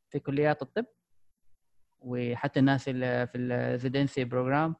[0.10, 0.86] في كليات الطب
[2.00, 4.76] وحتى الناس اللي في ال residency program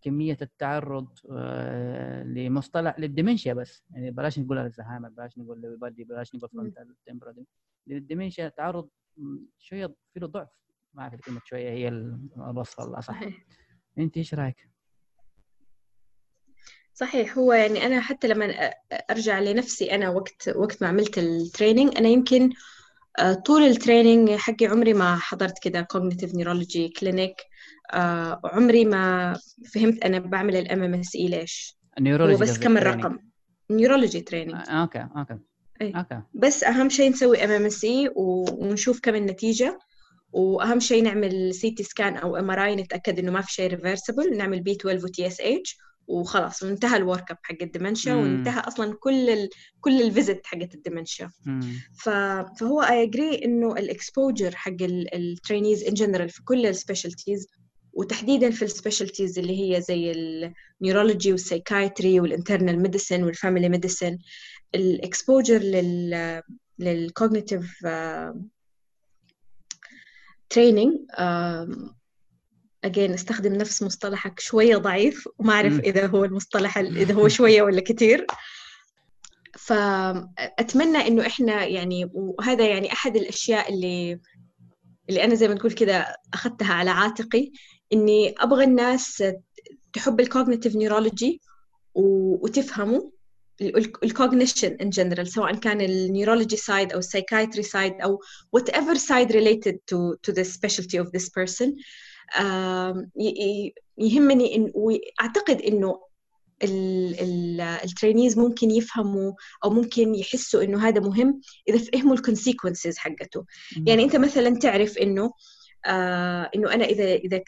[0.00, 3.84] كمية التعرض آه، لمصطلح لل dementia بس.
[3.90, 6.94] يعني بلاش نقول الزهايمر بلاش نقول Lewy body بلاش نقول frontal
[7.86, 8.88] لل dementia تعرض
[9.58, 10.48] شوية في له ضعف.
[10.94, 13.22] ما أعرف كلمة شوية هي الوصف الاصح
[13.98, 14.70] أنت إيش رأيك؟
[17.00, 18.70] صحيح هو يعني أنا حتى لما
[19.10, 22.50] أرجع لنفسي أنا وقت وقت ما عملت ال training أنا يمكن
[23.18, 27.34] آه، طول ال training حقي عمري ما حضرت كده cognitive neurology clinic
[27.92, 29.36] آه عمري ما
[29.74, 31.76] فهمت أنا بعمل ال MMSE ليش.
[32.00, 33.18] هو بس كم الرقم؟
[33.70, 35.38] neurology training آه okay okay
[35.82, 35.92] أي.
[35.96, 36.20] okay.
[36.34, 39.78] بس أهم شيء نسوي MMSE ونشوف كم النتيجة.
[40.32, 44.72] وأهم شيء نعمل CT scan أو MRI نتأكد إنه ما في شيء reversible نعمل B
[44.72, 45.78] 12 و TSH
[46.08, 49.48] وخلاص وانتهى ال workup حق ال dementia وانتهى أصلا كل ال
[49.80, 51.30] كل ال visit حقت ال dementia
[52.58, 57.46] فهو I agree إنه ال exposure حق ال trainees in general في كل ال specialties
[57.92, 60.12] وتحديدا في ال specialties اللي هي زي
[60.80, 64.18] النيورولوجي والسايكايتري والانترنال ميديسن والفاميلي ميديسن
[64.74, 66.42] الاكسبوجر لل
[66.78, 67.86] لل cognitive
[70.50, 70.94] training
[72.84, 77.80] again استخدم نفس مصطلحك شوية ضعيف وما أعرف إذا هو المصطلح إذا هو شوية ولا
[77.80, 78.26] كثير
[79.58, 84.20] فاتمنى إنه إحنا يعني وهذا يعني أحد الأشياء اللي
[85.08, 87.52] اللي أنا زي ما تقول كذا أخذتها على عاتقي
[87.92, 89.24] إني أبغى الناس
[89.92, 91.40] تحب ال cognitive neurology
[91.94, 93.12] وتفهمه
[94.02, 98.20] ال cognition in general سواء كان ال neurology side أو ال psychiatry side أو
[98.52, 101.74] whatever side related to to the specialty of this person.
[103.98, 106.08] يهمني إن واعتقد إنه
[107.84, 109.32] ال trainees ممكن يفهموا
[109.64, 113.44] أو ممكن يحسوا إنه هذا مهم إذا فهموا ال consequences حقته.
[113.86, 115.30] يعني أنت مثلا تعرف إنه
[115.86, 117.40] آه إنه أنا إذا إذا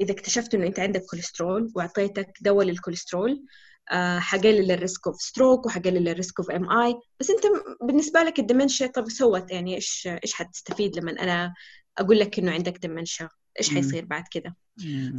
[0.00, 3.44] إذا اكتشفت إنه أنت عندك كوليسترول وأعطيتك دواء للكوليسترول
[3.92, 7.42] آه حقلل ال risk of stroke وحقلل ال risk of MI بس أنت
[7.82, 11.54] بالنسبة لك ال dementia طب so what يعني إيش إيش حتستفيد لما أنا
[11.98, 13.28] أقول لك إنه عندك dementia
[13.58, 14.56] إيش حيصير بعد كده؟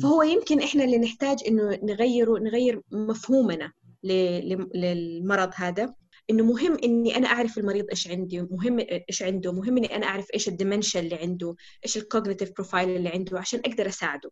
[0.02, 3.72] فهو يمكن إحنا اللي نحتاج إنه نغيره نغير مفهومنا
[4.04, 5.94] للمرض هذا.
[6.30, 8.80] إنه مهم إني أنا أعرف المريض إيش عندي مهم
[9.10, 12.90] إيش عنده مهم إني أنا أعرف إيش ال dementia اللي عنده إيش ال cognitive profile
[12.90, 14.30] اللي عنده عشان أقدر أساعده.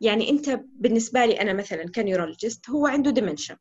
[0.00, 3.56] يعني أنت بالنسبة لي أنا مثلا ك neurologist هو عنده dementia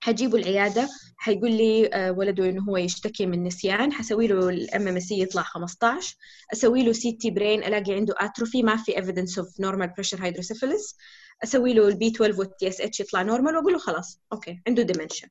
[0.00, 5.22] حجيبه العيادة حيقول لي آه، ولده إنه هو يشتكي من نسيان حسوي له ال MMSE
[5.22, 6.16] يطلع 15
[6.52, 10.96] أسوي له CT brain ألاقي عنده atrophy ما في evidence of normal pressure hydrocephalus
[11.44, 15.28] أسوي له ال B12 وال TSH يطلع normal وأقول له خلاص okay عنده dementia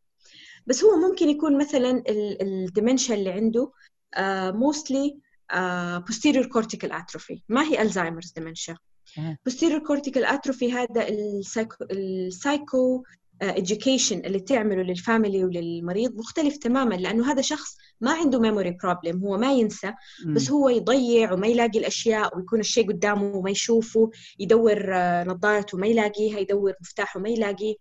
[0.68, 2.04] بس هو ممكن يكون مثلا
[2.42, 3.72] ال dementia اللي عنده
[4.16, 5.20] uh, mostly
[5.54, 8.76] uh, posterior cortical atrophy ما هي Alzheimer's dementia
[9.50, 13.04] posterior cortical atrophy هذا السايكو السايكو
[13.44, 19.24] education اللي تعمله لل family وللمريض مختلف تماما لأنه هذا شخص ما عنده memory problem
[19.24, 19.94] هو ما ينسى
[20.26, 24.80] بس هو يضيع وما يلاقي الأشياء ويكون الشيء قدامه وما يشوفه يدور
[25.24, 27.76] نظارته ما يلاقيها يدور مفتاحه ما يلاقيه.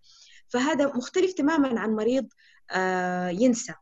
[0.48, 2.26] فهذا مختلف تماما عن مريض
[3.42, 3.74] ينسى.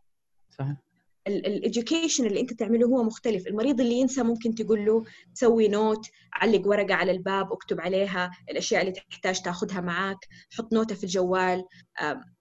[0.59, 0.86] صحيح.
[1.27, 3.47] ال education اللي انت تعمله هو مختلف.
[3.47, 5.05] المريض اللي ينسى ممكن تقول له
[5.35, 10.19] سوي note علق ورقة على الباب اكتب عليها الأشياء اللي تحتاج تاخذها معك
[10.53, 11.65] حط نوتة في الجوال.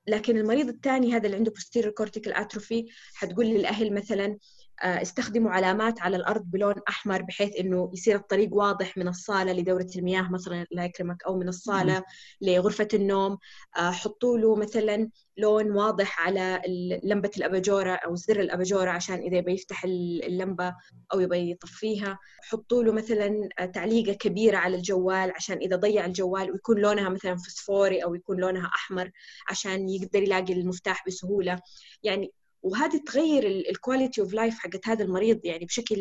[0.07, 4.38] لكن المريض الثاني هذا اللي عنده posterior cortical atrophy حتقول للأهل مثلا
[4.84, 10.32] استخدموا علامات على الأرض بلون أحمر بحيث إنه يصير الطريق واضح من الصالة لدورة المياه
[10.32, 12.04] مثلا لا يكرمك أو من الصالة
[12.42, 13.38] لغرفة النوم.
[13.78, 16.62] آه، حطوا له مثلا لون واضح على
[17.04, 20.76] لمبة الأباجورة أو زر الأباجورة عشان إذا يبغى يفتح اللمبة
[21.14, 22.20] أو يبغى يطفيها.
[22.42, 27.36] حطوا له مثلا آه، تعليقة كبيرة على الجوال عشان إذا ضيع الجوال ويكون لونها مثلا
[27.36, 29.12] فسفوري أو يكون لونها أحمر
[29.50, 31.60] عشان يقدر يلاقي المفتاح بسهولة.
[32.04, 32.32] يعني
[32.64, 35.98] وهذه تغير ال quality of life حقت هذا المريض يعني بشكل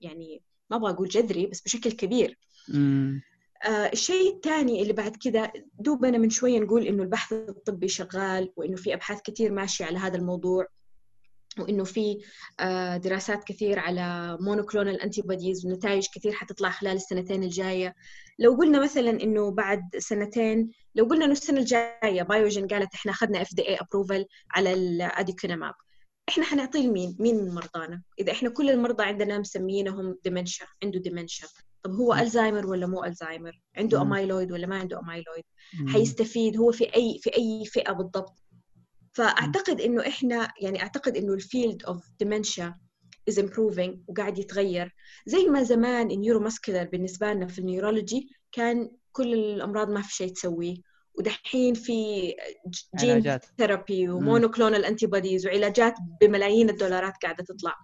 [0.00, 2.38] يعني ما أبغى أقول جذري بس بشكل كبير.
[3.64, 8.76] آه الشيء الثاني اللي بعد كذا دوبنا من شوية نقول إنه البحث الطبي شغال وإنه
[8.76, 10.66] في أبحاث كثير ماشية على هذا الموضوع.
[11.60, 12.18] وانه في
[12.60, 17.94] آه، دراسات كثير على monoclonal antibodies ونتائج كثير حتطلع خلال السنتين الجاية
[18.38, 23.42] لو قلنا مثلا إنه بعد سنتين لو قلنا إنه السنة الجاية Biogen قالت إحنا أخذنا
[23.42, 25.74] FDA approval على ال aducanumab
[26.28, 31.46] إحنا حنعطيه لمين؟ مين من مرضانا؟ إذا إحنا كل المرضى عندنا مسمينهم dementia عنده dementia
[31.82, 35.44] طب هو الزهايمر ولا مو الزهايمر؟ عنده امايلويد ولا ما عنده امايلويد؟
[35.88, 38.42] حيستفيد هو في أي في أي فئة بالضبط؟
[39.18, 42.78] فأعتقد إنه إحنا يعني أعتقد إنه ال field of dementia
[43.28, 44.94] is improving وقاعد يتغير.
[45.26, 50.14] زي ما زمان ال neuromuscular بالنسبة لنا في ال neurology كان كل الأمراض ما في
[50.14, 50.76] شيء تسويه.
[51.14, 52.34] ودحين في
[52.98, 57.74] gene therapy و monoclonal antibodies وعلاجات بملايين الدولارات قاعدة تطلع.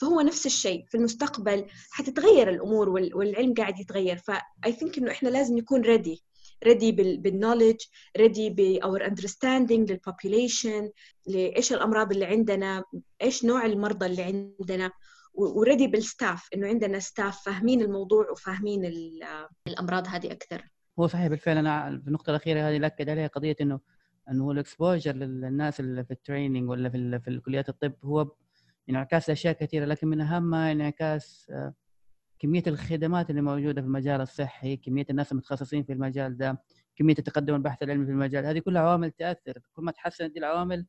[0.00, 4.16] فهو نفس الشيء في المستقبل حتتغير الأمور والعلم قاعد يتغير.
[4.16, 6.22] ف I think إنه إحنا لازم نكون ready
[6.64, 7.76] ready بال knowledge
[8.16, 10.90] ready by our understanding لل population
[11.26, 12.84] لإيش الأمراض اللي عندنا
[13.22, 14.90] إيش نوع المرضى اللي عندنا
[15.34, 18.92] و ready بال staff إنه عندنا staff فاهمين الموضوع وفاهمين
[19.66, 20.68] الأمراض هذه أكثر.
[20.98, 23.80] هو صحيح بالفعل أنا النقطة الأخيرة هذه لاكد عليها قضية إنه
[24.30, 28.30] إنه ال exposure للناس اللي في ال training ولا في في كليات الطب هو
[28.90, 31.74] انعكاس أشياء كثيرة لكن من اهمها انعكاس آه،
[32.42, 36.62] كمية الخدمات اللي موجودة في المجال الصحي كمية الناس المتخصصين في المجال ده
[36.96, 39.58] كمية التقدم البحث العلمي في المجال هذه كلها عوامل تأثر.
[39.72, 40.86] كل ما تحسنت دي العوامل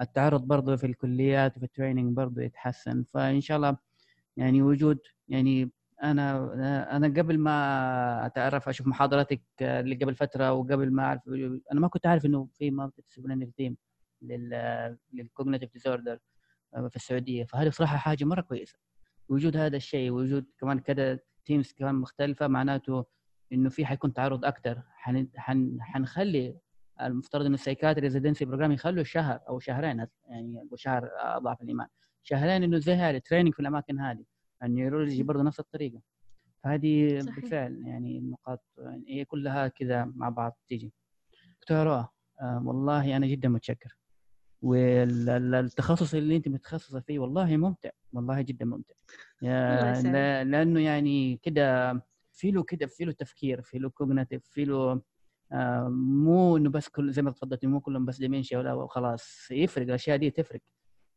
[0.00, 3.04] التعرض برضه في الكليات وفي ال training برضه يتحسن.
[3.04, 3.76] فإن شاء الله
[4.36, 4.98] يعني وجود
[5.28, 5.70] يعني
[6.02, 11.22] أنا أنا قبل ما أتعرف أشوف محاضراتك اللي قبل فترة وقبل ما أعرف
[11.72, 13.76] أنا ما كنت عارف إنه في multidisciplinary team لل
[15.12, 16.18] cognitive disorder
[16.88, 17.44] في السعودية.
[17.44, 18.91] فهذه بصراحة حاجة مرة كويسة.
[19.28, 23.04] وجود هذا الشيء وجود كمان كذا teams كمان مختلفة معناته
[23.52, 26.58] إنه في حيكون تعرض أكثر حن حن حنخلي
[27.00, 31.86] المفترض إنه ال psychiatry residency program يخلوا شهر أو شهرين يعني شهر أضعف الإيمان.
[32.22, 34.24] شهرين إنه زي هذه training في الأماكن هذه.
[34.62, 36.00] ال neurology برضه نفس الطريقة.
[36.64, 37.40] فهذه صحيح.
[37.40, 40.92] بالفعل يعني النقاط يعني هي كلها كذا مع بعض تيجي.
[41.60, 43.98] دكتورة آه والله أنا جدا متشكر.
[44.62, 47.90] والتخصص اللي أنت متخصصة فيه والله ممتع.
[48.12, 48.94] والله جدا ممتع.
[50.42, 51.92] لأنه يعني كده
[52.32, 55.02] في له كده في له تفكير في له cognitive في له
[55.52, 59.84] آه مو إنه بس كل زي ما تفضلتي مو كلهم بس dementia ولا وخلاص يفرق
[59.86, 60.60] الأشياء دي تفرق.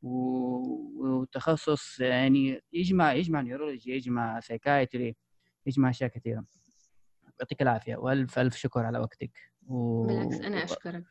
[0.02, 5.16] وتخصص يعني يجمع يجمع neurology يجمع psychiatry
[5.66, 6.46] يجمع أشياء كثيرة.
[7.40, 7.96] يعطيك العافية.
[7.96, 9.32] وألف ألف شكر على وقتك.
[9.68, 10.08] و...
[10.08, 11.04] بالعكس أنا أشكرك.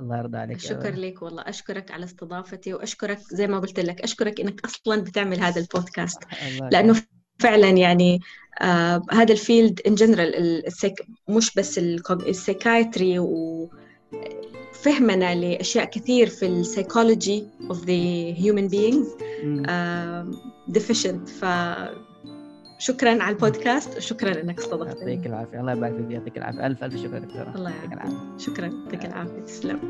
[0.00, 1.42] الله يرضى عليك شكر لك والله.
[1.42, 6.18] أشكرك على استضافتي وأشكرك زي ما قلت لك أشكرك إنك أصلا بتعمل هذا البودكاست.
[6.72, 7.02] لأنه
[7.38, 8.20] فعلا يعني
[8.60, 10.62] آه هذا ال field in general
[11.28, 11.78] مش بس
[12.10, 13.74] ال psychiatry وفهمنا
[15.34, 17.92] لأشياء كثير في ال psychology of the
[18.38, 19.16] human beings
[20.68, 21.44] deficient ف
[22.84, 25.60] شكرا على البودكاست وشكرا إنك استضفتني يعطيك العافية.
[25.60, 26.66] الله يبارك فيك يعطيك العافية.
[26.66, 27.54] ألف ألف شكر دكتورة.
[27.56, 28.38] الله يعافيك.
[28.38, 29.40] شكرا يعطيك العافية.
[29.40, 29.80] تسلم.